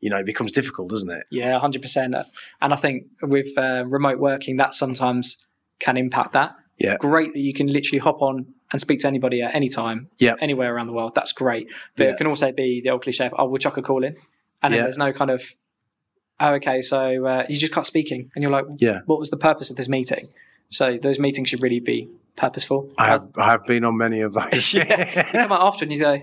you 0.00 0.10
know, 0.10 0.18
it 0.18 0.26
becomes 0.26 0.52
difficult, 0.52 0.90
doesn't 0.90 1.10
it? 1.10 1.24
Yeah, 1.30 1.58
hundred 1.58 1.82
percent. 1.82 2.14
And 2.60 2.72
I 2.72 2.76
think 2.76 3.04
with 3.22 3.56
uh, 3.56 3.84
remote 3.86 4.18
working, 4.18 4.56
that 4.56 4.74
sometimes 4.74 5.44
can 5.78 5.96
impact 5.96 6.32
that. 6.32 6.54
Yeah. 6.78 6.96
Great 6.98 7.32
that 7.34 7.40
you 7.40 7.54
can 7.54 7.68
literally 7.68 7.98
hop 8.00 8.20
on 8.20 8.46
and 8.72 8.80
speak 8.80 9.00
to 9.00 9.06
anybody 9.06 9.40
at 9.42 9.54
any 9.54 9.68
time, 9.68 10.08
Yeah. 10.18 10.34
anywhere 10.40 10.74
around 10.74 10.88
the 10.88 10.92
world. 10.92 11.14
That's 11.14 11.32
great. 11.32 11.68
But 11.96 12.04
Yeah. 12.04 12.10
it 12.10 12.16
can 12.18 12.26
also 12.26 12.52
be 12.52 12.80
the 12.84 12.90
old 12.90 13.02
cliche 13.02 13.26
of, 13.26 13.34
oh, 13.38 13.46
we'll 13.48 13.58
chuck 13.58 13.76
a 13.78 13.82
call 13.82 14.04
in. 14.04 14.16
And 14.62 14.72
then 14.74 14.78
Yeah. 14.78 14.82
there's 14.84 14.98
no 14.98 15.12
kind 15.12 15.30
of, 15.30 15.54
oh, 16.40 16.54
okay, 16.54 16.82
so 16.82 17.26
uh, 17.26 17.44
you 17.48 17.56
just 17.56 17.72
cut 17.72 17.86
speaking. 17.86 18.30
And 18.34 18.42
you're 18.42 18.52
like, 18.52 18.64
Yeah. 18.78 19.00
what 19.06 19.18
was 19.18 19.30
the 19.30 19.36
purpose 19.36 19.70
of 19.70 19.76
this 19.76 19.88
meeting? 19.88 20.28
So 20.70 20.98
those 21.00 21.18
meetings 21.18 21.48
should 21.48 21.62
really 21.62 21.80
be 21.80 22.08
purposeful. 22.36 22.90
I 22.98 23.06
have 23.06 23.28
I 23.36 23.44
have 23.46 23.64
been 23.64 23.84
on 23.84 23.96
many 23.96 24.20
of 24.20 24.32
those. 24.34 24.74
yeah. 24.74 25.26
You 25.32 25.40
come 25.42 25.52
out 25.52 25.62
after 25.62 25.84
and 25.84 25.92
you 25.92 25.98
go, 25.98 26.18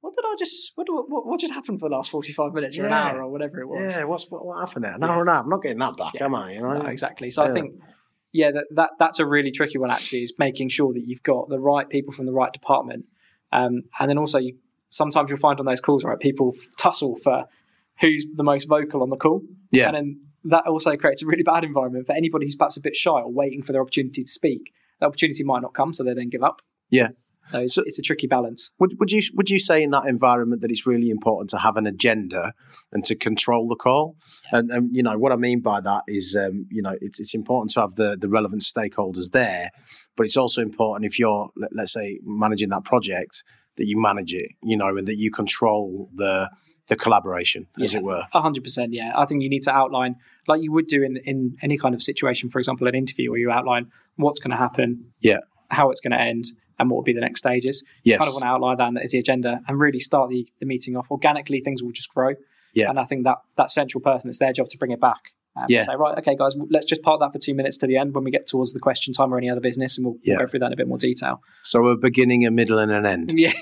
what 0.00 0.14
did 0.14 0.24
I 0.24 0.34
just 0.38 0.72
what, 0.74 0.86
what, 0.90 1.26
what 1.26 1.40
just 1.40 1.52
happened 1.54 1.80
for 1.80 1.88
the 1.88 1.94
last 1.96 2.10
forty 2.10 2.32
five 2.32 2.52
minutes 2.52 2.78
or 2.78 2.82
Yeah. 2.82 2.86
an 3.10 3.16
hour 3.16 3.22
or 3.24 3.30
whatever 3.30 3.60
it 3.60 3.66
was? 3.66 3.96
Yeah, 3.96 4.04
what's 4.04 4.26
what, 4.30 4.44
what 4.44 4.60
happened 4.60 4.84
there? 4.84 4.94
An 4.94 5.02
hour 5.02 5.20
and 5.20 5.28
a 5.28 5.32
half. 5.32 5.44
I'm 5.44 5.48
not 5.50 5.62
getting 5.62 5.78
that 5.78 5.96
back, 5.96 6.14
Yeah. 6.14 6.24
am 6.26 6.34
I? 6.34 6.52
You 6.52 6.60
know? 6.60 6.78
No, 6.82 6.86
exactly. 6.86 7.30
So 7.30 7.42
I 7.42 7.50
think, 7.50 7.80
yeah, 8.32 8.50
that, 8.50 8.66
that 8.72 8.90
that's 8.98 9.18
a 9.18 9.26
really 9.26 9.50
tricky 9.50 9.78
one. 9.78 9.90
Actually, 9.90 10.22
is 10.22 10.34
making 10.38 10.68
sure 10.68 10.92
that 10.92 11.02
you've 11.06 11.22
got 11.22 11.48
the 11.48 11.58
right 11.58 11.88
people 11.88 12.12
from 12.12 12.26
the 12.26 12.32
right 12.32 12.52
department, 12.52 13.06
um, 13.52 13.82
and 13.98 14.10
then 14.10 14.18
also 14.18 14.38
you, 14.38 14.56
sometimes 14.90 15.30
you'll 15.30 15.38
find 15.38 15.58
on 15.60 15.66
those 15.66 15.80
calls, 15.80 16.04
right, 16.04 16.20
people 16.20 16.52
tussle 16.78 17.16
for 17.16 17.46
who's 18.00 18.26
the 18.34 18.44
most 18.44 18.68
vocal 18.68 19.02
on 19.02 19.10
the 19.10 19.16
call, 19.16 19.42
Yeah. 19.72 19.88
and 19.88 19.96
then 19.96 20.20
that 20.44 20.66
also 20.66 20.96
creates 20.96 21.22
a 21.22 21.26
really 21.26 21.42
bad 21.42 21.64
environment 21.64 22.06
for 22.06 22.12
anybody 22.14 22.46
who's 22.46 22.56
perhaps 22.56 22.76
a 22.76 22.80
bit 22.80 22.94
shy 22.96 23.10
or 23.12 23.32
waiting 23.32 23.62
for 23.62 23.72
their 23.72 23.80
opportunity 23.82 24.22
to 24.24 24.30
speak. 24.30 24.72
The 25.00 25.06
opportunity 25.06 25.42
might 25.44 25.62
not 25.62 25.74
come, 25.74 25.92
so 25.92 26.04
they 26.04 26.14
then 26.14 26.28
give 26.28 26.42
up. 26.42 26.60
Yeah. 26.90 27.08
So 27.46 27.60
it's, 27.60 27.74
So- 27.74 27.82
it's 27.84 27.98
a 27.98 28.02
tricky 28.02 28.26
balance. 28.26 28.72
Would 28.78 28.98
would 28.98 29.12
you 29.12 29.20
would 29.34 29.50
you 29.50 29.58
say 29.58 29.82
in 29.82 29.90
that 29.90 30.06
environment 30.06 30.62
that 30.62 30.70
it's 30.70 30.86
really 30.86 31.10
important 31.10 31.50
to 31.50 31.58
have 31.58 31.76
an 31.76 31.86
agenda 31.86 32.52
and 32.92 33.04
to 33.04 33.14
control 33.14 33.68
the 33.68 33.76
call? 33.76 34.16
And, 34.50 34.70
and 34.70 34.94
you 34.96 35.02
know 35.02 35.18
what 35.18 35.30
I 35.32 35.36
mean 35.36 35.60
by 35.60 35.80
that 35.82 36.04
is 36.08 36.34
um, 36.40 36.66
you 36.70 36.80
know 36.80 36.96
it's 37.02 37.20
it's 37.20 37.34
important 37.34 37.72
to 37.72 37.80
have 37.82 37.96
the 37.96 38.16
the 38.18 38.28
relevant 38.30 38.62
stakeholders 38.62 39.32
there, 39.32 39.68
but 40.16 40.24
it's 40.24 40.38
also 40.38 40.62
important 40.62 41.04
if 41.04 41.18
you're 41.18 41.48
let, 41.56 41.70
let's 41.74 41.92
say 41.92 42.18
managing 42.24 42.70
that 42.70 42.84
project 42.84 43.42
that 43.76 43.86
you 43.86 44.00
manage 44.00 44.32
it, 44.32 44.52
you 44.62 44.76
know, 44.76 44.96
and 44.96 45.06
that 45.08 45.16
you 45.18 45.30
control 45.30 46.08
the 46.14 46.48
the 46.88 46.96
collaboration, 46.96 47.66
as 47.82 47.92
Yeah. 47.92 48.00
it 48.00 48.04
were. 48.04 48.26
A 48.34 48.40
hundred 48.42 48.62
percent, 48.62 48.92
yeah. 48.92 49.12
I 49.16 49.24
think 49.26 49.42
you 49.42 49.48
need 49.48 49.62
to 49.62 49.72
outline, 49.72 50.16
like 50.46 50.62
you 50.62 50.70
would 50.72 50.86
do 50.86 51.02
in, 51.02 51.16
in 51.24 51.56
any 51.62 51.78
kind 51.78 51.94
of 51.94 52.02
situation, 52.02 52.50
for 52.50 52.58
example, 52.58 52.86
an 52.86 52.94
interview 52.94 53.30
where 53.30 53.40
you 53.40 53.50
outline 53.50 53.90
what's 54.16 54.40
going 54.40 54.50
to 54.50 54.56
happen, 54.56 55.12
Yeah. 55.20 55.38
how 55.70 55.90
it's 55.90 56.00
going 56.00 56.12
to 56.12 56.20
end, 56.20 56.44
and 56.78 56.90
what 56.90 56.96
will 56.96 57.02
be 57.04 57.12
the 57.12 57.20
next 57.20 57.38
stages. 57.40 57.84
Yes. 58.02 58.18
Kind 58.18 58.28
of 58.28 58.34
want 58.34 58.42
to 58.42 58.48
outline 58.48 58.94
that 58.94 59.02
as 59.04 59.12
the 59.12 59.18
agenda 59.18 59.60
and 59.68 59.80
really 59.80 60.00
start 60.00 60.28
the, 60.30 60.46
the 60.60 60.66
meeting 60.66 60.96
off 60.96 61.10
organically. 61.10 61.60
Things 61.60 61.82
will 61.82 61.92
just 61.92 62.12
grow. 62.12 62.34
Yeah. 62.74 62.88
And 62.90 62.98
I 62.98 63.04
think 63.04 63.24
that 63.24 63.38
that 63.56 63.70
central 63.70 64.00
person, 64.02 64.28
it's 64.28 64.40
their 64.40 64.52
job 64.52 64.68
to 64.68 64.76
bring 64.78 64.90
it 64.90 65.00
back. 65.00 65.32
Um, 65.56 65.66
Yeah. 65.68 65.84
Say 65.84 65.94
right, 65.96 66.18
okay, 66.18 66.34
guys, 66.36 66.54
let's 66.70 66.86
just 66.86 67.02
park 67.02 67.20
that 67.20 67.32
for 67.32 67.38
two 67.38 67.54
minutes 67.54 67.76
to 67.78 67.86
the 67.86 67.96
end 67.96 68.14
when 68.14 68.24
we 68.24 68.30
get 68.30 68.46
towards 68.46 68.72
the 68.72 68.80
question 68.80 69.12
time 69.14 69.32
or 69.32 69.38
any 69.38 69.48
other 69.48 69.60
business, 69.60 69.96
and 69.96 70.04
we'll, 70.06 70.16
Yeah. 70.22 70.38
go 70.38 70.46
through 70.46 70.60
that 70.60 70.66
in 70.66 70.72
a 70.72 70.76
bit 70.76 70.88
more 70.88 70.98
detail. 70.98 71.40
So 71.62 71.86
a 71.86 71.96
beginning, 71.96 72.44
a 72.44 72.50
middle, 72.50 72.78
and 72.78 72.90
an 72.90 73.06
end. 73.06 73.32
Yeah. 73.36 73.52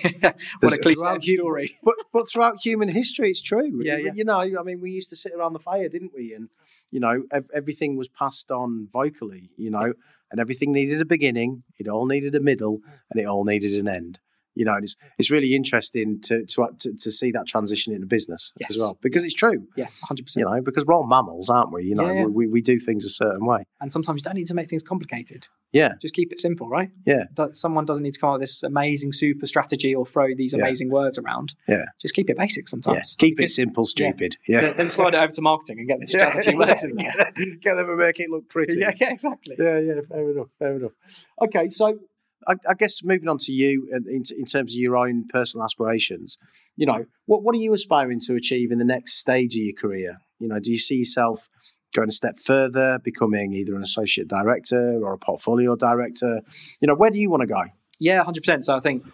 what 0.61 0.73
a 0.73 0.79
cliche 0.79 1.35
story. 1.37 1.79
but 1.85 1.95
but 2.13 2.31
throughout 2.31 2.61
human 2.65 2.89
history, 2.89 3.29
it's 3.29 3.43
true. 3.43 3.81
Yeah, 3.83 3.97
yeah. 3.99 4.13
You 4.15 4.25
know, 4.25 4.41
I 4.41 4.63
mean, 4.63 4.81
we 4.81 4.91
used 4.91 5.11
to 5.11 5.17
sit 5.17 5.33
around 5.33 5.53
the 5.53 5.59
fire, 5.59 5.89
didn't 5.89 6.13
we? 6.15 6.33
And 6.35 6.49
you 6.91 7.01
know, 7.01 7.25
ev- 7.31 7.51
everything 7.55 7.97
was 7.97 8.09
passed 8.09 8.51
on 8.51 8.89
vocally. 8.93 9.51
You 9.57 9.71
know, 9.71 9.93
and 10.31 10.41
everything 10.41 10.73
needed 10.73 11.01
a 11.01 11.05
beginning. 11.05 11.63
It 11.79 11.89
all 11.89 12.07
needed 12.07 12.35
a 12.35 12.41
middle, 12.41 12.81
and 13.11 13.21
it 13.21 13.27
all 13.27 13.45
needed 13.45 13.75
an 13.75 13.89
end. 13.89 14.21
You 14.55 14.65
know, 14.65 14.75
and 14.75 14.85
it's 14.85 14.97
it's 15.19 15.31
really 15.31 15.55
interesting 15.55 16.21
to 16.23 16.45
to 16.47 16.63
uh, 16.65 16.69
to, 16.81 16.93
to 16.95 17.11
see 17.11 17.31
that 17.33 17.47
transition 17.47 17.93
into 17.95 18.07
business 18.07 18.53
as 18.69 18.77
well 18.79 18.99
because 19.03 19.25
it's 19.25 19.35
true. 19.35 19.67
Yeah, 19.77 19.87
hundred 20.05 20.27
percent. 20.27 20.47
You 20.47 20.55
know, 20.55 20.63
because 20.63 20.85
we're 20.85 20.95
all 20.95 21.07
mammals, 21.07 21.49
aren't 21.49 21.73
we? 21.73 21.85
You 21.85 21.95
know, 21.95 22.07
Yeah, 22.07 22.21
yeah. 22.21 22.25
We, 22.27 22.47
we 22.47 22.61
do 22.63 22.79
things 22.79 23.05
a 23.05 23.11
certain 23.11 23.47
way. 23.47 23.65
And 23.81 23.91
sometimes 23.93 24.19
you 24.19 24.23
don't 24.23 24.35
need 24.37 24.47
to 24.47 24.55
make 24.55 24.69
things 24.69 24.83
complicated. 24.83 25.49
Yeah, 25.73 25.95
Just 26.03 26.13
keep 26.13 26.31
it 26.33 26.39
simple, 26.39 26.69
right? 26.69 26.91
yeah, 27.07 27.25
someone 27.55 27.87
doesn't 27.87 28.03
need 28.05 28.13
to 28.13 28.21
come 28.21 28.29
up 28.29 28.35
with 28.35 28.43
this 28.43 28.63
amazing 28.63 29.15
super 29.15 29.47
strategy 29.47 29.95
or 29.95 30.05
throw 30.05 30.27
these 30.37 30.53
Yeah. 30.53 30.59
amazing 30.61 30.91
words 30.91 31.17
around. 31.17 31.55
Yeah. 31.67 31.87
Just 32.01 32.15
keep 32.15 32.29
it 32.29 32.37
basic 32.37 32.65
yeah. 32.67 32.69
sometimes. 32.69 33.17
Keep 33.19 33.41
it 33.41 33.49
simple, 33.49 33.87
stupid. 33.87 34.37
Yeah. 34.47 34.73
Then, 34.73 34.91
slide 34.91 35.15
it 35.15 35.17
over 35.17 35.33
to 35.33 35.41
marketing 35.41 35.79
and 35.79 35.89
get 35.89 35.99
them 35.99 36.07
to 36.09 36.13
jazz 36.13 36.37
a 36.37 36.41
few 36.51 36.59
words 36.67 36.85
in 36.85 36.97
there. 36.97 37.33
get, 37.35 37.61
get 37.63 37.75
them 37.77 37.89
and 37.89 37.97
make 37.99 38.21
it 38.21 38.29
look 38.29 38.51
pretty. 38.51 38.79
Yeah, 38.81 38.93
yeah, 39.01 39.13
exactly. 39.13 39.57
Yeah, 39.59 39.79
yeah, 39.79 40.01
fair 40.09 40.31
enough, 40.31 40.49
fair 40.59 40.77
enough. 40.77 40.93
Okay, 41.41 41.69
so 41.71 41.99
I, 42.47 42.55
I 42.69 42.75
guess 42.75 43.03
moving 43.05 43.29
on 43.29 43.39
to 43.39 43.53
you 43.53 43.89
in, 43.93 44.25
in 44.37 44.45
terms 44.45 44.75
of 44.75 44.79
your 44.79 44.97
own 44.97 45.27
personal 45.29 45.65
aspirations, 45.65 46.39
you 46.77 46.87
know, 46.87 47.07
what 47.27 47.43
what 47.43 47.55
are 47.55 47.59
you 47.59 47.73
aspiring 47.73 48.21
to 48.27 48.35
achieve 48.35 48.71
in 48.73 48.79
the 48.79 48.85
next 48.85 49.15
stage 49.15 49.55
of 49.55 49.63
your 49.63 49.75
career? 49.75 50.19
You 50.39 50.49
know, 50.49 50.59
do 50.59 50.71
you 50.71 50.79
see 50.79 50.97
yourself 50.97 51.49
going 51.95 52.09
a 52.09 52.13
step 52.13 52.39
further, 52.39 52.99
becoming 52.99 53.53
either 53.53 53.75
an 53.75 53.83
associate 53.83 54.29
director 54.29 54.99
or 55.03 55.13
a 55.13 55.19
portfolio 55.19 55.77
director? 55.77 56.41
You 56.81 56.89
know, 56.89 56.95
where 56.95 57.11
do 57.11 57.19
you 57.19 57.31
want 57.31 57.43
to 57.43 57.47
go? 57.47 57.63
Yeah, 57.99 58.23
hundred 58.25 58.43
percent. 58.43 58.65
So 58.65 58.77
I 58.77 58.81
think 58.81 59.05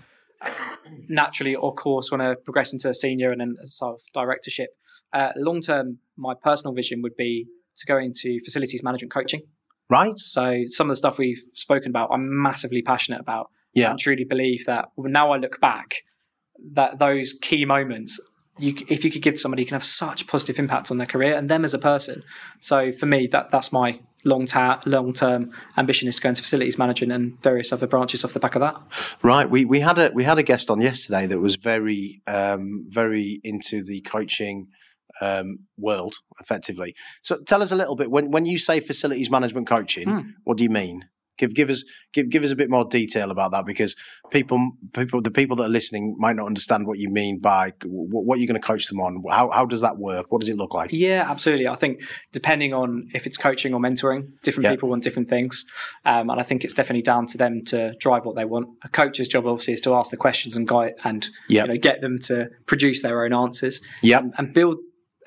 naturally, 1.09 1.57
of 1.57 1.77
course, 1.77 2.11
want 2.11 2.23
to 2.23 2.37
progress 2.37 2.73
into 2.73 2.89
a 2.89 2.95
senior 2.95 3.33
and 3.33 3.41
then 3.41 3.57
sort 3.67 3.97
of 3.97 4.03
directorship. 4.15 4.71
Uh, 5.13 5.33
Long 5.37 5.61
term, 5.61 5.99
my 6.17 6.35
personal 6.35 6.75
vision 6.75 7.03
would 7.03 7.17
be 7.17 7.47
to 7.79 7.87
go 7.87 7.99
into 7.99 8.41
facilities 8.45 8.83
management 8.83 9.13
coaching. 9.13 9.43
Right? 9.91 10.19
So 10.19 10.65
some 10.69 10.89
of 10.89 10.93
the 10.93 10.97
stuff 10.97 11.19
we've 11.19 11.43
spoken 11.55 11.91
about, 11.91 12.11
I'm 12.13 12.43
massively 12.43 12.83
passionate 12.83 13.21
about. 13.21 13.51
Yeah. 13.75 13.91
and 13.91 13.99
truly 13.99 14.25
believe 14.25 14.65
that 14.65 14.87
now 14.97 15.31
I 15.31 15.37
look 15.37 15.61
back, 15.61 16.03
that 16.73 16.99
those 16.99 17.33
key 17.33 17.65
moments, 17.65 18.19
you, 18.59 18.75
if 18.89 19.05
you 19.05 19.11
could 19.11 19.23
give 19.23 19.39
somebody, 19.39 19.63
you 19.63 19.67
can 19.67 19.75
have 19.75 19.85
such 19.85 20.27
positive 20.27 20.59
impact 20.59 20.91
on 20.91 20.99
their 20.99 21.07
career 21.07 21.37
and 21.37 21.49
them 21.49 21.65
as 21.65 21.75
a 21.75 21.79
person. 21.79 22.25
So 22.61 22.93
for 22.93 23.07
me, 23.07 23.29
that 23.29 23.51
that's 23.51 23.71
my 23.71 24.01
long 24.25 24.47
term 24.47 24.81
long 24.87 25.13
term 25.13 25.53
ambition 25.77 26.09
is 26.09 26.17
to 26.17 26.23
go 26.23 26.29
into 26.31 26.43
facilities 26.43 26.79
management 26.79 27.13
and 27.13 27.41
various 27.43 27.73
other 27.73 27.87
branches 27.87 28.25
off 28.25 28.33
the 28.33 28.41
back 28.41 28.57
of 28.57 28.61
that. 28.61 28.77
Right. 29.23 29.49
We 29.49 29.65
we 29.65 29.81
had 29.81 29.99
a 29.99 30.11
we 30.13 30.25
had 30.25 30.39
a 30.39 30.43
guest 30.43 30.71
on 30.71 30.81
yesterday 30.81 31.27
that 31.27 31.39
was 31.39 31.57
very 31.57 32.23
um, 32.27 32.87
very 32.89 33.41
into 33.45 33.85
the 33.85 34.01
coaching 34.01 34.69
um, 35.21 35.59
world, 35.77 36.15
effectively. 36.41 36.95
So 37.23 37.39
tell 37.47 37.63
us 37.63 37.73
a 37.73 37.77
little 37.77 37.97
bit 37.97 38.11
when 38.11 38.31
when 38.31 38.47
you 38.47 38.59
say 38.59 38.81
facilities 38.81 39.31
management 39.31 39.67
coaching, 39.67 40.09
Hmm. 40.09 40.21
what 40.45 40.59
do 40.59 40.65
you 40.65 40.71
mean? 40.71 41.05
Give 41.39 41.55
give 41.55 41.71
us 41.71 41.85
give 42.13 42.31
give 42.31 42.43
us 42.43 42.51
a 42.51 42.57
bit 42.57 42.69
more 42.69 42.85
detail 42.85 43.31
about 43.31 43.53
that 43.53 43.65
because 43.65 43.95
people 44.33 44.73
people 44.93 45.23
the 45.23 45.31
people 45.31 45.55
that 45.59 45.67
are 45.67 45.69
listening 45.69 46.17
might 46.19 46.35
not 46.35 46.47
understand 46.47 46.85
what 46.85 46.99
you 46.99 47.09
mean 47.11 47.39
by 47.39 47.71
what, 47.85 48.25
what 48.25 48.39
you're 48.41 48.49
going 48.49 48.61
to 48.61 48.67
coach 48.67 48.89
them 48.89 48.99
on. 49.01 49.23
How 49.31 49.49
how 49.53 49.65
does 49.65 49.81
that 49.83 49.99
work? 49.99 50.33
What 50.33 50.41
does 50.41 50.51
it 50.51 50.57
look 50.57 50.75
like? 50.75 50.91
Yeah, 50.93 51.25
absolutely. 51.31 51.69
I 51.69 51.77
think 51.77 52.03
depending 52.33 52.75
on 52.75 53.07
if 53.15 53.25
it's 53.25 53.37
coaching 53.37 53.73
or 53.73 53.79
mentoring, 53.79 54.33
different 54.43 54.65
Yeah. 54.65 54.71
people 54.73 54.89
want 54.89 55.05
different 55.05 55.29
things, 55.29 55.65
um, 56.05 56.29
and 56.29 56.41
I 56.41 56.43
think 56.43 56.65
it's 56.65 56.75
definitely 56.75 57.03
down 57.03 57.27
to 57.27 57.39
them 57.39 57.63
to 57.67 57.95
drive 58.01 58.25
what 58.25 58.35
they 58.35 58.45
want. 58.45 58.71
A 58.83 58.89
coach's 58.89 59.29
job 59.29 59.47
obviously 59.47 59.75
is 59.75 59.81
to 59.83 59.95
ask 59.95 60.11
the 60.11 60.17
questions 60.17 60.57
and 60.57 60.67
guide 60.67 60.95
and 61.05 61.29
Yep. 61.49 61.67
you 61.67 61.73
know 61.75 61.79
get 61.79 62.01
them 62.01 62.19
to 62.25 62.49
produce 62.67 63.01
their 63.03 63.25
own 63.25 63.33
answers. 63.33 63.81
Yep. 64.03 64.23
and, 64.23 64.35
and 64.39 64.53
build 64.53 64.79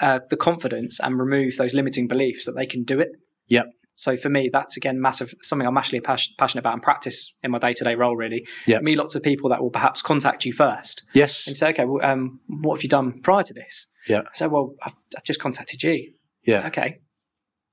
uh, 0.02 0.20
the 0.30 0.38
confidence 0.38 1.00
and 1.00 1.18
remove 1.20 1.56
those 1.58 1.74
limiting 1.74 2.08
beliefs 2.08 2.46
that 2.46 2.54
they 2.54 2.66
can 2.66 2.84
do 2.84 3.00
it. 3.00 3.10
Yep. 3.48 3.68
So 3.96 4.18
for 4.18 4.30
me, 4.30 4.50
that's 4.52 4.78
again 4.78 5.00
massive 5.00 5.34
something 5.42 5.68
I'm 5.68 5.74
massively 5.76 6.00
pas- 6.00 6.34
passionate 6.38 6.62
about 6.62 6.74
and 6.74 6.82
practice 6.82 7.34
in 7.44 7.52
my 7.52 7.60
day 7.60 7.74
to 7.74 7.84
day 7.84 7.96
role. 7.96 8.16
Really, 8.16 8.46
Yep. 8.68 8.82
me 8.84 8.96
lots 8.96 9.16
of 9.16 9.22
people 9.22 9.50
that 9.52 9.62
will 9.62 9.70
perhaps 9.70 10.02
contact 10.02 10.44
you 10.46 10.54
first 10.54 11.04
Yes. 11.14 11.48
and 11.48 11.56
say, 11.56 11.70
okay, 11.70 11.86
well, 11.86 12.04
um, 12.04 12.40
what 12.48 12.78
have 12.78 12.84
you 12.84 12.90
done 12.90 13.22
prior 13.22 13.44
to 13.44 13.54
this? 13.54 13.88
Yeah. 14.08 14.24
So 14.34 14.48
well, 14.50 14.74
I've, 14.82 14.96
I've 15.18 15.24
just 15.24 15.40
contacted 15.40 15.84
you. 15.84 16.14
Yeah. 16.44 16.66
Okay, 16.68 17.00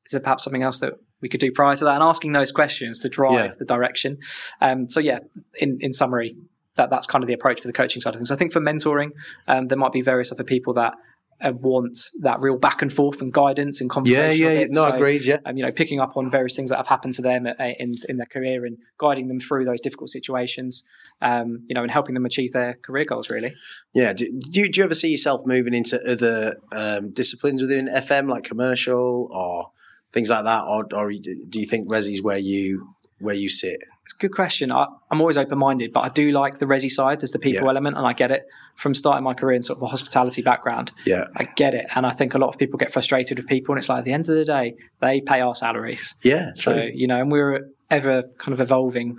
is 0.06 0.10
there 0.12 0.20
perhaps 0.20 0.44
something 0.44 0.62
else 0.62 0.78
that 0.80 0.94
we 1.22 1.28
could 1.30 1.40
do 1.40 1.50
prior 1.52 1.76
to 1.76 1.84
that? 1.84 1.94
And 1.94 2.02
asking 2.02 2.32
those 2.32 2.52
questions 2.52 2.98
to 3.00 3.08
drive 3.08 3.32
Yeah. 3.32 3.52
the 3.58 3.64
direction. 3.64 4.18
Um, 4.60 4.86
so 4.88 5.00
yeah, 5.00 5.20
in 5.58 5.78
in 5.80 5.92
summary, 5.94 6.36
that 6.74 6.90
that's 6.90 7.06
kind 7.06 7.24
of 7.24 7.28
the 7.28 7.34
approach 7.34 7.60
for 7.62 7.68
the 7.68 7.72
coaching 7.72 8.02
side 8.02 8.14
of 8.14 8.18
things. 8.20 8.30
I 8.30 8.36
think 8.36 8.52
for 8.52 8.60
mentoring, 8.60 9.10
um, 9.46 9.68
there 9.68 9.78
might 9.78 9.92
be 9.92 10.02
various 10.02 10.30
other 10.30 10.44
people 10.44 10.74
that 10.74 10.92
uh, 11.40 11.52
want 11.52 11.98
that 12.20 12.40
real 12.40 12.56
back 12.56 12.82
and 12.82 12.92
forth 12.92 13.20
and 13.20 13.32
guidance 13.32 13.80
and 13.80 13.88
conversation. 13.88 14.46
Yeah. 14.46 14.60
yeah. 14.60 14.66
No, 14.70 14.84
agreed. 14.84 15.24
Yeah. 15.24 15.38
Um, 15.44 15.56
you 15.56 15.64
know, 15.64 15.72
picking 15.72 16.00
up 16.00 16.16
on 16.16 16.30
various 16.30 16.56
things 16.56 16.70
that 16.70 16.76
have 16.76 16.86
happened 16.86 17.14
to 17.14 17.22
them 17.22 17.46
uh, 17.46 17.64
in 17.78 17.96
in 18.08 18.16
their 18.16 18.26
career 18.26 18.64
and 18.64 18.78
guiding 18.98 19.28
them 19.28 19.40
through 19.40 19.64
those 19.64 19.80
difficult 19.80 20.10
situations. 20.10 20.82
Um, 21.20 21.64
you 21.68 21.74
know, 21.74 21.82
and 21.82 21.90
helping 21.90 22.14
them 22.14 22.26
achieve 22.26 22.52
their 22.52 22.74
career 22.74 23.04
goals. 23.04 23.30
Really. 23.30 23.54
Yeah. 23.94 24.12
Do, 24.12 24.26
do, 24.50 24.60
you, 24.60 24.70
do 24.70 24.80
you 24.80 24.84
ever 24.84 24.94
see 24.94 25.10
yourself 25.10 25.42
moving 25.46 25.74
into 25.74 26.00
other 26.10 26.56
um, 26.72 27.12
disciplines 27.12 27.62
within 27.62 27.88
FM, 27.88 28.28
like 28.28 28.44
commercial 28.44 29.28
or 29.30 29.70
things 30.12 30.30
like 30.30 30.44
that, 30.44 30.64
or, 30.64 30.86
or 30.94 31.12
do 31.12 31.60
you 31.60 31.66
think 31.66 31.88
Resi's 31.88 32.22
where 32.22 32.38
you 32.38 32.94
where 33.18 33.34
you 33.34 33.48
sit? 33.48 33.80
Good 34.18 34.32
question. 34.32 34.72
I, 34.72 34.86
I'm 35.10 35.20
always 35.20 35.36
open 35.36 35.58
minded, 35.58 35.92
but 35.92 36.00
I 36.00 36.08
do 36.08 36.30
like 36.32 36.58
the 36.58 36.66
resi 36.66 36.90
side. 36.90 37.20
There's 37.20 37.30
the 37.32 37.38
people 37.38 37.64
Yeah. 37.64 37.70
element, 37.70 37.96
and 37.96 38.06
I 38.06 38.12
get 38.12 38.30
it 38.30 38.44
from 38.74 38.94
starting 38.94 39.24
my 39.24 39.34
career 39.34 39.54
in 39.56 39.62
sort 39.62 39.78
of 39.78 39.82
a 39.82 39.86
hospitality 39.86 40.42
background. 40.42 40.92
Yeah. 41.04 41.24
I 41.36 41.44
get 41.44 41.74
it, 41.74 41.86
and 41.94 42.04
I 42.06 42.10
think 42.10 42.34
a 42.34 42.38
lot 42.38 42.48
of 42.48 42.58
people 42.58 42.78
get 42.78 42.92
frustrated 42.92 43.38
with 43.38 43.46
people, 43.46 43.74
and 43.74 43.78
it's 43.78 43.88
like 43.88 43.98
at 43.98 44.04
the 44.04 44.12
end 44.12 44.28
of 44.28 44.36
the 44.36 44.44
day, 44.44 44.74
they 45.00 45.20
pay 45.20 45.40
our 45.40 45.54
salaries. 45.54 46.14
Yeah. 46.22 46.52
So 46.54 46.72
True. 46.72 46.90
you 46.94 47.06
know, 47.06 47.20
and 47.20 47.30
we're 47.30 47.68
ever 47.90 48.24
kind 48.38 48.52
of 48.52 48.60
evolving 48.60 49.16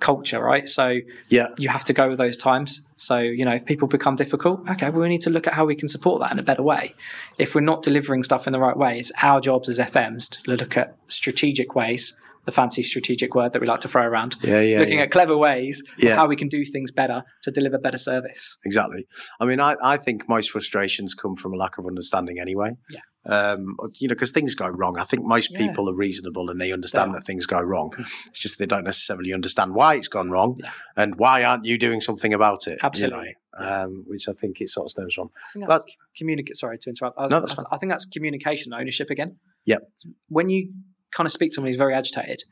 culture, 0.00 0.42
right? 0.42 0.68
So 0.68 0.98
Yeah. 1.28 1.48
you 1.58 1.68
have 1.68 1.84
to 1.84 1.92
go 1.92 2.08
with 2.08 2.18
those 2.18 2.36
times. 2.36 2.86
So 2.96 3.18
you 3.18 3.44
know, 3.44 3.52
if 3.54 3.64
people 3.64 3.86
become 3.86 4.16
difficult, 4.16 4.68
okay, 4.68 4.90
well, 4.90 5.02
we 5.02 5.08
need 5.08 5.22
to 5.22 5.30
look 5.30 5.46
at 5.46 5.52
how 5.54 5.64
we 5.64 5.76
can 5.76 5.88
support 5.88 6.20
that 6.20 6.32
in 6.32 6.38
a 6.40 6.42
better 6.42 6.62
way. 6.62 6.94
If 7.38 7.54
we're 7.54 7.60
not 7.60 7.82
delivering 7.82 8.24
stuff 8.24 8.46
in 8.48 8.52
the 8.52 8.58
right 8.58 8.76
way, 8.76 8.98
it's 8.98 9.12
our 9.22 9.40
jobs 9.40 9.68
as 9.68 9.78
FMs 9.78 10.28
to 10.30 10.50
look 10.50 10.76
at 10.76 10.96
strategic 11.06 11.74
ways. 11.76 12.14
The 12.44 12.52
fancy 12.52 12.82
strategic 12.82 13.34
word 13.36 13.52
that 13.52 13.60
we 13.60 13.68
like 13.68 13.80
to 13.80 13.88
throw 13.88 14.02
around. 14.02 14.34
Yeah. 14.42 14.60
Yeah. 14.60 14.78
looking 14.80 14.98
yeah. 14.98 15.04
at 15.04 15.10
clever 15.12 15.36
ways 15.36 15.82
Yeah. 15.98 16.10
of 16.12 16.16
how 16.16 16.26
we 16.26 16.34
can 16.36 16.48
do 16.48 16.64
things 16.64 16.90
better 16.90 17.22
to 17.44 17.50
deliver 17.52 17.78
better 17.78 17.98
service. 17.98 18.58
Exactly. 18.64 19.06
I 19.40 19.44
mean, 19.46 19.60
I, 19.60 19.76
I 19.82 19.96
think 19.96 20.28
most 20.28 20.50
frustrations 20.50 21.14
come 21.14 21.36
from 21.36 21.52
a 21.52 21.56
lack 21.56 21.78
of 21.78 21.86
understanding 21.86 22.40
anyway. 22.40 22.72
Yeah. 22.90 23.00
Um, 23.24 23.76
you 24.00 24.08
know, 24.08 24.14
because 24.14 24.32
things 24.32 24.56
go 24.56 24.66
wrong. 24.66 24.98
I 24.98 25.04
think 25.04 25.24
most 25.24 25.52
Yeah. 25.52 25.58
people 25.68 25.88
are 25.88 25.94
reasonable 25.94 26.50
and 26.50 26.60
they 26.60 26.72
understand 26.72 27.12
They 27.14 27.18
that 27.18 27.24
things 27.24 27.46
go 27.46 27.60
wrong. 27.60 27.92
It's 28.26 28.40
just 28.40 28.58
they 28.58 28.66
don't 28.66 28.82
necessarily 28.82 29.32
understand 29.32 29.74
why 29.76 29.94
it's 29.94 30.08
gone 30.08 30.30
wrong 30.30 30.58
Yeah. 30.60 30.70
and 30.96 31.14
why 31.16 31.44
aren't 31.44 31.64
you 31.64 31.78
doing 31.78 32.00
something 32.00 32.34
about 32.34 32.66
it. 32.66 32.70
you 32.70 32.76
know, 32.82 32.86
Absolutely. 32.88 33.36
um, 33.56 34.02
which 34.08 34.28
I 34.28 34.32
think 34.32 34.60
it 34.60 34.68
sort 34.70 34.86
of 34.86 34.90
stems 34.90 35.14
from. 35.14 35.30
I 35.36 35.52
think 35.52 35.68
that's 35.68 35.84
communicate. 36.18 36.56
Sorry 36.56 36.78
to 36.78 36.88
interrupt. 36.90 37.16
I, 37.16 37.22
was- 37.22 37.30
No, 37.30 37.38
that's 37.40 37.64
I 37.70 37.76
think 37.76 37.92
that's 37.92 38.04
communication, 38.06 38.74
ownership 38.74 39.10
again. 39.10 39.36
Yep. 39.66 39.82
When 40.28 40.50
you 40.50 40.72
kind 41.12 41.26
of 41.26 41.32
speak 41.32 41.50
to 41.52 41.54
someone 41.56 41.68
who's 41.70 41.76
very 41.76 41.94
agitated, 41.94 42.42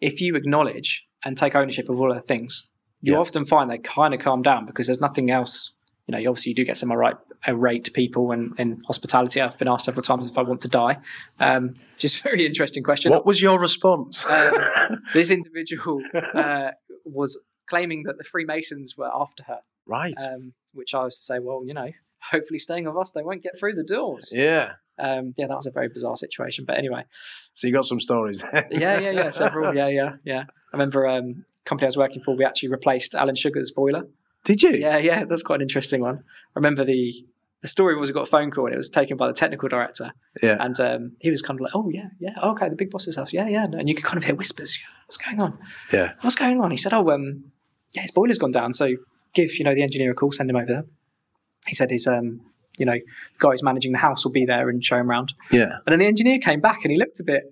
if 0.00 0.20
you 0.20 0.34
acknowledge 0.36 1.06
and 1.24 1.36
take 1.36 1.54
ownership 1.54 1.88
of 1.88 2.00
all 2.00 2.10
their 2.10 2.20
things, 2.20 2.66
you 3.00 3.12
Yeah. 3.14 3.18
often 3.18 3.44
find 3.44 3.70
they 3.70 3.78
kind 3.78 4.14
of 4.14 4.20
calm 4.20 4.42
down 4.42 4.66
because 4.66 4.86
there's 4.86 5.00
nothing 5.00 5.30
else. 5.30 5.72
You 6.06 6.12
know, 6.12 6.18
you 6.18 6.28
obviously 6.28 6.50
you 6.50 6.56
do 6.56 6.64
get 6.64 6.76
some 6.78 6.90
irate, 6.90 7.16
irate 7.46 7.92
people 7.94 8.32
and 8.32 8.58
in 8.58 8.82
hospitality. 8.86 9.40
I've 9.40 9.56
been 9.58 9.68
asked 9.68 9.84
several 9.84 10.02
times 10.02 10.26
if 10.26 10.36
I 10.36 10.42
want 10.42 10.60
to 10.62 10.68
die. 10.68 10.98
Um, 11.38 11.74
just 11.96 12.22
very 12.24 12.44
interesting 12.44 12.82
question. 12.82 13.10
What 13.12 13.24
was 13.24 13.40
your 13.40 13.58
response? 13.58 14.24
Uh, 14.26 14.96
this 15.14 15.30
individual 15.30 16.02
uh, 16.34 16.72
was 17.04 17.38
claiming 17.68 18.02
that 18.04 18.18
the 18.18 18.24
Freemasons 18.24 18.96
were 18.96 19.10
after 19.14 19.44
her, 19.44 19.60
right. 19.86 20.14
um, 20.28 20.52
which 20.72 20.92
I 20.94 21.04
was 21.04 21.16
to 21.18 21.24
say, 21.24 21.38
well, 21.38 21.62
you 21.64 21.72
know, 21.74 21.90
hopefully 22.32 22.58
staying 22.58 22.84
with 22.84 22.96
us, 22.96 23.10
they 23.12 23.22
won't 23.22 23.42
get 23.42 23.58
through 23.58 23.74
the 23.74 23.84
doors. 23.84 24.30
yeah. 24.32 24.74
Um, 25.02 25.34
yeah, 25.36 25.46
that 25.48 25.56
was 25.56 25.66
a 25.66 25.70
very 25.70 25.88
bizarre 25.88 26.16
situation. 26.16 26.64
But 26.66 26.78
anyway, 26.78 27.02
So 27.54 27.66
you 27.66 27.72
got 27.72 27.84
some 27.84 28.00
stories 28.00 28.42
yeah, 28.70 28.98
yeah, 29.00 29.10
yeah, 29.10 29.30
several, 29.30 29.74
yeah, 29.74 29.88
yeah, 29.88 30.12
yeah. 30.24 30.44
I 30.72 30.76
remember 30.76 31.06
um, 31.06 31.44
company 31.64 31.86
I 31.86 31.88
was 31.88 31.96
working 31.96 32.22
for, 32.22 32.36
we 32.36 32.44
actually 32.44 32.68
replaced 32.70 33.14
Alan 33.14 33.34
Sugar's 33.34 33.70
boiler. 33.70 34.06
Did 34.44 34.62
you? 34.62 34.70
Yeah, 34.70 34.96
yeah, 34.98 35.24
that's 35.24 35.42
quite 35.42 35.56
an 35.56 35.62
interesting 35.62 36.00
one. 36.00 36.18
I 36.54 36.58
remember 36.58 36.84
the 36.84 37.12
the 37.60 37.68
story 37.68 37.96
was 37.96 38.10
we 38.10 38.14
got 38.14 38.24
a 38.26 38.30
phone 38.30 38.50
call 38.50 38.66
and 38.66 38.74
it 38.74 38.76
was 38.76 38.90
taken 38.90 39.16
by 39.16 39.28
the 39.28 39.32
technical 39.32 39.68
director, 39.68 40.12
Yeah. 40.42 40.56
and 40.58 40.78
um, 40.80 41.12
he 41.20 41.30
was 41.30 41.42
kind 41.42 41.60
of 41.60 41.62
like, 41.62 41.70
"Oh 41.76 41.88
yeah, 41.90 42.08
yeah, 42.18 42.34
oh, 42.42 42.50
okay, 42.50 42.68
the 42.68 42.74
big 42.74 42.90
boss's 42.90 43.14
house, 43.14 43.32
yeah, 43.32 43.46
yeah," 43.46 43.64
and 43.78 43.88
you 43.88 43.94
could 43.94 44.04
kind 44.04 44.18
of 44.18 44.24
hear 44.24 44.34
whispers, 44.34 44.76
"What's 45.06 45.16
going 45.16 45.40
on? 45.40 45.58
Yeah. 45.92 46.14
What's 46.22 46.34
going 46.34 46.60
on?" 46.60 46.72
He 46.72 46.76
said, 46.76 46.92
"Oh, 46.92 47.08
um, 47.10 47.52
yeah, 47.92 48.02
his 48.02 48.10
boiler's 48.10 48.38
gone 48.38 48.50
down, 48.50 48.72
so 48.72 48.96
give 49.32 49.56
you 49.58 49.64
know 49.64 49.74
the 49.76 49.82
engineer 49.82 50.10
a 50.10 50.14
call, 50.14 50.32
send 50.32 50.50
him 50.50 50.56
over 50.56 50.66
there." 50.66 50.84
He 51.68 51.76
said 51.76 51.92
his 51.92 52.08
um, 52.08 52.40
you 52.78 52.86
know, 52.86 52.94
guy 53.38 53.50
who's 53.50 53.62
managing 53.62 53.92
the 53.92 53.98
house 53.98 54.24
will 54.24 54.32
be 54.32 54.44
there 54.46 54.68
and 54.68 54.82
show 54.84 54.96
him 54.96 55.10
around. 55.10 55.34
Yeah. 55.50 55.72
And 55.86 55.92
then 55.92 55.98
the 55.98 56.06
engineer 56.06 56.38
came 56.38 56.60
back 56.60 56.80
and 56.84 56.92
he 56.92 56.98
looked 56.98 57.20
a 57.20 57.24
bit 57.24 57.42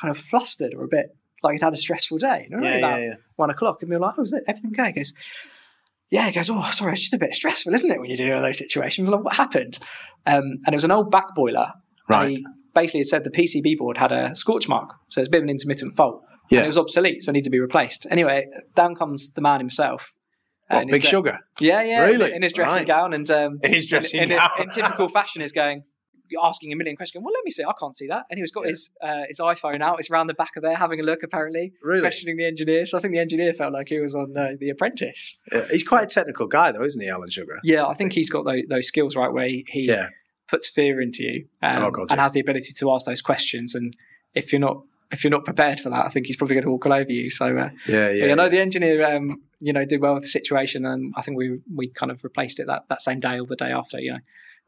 kind 0.00 0.10
of 0.10 0.18
flustered 0.18 0.72
or 0.74 0.84
a 0.84 0.88
bit 0.88 1.06
like 1.42 1.52
he'd 1.52 1.62
had 1.62 1.72
a 1.74 1.76
stressful 1.76 2.18
day. 2.18 2.46
And 2.50 2.54
around 2.54 2.64
Yeah, 2.64 2.78
about 2.78 3.00
yeah, 3.00 3.06
yeah. 3.06 3.14
one 3.36 3.50
o'clock, 3.50 3.78
and 3.82 3.90
we 3.90 3.96
were 3.96 4.02
like, 4.02 4.14
"Oh, 4.18 4.22
is 4.22 4.32
it 4.32 4.44
everything 4.48 4.72
okay?" 4.78 4.88
He 4.88 4.92
goes, 4.92 5.14
"Yeah." 6.10 6.26
He 6.26 6.32
goes, 6.32 6.50
"Oh, 6.50 6.70
sorry, 6.72 6.92
it's 6.92 7.00
just 7.02 7.14
a 7.14 7.18
bit 7.18 7.34
stressful, 7.34 7.72
isn't 7.74 7.90
it, 7.90 7.98
when 8.00 8.08
you're 8.10 8.16
dealing 8.16 8.34
with 8.34 8.42
those 8.42 8.58
situations?" 8.58 9.08
We're 9.08 9.16
like, 9.16 9.24
"What 9.24 9.36
happened?" 9.36 9.78
Um, 10.26 10.42
and 10.66 10.68
it 10.68 10.74
was 10.74 10.84
an 10.84 10.90
old 10.90 11.10
back 11.10 11.34
boiler. 11.34 11.72
Right. 12.08 12.26
And 12.26 12.36
he 12.38 12.46
basically 12.74 13.00
had 13.00 13.06
said 13.06 13.24
the 13.24 13.30
PCB 13.30 13.76
board 13.78 13.96
had 13.98 14.12
a 14.12 14.34
scorch 14.34 14.68
mark, 14.68 14.94
so 15.08 15.20
it's 15.20 15.28
a 15.28 15.30
bit 15.30 15.38
of 15.38 15.44
an 15.44 15.50
intermittent 15.50 15.94
fault. 15.96 16.22
Yeah. 16.50 16.58
And 16.60 16.64
it 16.66 16.68
was 16.68 16.78
obsolete, 16.78 17.22
so 17.22 17.30
it 17.30 17.34
needed 17.34 17.44
to 17.44 17.50
be 17.50 17.60
replaced. 17.60 18.06
Anyway, 18.10 18.46
down 18.74 18.94
comes 18.96 19.32
the 19.32 19.40
man 19.40 19.60
himself. 19.60 20.14
What, 20.70 20.88
Big 20.88 21.02
dre- 21.02 21.10
Sugar? 21.10 21.38
Yeah, 21.60 21.82
yeah. 21.82 22.00
Really? 22.02 22.30
In, 22.30 22.36
in 22.36 22.42
his 22.42 22.52
dressing 22.52 22.78
Right. 22.78 22.86
gown 22.86 23.12
and 23.12 23.28
um, 23.30 23.58
In 23.62 23.72
his 23.72 23.86
dressing 23.86 24.22
in, 24.22 24.30
in, 24.32 24.38
gown. 24.38 24.50
in 24.60 24.70
typical 24.70 25.08
fashion 25.08 25.42
is 25.42 25.52
going 25.52 25.84
asking 26.44 26.72
a 26.72 26.76
million 26.76 26.94
questions. 26.96 27.24
Well, 27.24 27.34
let 27.34 27.44
me 27.44 27.50
see. 27.50 27.64
I 27.64 27.72
can't 27.80 27.96
see 27.96 28.06
that. 28.06 28.22
And 28.30 28.38
he 28.38 28.40
was 28.40 28.52
got 28.52 28.62
Yeah. 28.64 28.68
his 28.68 28.90
uh, 29.02 29.22
his 29.28 29.40
iPhone 29.40 29.80
out. 29.82 29.98
It's 29.98 30.10
around 30.12 30.28
the 30.28 30.34
back 30.34 30.52
of 30.56 30.62
there, 30.62 30.76
having 30.76 31.00
a 31.00 31.02
look. 31.02 31.24
Apparently, 31.24 31.72
Really? 31.82 32.02
questioning 32.02 32.36
the 32.36 32.46
engineer. 32.46 32.86
So 32.86 32.98
I 32.98 33.00
think 33.00 33.12
the 33.14 33.18
engineer 33.20 33.52
felt 33.52 33.74
like 33.74 33.88
he 33.88 33.98
was 33.98 34.14
on 34.14 34.36
uh, 34.36 34.50
The 34.60 34.70
Apprentice. 34.70 35.42
Yeah, 35.50 35.66
He's 35.70 35.82
quite 35.82 36.04
a 36.04 36.06
technical 36.06 36.46
guy, 36.46 36.70
though, 36.70 36.84
isn't 36.84 37.02
he, 37.02 37.08
Alan 37.08 37.30
Sugar? 37.30 37.58
Yeah, 37.64 37.84
I 37.86 37.94
think 37.94 38.12
he's 38.12 38.30
got 38.30 38.44
those, 38.44 38.62
those 38.68 38.86
skills 38.86 39.16
right 39.16 39.32
where 39.32 39.48
he, 39.48 39.64
Yeah. 39.74 40.10
puts 40.48 40.68
fear 40.68 41.00
into 41.00 41.24
you 41.24 41.46
um, 41.62 41.82
Oh, 41.82 41.90
God, 41.90 42.06
and 42.10 42.20
has 42.20 42.32
the 42.32 42.40
ability 42.40 42.72
to 42.78 42.92
ask 42.92 43.06
those 43.06 43.22
questions. 43.22 43.74
And 43.74 43.96
if 44.32 44.52
you're 44.52 44.60
not 44.60 44.84
if 45.10 45.24
you're 45.24 45.30
not 45.30 45.44
prepared 45.44 45.80
for 45.80 45.90
that, 45.90 46.06
I 46.06 46.08
think 46.08 46.26
he's 46.26 46.36
probably 46.36 46.54
going 46.54 46.64
to 46.64 46.70
walk 46.70 46.86
all 46.86 46.92
over 46.92 47.10
you. 47.10 47.30
So 47.30 47.46
uh, 47.56 47.70
Yeah, 47.86 48.10
yeah, 48.10 48.26
yeah. 48.26 48.32
I 48.32 48.34
know 48.34 48.48
the 48.48 48.60
engineer, 48.60 49.16
um, 49.16 49.42
you 49.60 49.72
know, 49.72 49.84
did 49.84 50.00
well 50.00 50.14
with 50.14 50.22
the 50.22 50.28
situation, 50.28 50.86
and 50.86 51.12
I 51.16 51.22
think 51.22 51.36
we 51.36 51.60
we 51.74 51.90
kind 51.90 52.12
of 52.12 52.22
replaced 52.24 52.60
it 52.60 52.66
that, 52.66 52.84
that 52.88 53.02
same 53.02 53.20
day 53.20 53.38
or 53.38 53.46
the 53.46 53.56
day 53.56 53.72
after. 53.72 53.98
You 53.98 54.12
know, 54.12 54.18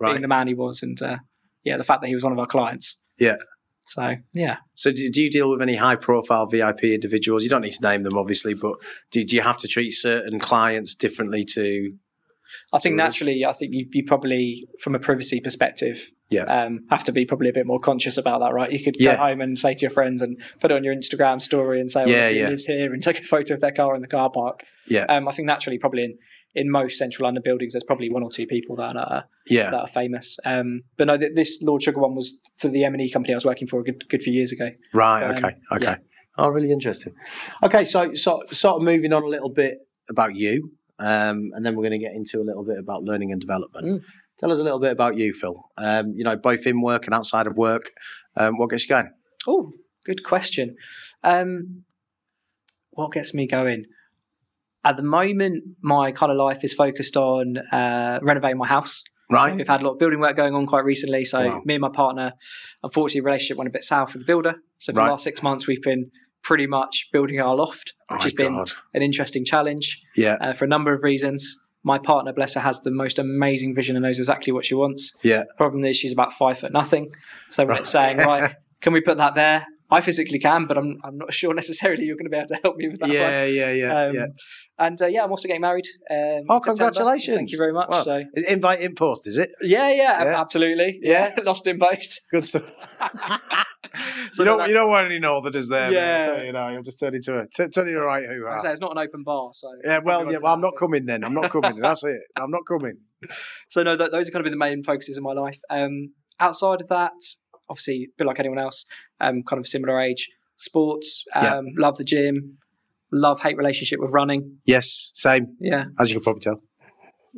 right. 0.01 0.13
being 0.13 0.23
the 0.23 0.29
man 0.29 0.49
he 0.49 0.55
was, 0.55 0.83
and 0.83 1.01
uh, 1.01 1.19
yeah, 1.65 1.77
the 1.77 1.85
fact 1.85 2.03
that 2.03 2.09
he 2.09 2.15
was 2.15 2.25
one 2.25 2.33
of 2.33 2.39
our 2.39 2.47
clients. 2.47 3.03
Yeah. 3.19 3.37
So 3.85 4.17
yeah, 4.33 4.59
So 4.75 4.93
do, 4.93 5.11
do 5.11 5.21
you 5.21 5.31
deal 5.31 5.51
with 5.51 5.61
any 5.61 5.75
high 5.75 5.97
profile 5.97 6.47
VIP 6.47 6.85
individuals? 6.85 7.43
You 7.43 7.51
don't 7.51 7.63
need 7.63 7.73
to 7.73 7.83
name 7.83 8.05
them, 8.05 8.17
obviously, 8.17 8.55
but 8.55 8.77
do, 9.11 9.25
do 9.25 9.35
you 9.35 9.43
have 9.43 9.59
to 9.59 9.69
treat 9.69 9.91
certain 9.91 10.39
clients 10.39 10.95
differently 10.95 11.45
to... 11.47 11.95
I 12.73 12.79
think 12.79 12.95
naturally, 12.95 13.45
I 13.45 13.53
think 13.53 13.73
you, 13.75 13.87
you 13.91 14.05
probably, 14.05 14.69
from 14.81 14.95
a 14.95 14.99
privacy 14.99 15.41
perspective, 15.41 16.11
Yeah. 16.33 16.45
um, 16.45 16.85
have 16.91 17.05
to 17.05 17.13
be 17.13 17.25
probably 17.25 17.49
a 17.49 17.53
bit 17.53 17.67
more 17.67 17.79
conscious 17.81 18.17
about 18.17 18.41
that, 18.41 18.53
right? 18.55 18.71
You 18.73 18.83
could 18.83 18.97
Yeah. 18.99 19.17
go 19.17 19.23
home 19.23 19.41
and 19.41 19.59
say 19.59 19.75
to 19.75 19.81
your 19.83 19.91
friends 19.91 20.23
and 20.23 20.41
put 20.61 20.71
it 20.71 20.75
on 20.75 20.83
your 20.85 20.95
Instagram 20.95 21.41
story 21.43 21.81
and 21.81 21.91
say, 21.91 22.07
Yeah, 22.09 22.27
"Oh, 22.27 22.29
yeah. 22.31 22.49
lives 22.49 22.65
here," 22.67 22.93
and 22.93 23.03
take 23.03 23.21
a 23.21 23.25
photo 23.25 23.55
of 23.55 23.61
their 23.61 23.73
car 23.73 23.95
in 23.95 24.01
the 24.03 24.09
car 24.09 24.31
park. 24.31 24.65
Yeah. 24.89 25.05
Um, 25.09 25.29
I 25.29 25.33
think 25.33 25.47
naturally, 25.47 25.79
probably 25.79 26.05
in, 26.05 26.19
in 26.55 26.71
most 26.71 26.99
central 26.99 27.27
London 27.27 27.43
buildings, 27.45 27.73
there's 27.73 27.85
probably 27.85 28.11
one 28.11 28.23
or 28.23 28.31
two 28.31 28.47
people 28.47 28.77
that 28.77 28.97
are 28.97 29.25
Yeah. 29.49 29.71
that 29.71 29.81
are 29.81 29.87
famous. 29.87 30.39
Um, 30.45 30.83
but 30.99 31.07
no, 31.07 31.17
th- 31.17 31.33
this 31.35 31.63
Lord 31.63 31.83
Sugar 31.83 32.01
one 32.01 32.15
was 32.15 32.39
for 32.57 32.69
the 32.69 32.85
M 32.85 32.95
and 32.95 33.03
E 33.03 33.11
company 33.11 33.33
I 33.35 33.37
was 33.37 33.45
working 33.45 33.67
for 33.69 33.81
a 33.81 33.85
good, 33.85 34.09
good 34.09 34.23
few 34.23 34.33
years 34.33 34.53
ago. 34.53 34.71
Right. 34.93 35.23
Um, 35.25 35.31
Okay. 35.33 35.55
Okay. 35.73 35.85
yeah. 35.85 35.97
Oh, 36.39 36.49
really 36.49 36.73
interesting. 36.73 37.15
Okay. 37.63 37.85
So, 37.85 38.15
so, 38.15 38.43
sort 38.51 38.77
of 38.77 38.83
moving 38.83 39.13
on 39.13 39.23
a 39.23 39.27
little 39.29 39.51
bit 39.51 39.79
about 40.11 40.35
you, 40.35 40.73
um, 40.99 41.51
and 41.55 41.65
then 41.65 41.75
we're 41.77 41.83
going 41.89 41.99
to 42.01 42.05
get 42.07 42.15
into 42.15 42.41
a 42.41 42.45
little 42.45 42.65
bit 42.65 42.79
about 42.79 43.03
learning 43.03 43.33
and 43.33 43.41
development. 43.41 43.87
Mm. 43.87 44.05
Tell 44.43 44.51
us 44.51 44.59
a 44.59 44.65
little 44.65 44.81
bit 44.81 44.91
about 44.91 45.17
you, 45.17 45.33
Phil. 45.33 45.55
Um, 45.79 46.15
you 46.17 46.25
know, 46.25 46.35
both 46.35 46.67
in 46.67 46.81
work 46.83 47.07
and 47.07 47.15
outside 47.15 47.47
of 47.47 47.57
work. 47.57 47.93
Um, 48.37 48.55
what 48.57 48.71
gets 48.71 48.83
you 48.83 48.89
going? 48.89 49.09
Oh, 49.47 49.71
good 50.05 50.25
question. 50.25 50.75
Um, 51.23 51.85
what 52.91 53.13
gets 53.13 53.33
me 53.33 53.47
going? 53.47 53.85
At 54.85 54.97
the 54.97 55.05
moment, 55.05 55.63
my 55.81 56.11
kind 56.11 56.33
of 56.33 56.39
life 56.39 56.65
is 56.65 56.75
focused 56.75 57.17
on 57.17 57.57
uh, 57.71 58.19
renovating 58.21 58.59
my 58.59 58.67
house. 58.67 59.05
So 59.31 59.37
Right. 59.37 59.55
we've 59.55 59.69
had 59.69 59.81
a 59.81 59.85
lot 59.85 59.93
of 59.93 59.99
building 60.01 60.19
work 60.19 60.35
going 60.37 60.57
on 60.57 60.67
quite 60.67 60.85
recently. 60.85 61.25
So 61.25 61.39
Wow. 61.47 61.63
me 61.65 61.75
and 61.75 61.81
my 61.81 61.91
partner, 61.95 62.33
unfortunately, 62.83 63.21
relationship 63.21 63.59
went 63.59 63.69
a 63.69 63.73
bit 63.73 63.85
south 63.85 64.13
with 64.13 64.23
the 64.23 64.27
builder. 64.27 64.57
So 64.79 64.93
for 64.93 64.99
Right. 64.99 65.05
the 65.07 65.11
last 65.13 65.23
six 65.23 65.41
months, 65.41 65.69
we've 65.69 65.81
been 65.83 66.11
pretty 66.43 66.67
much 66.67 67.11
building 67.13 67.39
our 67.41 67.55
loft, 67.55 67.95
Oh 68.11 68.17
which 68.17 68.19
my 68.19 68.25
has 68.25 68.33
been 68.35 68.65
an 68.93 69.03
interesting 69.03 69.45
challenge 69.45 70.03
Yeah. 70.17 70.37
uh, 70.41 70.53
for 70.53 70.65
a 70.65 70.69
number 70.69 70.93
of 70.93 71.05
reasons. 71.05 71.62
My 71.85 71.99
partner, 71.99 72.33
bless 72.33 72.55
her, 72.55 72.61
has 72.61 72.81
the 72.83 72.91
most 72.91 73.19
amazing 73.19 73.75
vision 73.75 73.97
and 73.97 74.05
knows 74.05 74.19
exactly 74.19 74.53
what 74.53 74.65
she 74.65 74.75
wants. 74.75 75.13
Yeah. 75.23 75.43
Problem 75.57 75.85
is, 75.85 75.97
she's 75.97 76.13
about 76.13 76.33
five 76.33 76.59
foot 76.59 76.73
nothing. 76.73 77.13
So 77.51 77.65
when 77.65 77.71
Right. 77.71 77.81
it's 77.81 77.91
saying, 77.91 78.19
right, 78.19 78.55
can 78.81 78.93
we 78.93 79.01
put 79.01 79.17
that 79.19 79.35
there? 79.35 79.67
I 79.93 80.01
physically 80.01 80.39
can, 80.39 80.67
but 80.67 80.77
I'm, 80.79 80.97
I'm 81.05 81.19
not 81.19 81.33
sure 81.41 81.53
necessarily 81.55 82.05
you're 82.05 82.17
going 82.17 82.25
to 82.27 82.31
be 82.31 82.37
able 82.39 82.49
to 82.49 82.61
help 82.65 82.77
me 82.77 82.89
with 82.89 83.01
that 83.01 83.09
one. 83.09 83.17
Yeah. 83.17 83.45
Yeah. 83.45 83.71
Yeah. 83.73 83.95
Um, 83.95 84.15
yeah. 84.15 84.27
And 84.79 85.01
uh, 85.01 85.07
yeah, 85.07 85.23
I'm 85.23 85.31
also 85.31 85.47
getting 85.49 85.61
married. 85.61 85.85
Um, 86.11 86.43
Oh, 86.49 86.61
congratulations. 86.61 87.37
Thank 87.37 87.53
you 87.53 87.59
very 87.59 87.73
much. 87.73 87.91
Wow. 87.91 88.03
So 88.03 88.25
Invite 88.49 88.81
in 88.81 88.95
post, 88.95 89.27
is 89.27 89.37
it? 89.39 89.51
yeah, 89.63 89.91
yeah, 89.91 90.25
Yeah. 90.25 90.41
absolutely. 90.41 90.99
Yeah. 91.03 91.35
Yeah, 91.37 91.43
lost 91.51 91.67
in 91.67 91.79
post. 91.79 92.21
Good 92.31 92.47
stuff. 92.47 92.65
So 94.33 94.39
you 94.43 94.45
don't 94.45 94.69
you 94.69 94.75
don't 94.75 94.89
want 94.89 95.07
any 95.07 95.19
northerners 95.19 95.69
there. 95.69 95.93
Yeah. 95.93 96.37
I 96.39 96.43
you 96.45 96.53
know, 96.53 96.69
you'll 96.69 96.83
just 96.83 96.99
turn 96.99 97.15
into 97.15 97.39
a 97.39 97.47
t- 97.47 97.69
turn 97.69 97.87
into 97.87 98.01
a 98.01 98.05
right 98.05 98.25
Like 98.25 98.65
it's 98.65 98.81
not 98.81 98.93
an 98.93 98.99
open 98.99 99.23
bar, 99.25 99.51
so 99.53 99.69
Yeah, 99.85 99.99
well, 100.03 100.31
yeah, 100.33 100.39
well, 100.39 100.55
I'm 100.55 100.61
not 100.61 100.75
coming 100.79 101.05
then. 101.07 101.23
I'm 101.25 101.35
not 101.35 101.51
coming. 101.51 101.79
That's 101.81 102.05
it. 102.05 102.21
I'm 102.41 102.51
not 102.51 102.63
coming. 102.67 102.97
So 103.69 103.83
no, 103.83 103.97
th- 103.97 104.11
those 104.11 104.29
are 104.29 104.33
kind 104.33 104.41
of 104.41 104.51
been 104.51 104.59
the 104.59 104.65
main 104.65 104.83
focuses 104.83 105.17
in 105.19 105.23
my 105.23 105.33
life. 105.33 105.61
Um, 105.71 106.15
outside 106.41 106.81
of 106.81 106.89
that, 106.89 107.13
obviously, 107.73 108.05
a 108.05 108.15
bit 108.19 108.27
like 108.27 108.39
anyone 108.39 108.59
else, 108.59 108.85
um, 109.21 109.43
kind 109.43 109.59
of 109.59 109.67
similar 109.67 109.99
age, 109.99 110.29
sports. 110.59 111.25
Um, 111.35 111.45
Yeah. 111.45 111.61
Love 111.79 111.97
the 111.97 112.05
gym. 112.05 112.59
Love 113.11 113.41
hate 113.41 113.57
relationship 113.57 113.99
with 114.01 114.11
running. 114.13 114.59
Yes, 114.65 115.11
same. 115.15 115.57
Yeah, 115.61 115.85
As 115.99 116.11
you 116.11 116.17
can 116.17 116.25
probably 116.25 116.41
tell, 116.41 116.61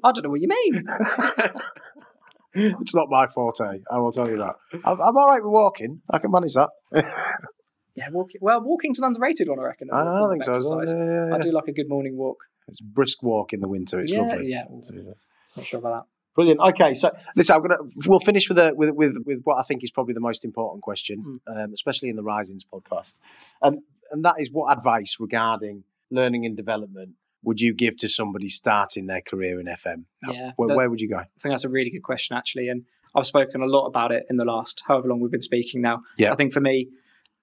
I 0.05 0.13
don't 0.13 0.25
know 0.25 0.31
what 0.31 0.41
you 0.41 0.49
mean. 0.49 0.85
it's 2.55 2.95
not 2.95 3.09
my 3.11 3.27
forte. 3.27 3.81
I 3.91 3.99
will 3.99 4.13
tell 4.13 4.29
you 4.29 4.37
that. 4.37 4.55
I'm, 4.85 5.01
I'm 5.01 5.17
all 5.17 5.29
right 5.29 5.43
with 5.43 5.53
walking. 5.53 6.03
I 6.11 6.19
can 6.19 6.31
manage 6.31 6.55
that. 6.55 6.71
yeah, 7.97 8.09
walking. 8.13 8.41
Well, 8.41 8.61
walking's 8.63 8.99
an 9.01 9.05
underrated 9.05 9.49
one, 9.49 9.59
I 9.59 9.63
reckon. 9.63 9.89
I, 9.93 10.05
don't 10.05 10.31
think 10.31 10.45
so. 10.45 10.53
is 10.53 10.59
it? 10.59 10.61
exercise. 10.61 10.95
Yeah, 10.97 11.05
yeah, 11.05 11.27
yeah. 11.29 11.35
I 11.35 11.39
do 11.39 11.51
like 11.53 11.69
a 11.69 11.73
good 11.73 11.89
morning 11.89 12.17
walk. 12.17 12.39
It's 12.69 12.81
brisk 12.81 13.23
walk 13.23 13.53
in 13.53 13.61
the 13.61 13.69
winter. 13.69 14.01
It's 14.01 14.15
lovely. 14.15 14.49
yeah, 14.49 14.65
yeah. 14.71 15.13
Not 15.57 15.67
sure 15.67 15.81
about 15.81 16.07
Brilliant. 16.35 16.61
Okay, 16.61 16.95
so 16.95 17.13
listen, 17.37 17.55
I'm 17.57 17.63
gonna 17.63 17.79
we'll 18.07 18.19
finish 18.21 18.49
with 18.49 18.59
a 18.59 18.73
with 18.77 18.91
with 18.95 19.19
with 19.25 19.41
what 19.45 19.59
I 19.59 19.63
think 19.63 19.85
is 19.85 19.91
probably 19.91 20.15
the 20.15 20.21
most 20.21 20.45
important 20.45 20.83
question, 20.83 21.41
Hmm. 21.47 21.57
um, 21.59 21.73
especially 21.73 22.09
in 22.09 22.17
the 22.17 22.23
Risings 22.25 22.65
podcast, 22.65 23.17
and 23.63 23.79
and 24.11 24.25
that 24.25 24.35
is 24.39 24.51
what 24.53 24.73
advice 24.77 25.17
regarding 25.21 25.85
learning 26.11 26.45
and 26.47 26.57
development 26.57 27.11
would 27.43 27.61
you 27.61 27.75
give 27.75 27.97
to 27.99 28.09
somebody 28.09 28.49
starting 28.49 29.07
their 29.07 29.21
career 29.21 29.61
in 29.61 29.67
FM? 29.67 30.05
Yeah, 30.31 30.53
Where, 30.57 30.69
that- 30.69 30.77
where 30.77 30.89
would 30.91 31.01
you 31.01 31.09
go? 31.09 31.19
I 31.19 31.27
think 31.41 31.53
that's 31.53 31.65
a 31.65 31.69
really 31.69 31.91
good 31.91 32.03
question, 32.03 32.37
actually. 32.37 32.69
And 32.69 32.85
I've 33.15 33.27
spoken 33.27 33.61
a 33.63 33.67
lot 33.67 33.87
about 33.87 34.13
it 34.13 34.25
in 34.31 34.37
the 34.39 34.45
last 34.47 34.83
however 34.89 35.09
long 35.09 35.21
we've 35.21 35.31
been 35.31 35.43
speaking 35.43 35.83
now. 35.83 36.01
Yeah. 36.17 36.33
I 36.33 36.37
think 36.37 36.53
for 36.55 36.61
me, 36.61 36.89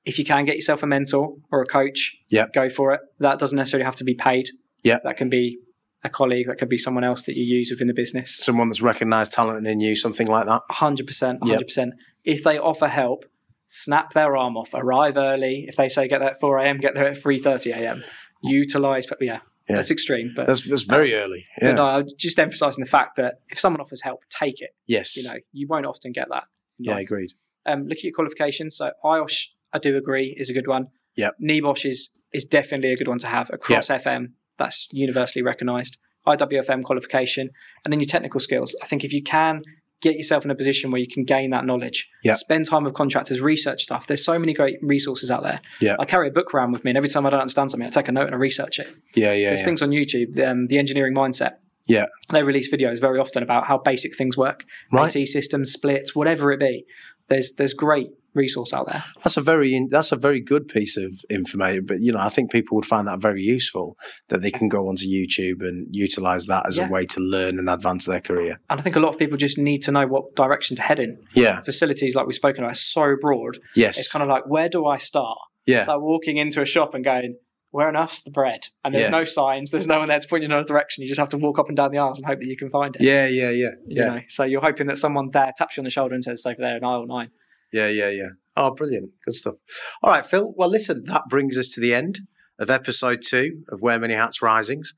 if 0.03 0.17
you 0.17 0.25
can 0.25 0.45
get 0.45 0.55
yourself 0.55 0.81
a 0.81 0.87
mentor 0.87 1.35
or 1.51 1.61
a 1.61 1.65
coach, 1.65 2.17
Yeah. 2.29 2.47
go 2.53 2.67
for 2.69 2.93
it. 2.93 3.01
That 3.19 3.37
doesn't 3.37 3.55
necessarily 3.55 3.85
have 3.85 3.95
to 3.97 4.03
be 4.03 4.15
paid. 4.15 4.49
Yeah. 4.83 4.97
That 5.03 5.17
can 5.17 5.29
be 5.29 5.59
a 6.03 6.09
colleague, 6.09 6.47
that 6.47 6.57
could 6.57 6.69
be 6.69 6.77
someone 6.77 7.03
else 7.03 7.23
that 7.23 7.35
you 7.35 7.43
use 7.43 7.69
within 7.71 7.87
the 7.87 7.93
business. 7.93 8.37
Someone 8.37 8.69
that's 8.69 8.81
recognised 8.81 9.33
talent 9.33 9.67
in 9.67 9.79
you, 9.79 9.95
something 9.95 10.27
like 10.27 10.45
that. 10.47 10.61
Hundred 10.69 11.07
percent, 11.07 11.39
hundred 11.43 11.65
percent. 11.67 11.93
If 12.23 12.43
they 12.43 12.57
offer 12.57 12.87
help, 12.87 13.25
snap 13.67 14.13
their 14.13 14.35
arm 14.35 14.57
off. 14.57 14.69
Arrive 14.73 15.17
early. 15.17 15.65
If 15.67 15.75
they 15.75 15.89
say 15.89 16.07
get 16.07 16.19
there 16.19 16.31
at 16.31 16.39
four 16.39 16.57
a.m., 16.59 16.77
get 16.79 16.93
there 16.95 17.05
at 17.07 17.17
three 17.17 17.37
thirty 17.37 17.71
a.m. 17.71 18.03
Utilize, 18.43 19.05
but 19.05 19.19
yeah, 19.21 19.39
Yeah. 19.69 19.75
that's 19.75 19.91
extreme. 19.91 20.33
But, 20.35 20.47
That's, 20.47 20.67
that's 20.67 20.81
very 20.81 21.13
early. 21.13 21.45
Yeah. 21.61 21.73
no, 21.73 21.85
I'm 21.85 22.07
just 22.17 22.39
emphasising 22.39 22.83
the 22.83 22.89
fact 22.89 23.17
that 23.17 23.41
if 23.49 23.59
someone 23.59 23.79
offers 23.81 24.01
help, 24.01 24.21
take 24.29 24.61
it. 24.61 24.71
yes. 24.87 25.15
You 25.15 25.23
know, 25.23 25.35
you 25.51 25.67
won't 25.67 25.85
often 25.85 26.11
get 26.11 26.27
that. 26.29 26.45
yeah, 26.79 26.93
life. 26.95 27.03
agreed. 27.03 27.33
Um, 27.67 27.83
look 27.87 27.99
at 27.99 28.03
your 28.03 28.13
qualifications. 28.13 28.75
So 28.75 28.89
IOSH, 29.05 29.47
I 29.71 29.77
do 29.77 29.95
agree, 29.95 30.35
is 30.37 30.49
a 30.49 30.53
good 30.53 30.65
one. 30.67 30.87
Yeah, 31.15 31.29
NEBOSH 31.41 31.85
is 31.85 32.09
is 32.33 32.45
definitely 32.45 32.91
a 32.93 32.95
good 32.97 33.07
one 33.09 33.19
to 33.19 33.27
have 33.27 33.49
across 33.51 33.89
FM. 33.89 34.31
That's 34.63 34.87
universally 34.91 35.43
recognised. 35.43 35.97
IWFM 36.27 36.83
qualification, 36.83 37.49
and 37.83 37.91
then 37.91 37.99
your 37.99 38.05
technical 38.05 38.39
skills. 38.39 38.75
I 38.81 38.85
think 38.85 39.03
if 39.03 39.11
you 39.11 39.23
can 39.23 39.63
get 40.01 40.15
yourself 40.15 40.43
in 40.45 40.51
a 40.51 40.55
position 40.55 40.89
where 40.91 40.99
you 41.01 41.07
can 41.07 41.23
gain 41.23 41.51
that 41.51 41.63
knowledge, 41.65 42.07
Yep. 42.23 42.37
spend 42.37 42.65
time 42.67 42.83
with 42.83 42.93
contractors, 42.95 43.39
research 43.39 43.83
stuff. 43.83 44.07
There's 44.07 44.23
so 44.25 44.39
many 44.39 44.53
great 44.53 44.77
resources 44.81 45.29
out 45.29 45.43
there. 45.43 45.61
Yeah. 45.79 45.95
I 45.99 46.05
carry 46.05 46.27
a 46.27 46.31
book 46.31 46.53
around 46.53 46.71
with 46.71 46.83
me, 46.83 46.89
and 46.91 46.97
every 46.97 47.09
time 47.09 47.25
I 47.25 47.29
don't 47.29 47.39
understand 47.41 47.69
something, 47.71 47.85
I 47.87 47.91
take 47.91 48.07
a 48.07 48.11
note 48.11 48.25
and 48.27 48.33
I 48.35 48.37
research 48.39 48.79
it. 48.79 48.87
Yeah, 49.15 49.33
yeah, 49.33 49.49
There's 49.49 49.61
yeah. 49.61 49.65
things 49.65 49.81
on 49.83 49.89
YouTube, 49.91 50.31
the, 50.33 50.49
um, 50.49 50.67
the 50.67 50.77
engineering 50.79 51.13
mindset. 51.15 51.53
Yeah. 51.87 52.05
They 52.31 52.41
release 52.43 52.71
videos 52.71 52.99
very 52.99 53.19
often 53.19 53.43
about 53.43 53.65
how 53.65 53.77
basic 53.79 54.15
things 54.15 54.35
work, 54.37 54.65
Right. 54.91 55.07
AC 55.09 55.25
systems, 55.27 55.71
splits, 55.71 56.15
whatever 56.15 56.51
it 56.51 56.59
be. 56.59 56.85
There's 57.29 57.53
there's 57.53 57.73
great 57.73 58.09
resource 58.33 58.73
out 58.73 58.87
there. 58.87 59.03
That's 59.23 59.37
a 59.37 59.41
very 59.41 59.87
that's 59.89 60.11
a 60.11 60.15
very 60.15 60.39
good 60.39 60.67
piece 60.67 60.97
of 60.97 61.13
information. 61.29 61.85
But 61.85 62.01
you 62.01 62.11
know, 62.11 62.19
I 62.19 62.29
think 62.29 62.51
people 62.51 62.75
would 62.75 62.85
find 62.85 63.07
that 63.07 63.19
very 63.19 63.41
useful 63.41 63.97
that 64.29 64.41
they 64.41 64.51
can 64.51 64.69
go 64.69 64.87
onto 64.87 65.05
YouTube 65.05 65.61
and 65.67 65.87
utilize 65.91 66.45
that 66.47 66.65
as 66.67 66.77
Yeah. 66.77 66.87
a 66.87 66.91
way 66.91 67.05
to 67.07 67.19
learn 67.19 67.59
and 67.59 67.69
advance 67.69 68.05
their 68.05 68.21
career. 68.21 68.59
And 68.69 68.79
I 68.79 68.83
think 68.83 68.95
a 68.95 68.99
lot 68.99 69.09
of 69.13 69.19
people 69.19 69.37
just 69.37 69.57
need 69.57 69.79
to 69.83 69.91
know 69.91 70.07
what 70.07 70.35
direction 70.35 70.75
to 70.77 70.81
head 70.81 70.99
in. 70.99 71.19
Yeah. 71.33 71.61
Facilities, 71.61 72.15
like 72.15 72.25
we've 72.27 72.35
spoken 72.35 72.63
about, 72.63 72.71
are 72.73 72.75
so 72.75 73.15
broad. 73.19 73.59
Yes. 73.75 73.97
It's 73.97 74.11
kind 74.11 74.23
of 74.23 74.29
like, 74.29 74.47
where 74.47 74.69
do 74.69 74.85
I 74.85 74.97
start? 74.97 75.37
yeah. 75.67 75.79
It's 75.79 75.87
like 75.87 75.99
walking 76.01 76.37
into 76.37 76.61
a 76.61 76.65
shop 76.65 76.93
and 76.95 77.03
going, 77.03 77.37
where 77.69 77.87
on 77.87 77.95
earth's 77.95 78.21
the 78.23 78.31
bread? 78.31 78.61
And 78.83 78.93
there's 78.93 79.05
Yeah. 79.05 79.17
no 79.19 79.23
signs, 79.23 79.71
there's 79.71 79.87
no 79.87 79.99
one 79.99 80.07
there 80.09 80.19
to 80.19 80.27
point 80.27 80.41
you 80.41 80.45
in 80.47 80.51
another 80.51 80.65
direction. 80.67 81.03
You 81.03 81.07
just 81.07 81.19
have 81.19 81.29
to 81.29 81.37
walk 81.37 81.59
up 81.59 81.67
and 81.67 81.77
down 81.77 81.91
the 81.91 81.99
aisles 81.99 82.17
and 82.17 82.25
hope 82.25 82.39
that 82.39 82.47
you 82.47 82.57
can 82.57 82.69
find 82.69 82.95
it. 82.95 83.01
yeah. 83.01 83.27
Yeah. 83.27 83.49
Yeah. 83.51 83.69
You 83.87 84.01
Yeah. 84.01 84.05
know? 84.05 84.19
So 84.27 84.43
you're 84.43 84.61
hoping 84.61 84.87
that 84.87 84.97
someone 84.97 85.29
there 85.31 85.51
taps 85.57 85.77
you 85.77 85.81
on 85.81 85.85
the 85.85 85.89
shoulder 85.91 86.13
and 86.15 86.23
says, 86.23 86.45
over 86.45 86.57
there 86.59 86.75
in 86.77 86.83
aisle 86.83 87.05
nine. 87.07 87.29
Yeah. 87.71 87.87
Yeah. 87.89 88.09
Yeah. 88.09 88.29
Oh, 88.57 88.71
brilliant. 88.71 89.11
Good 89.25 89.35
stuff. 89.35 89.55
All 90.03 90.11
right, 90.11 90.25
Phil. 90.25 90.53
Well, 90.57 90.69
listen, 90.69 91.01
that 91.07 91.23
brings 91.29 91.57
us 91.57 91.69
to 91.69 91.79
the 91.81 91.93
end 91.93 92.19
of 92.59 92.69
episode 92.69 93.21
two 93.25 93.63
of 93.69 93.81
Wear 93.81 93.97
Many 93.97 94.13
Hats 94.13 94.41
Risings. 94.41 94.93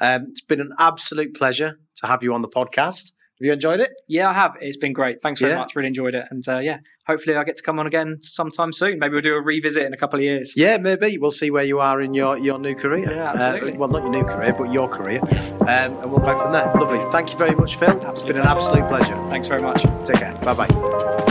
Um, 0.00 0.26
it's 0.30 0.42
been 0.42 0.60
an 0.60 0.72
absolute 0.78 1.34
pleasure 1.34 1.80
to 1.96 2.06
have 2.06 2.22
you 2.22 2.34
on 2.34 2.42
the 2.42 2.48
podcast. 2.48 3.12
Have 3.40 3.46
you 3.46 3.52
enjoyed 3.52 3.80
it? 3.80 3.90
Yeah, 4.08 4.28
I 4.28 4.34
have. 4.34 4.52
It's 4.60 4.76
been 4.76 4.92
great. 4.92 5.22
Thanks 5.22 5.40
very 5.40 5.52
Yeah. 5.52 5.58
much. 5.58 5.74
Really 5.74 5.88
enjoyed 5.88 6.14
it. 6.14 6.24
And 6.30 6.46
uh, 6.48 6.58
yeah, 6.58 6.78
hopefully 7.06 7.34
I 7.36 7.44
get 7.44 7.56
to 7.56 7.62
come 7.62 7.78
on 7.78 7.86
again 7.86 8.18
sometime 8.20 8.72
soon. 8.72 8.98
Maybe 8.98 9.12
we'll 9.12 9.20
do 9.22 9.34
a 9.34 9.40
revisit 9.40 9.84
in 9.84 9.94
a 9.94 9.96
couple 9.96 10.18
of 10.18 10.24
years. 10.24 10.54
Yeah, 10.56 10.76
maybe. 10.76 11.16
We'll 11.18 11.30
see 11.30 11.50
where 11.50 11.64
you 11.64 11.80
are 11.80 12.00
in 12.00 12.14
your, 12.14 12.36
your 12.36 12.58
new 12.58 12.74
career. 12.74 13.10
Yeah, 13.10 13.30
absolutely. 13.32 13.72
Uh, 13.72 13.76
well, 13.76 13.88
not 13.88 14.02
your 14.02 14.10
new 14.10 14.24
career, 14.24 14.52
but 14.52 14.70
your 14.72 14.88
career. 14.88 15.20
Um, 15.62 15.68
and 15.68 16.10
we'll 16.10 16.20
go 16.20 16.36
from 16.38 16.52
there. 16.52 16.70
Lovely. 16.74 17.00
Thank 17.10 17.32
you 17.32 17.38
very 17.38 17.54
much, 17.54 17.76
Phil. 17.76 17.98
It's 18.10 18.22
been 18.22 18.36
an 18.36 18.46
absolute 18.46 18.86
pleasure. 18.88 19.16
Thanks 19.30 19.48
very 19.48 19.62
much. 19.62 19.82
Take 20.04 20.18
care. 20.18 20.34
Bye 20.42 20.54
bye. 20.54 21.27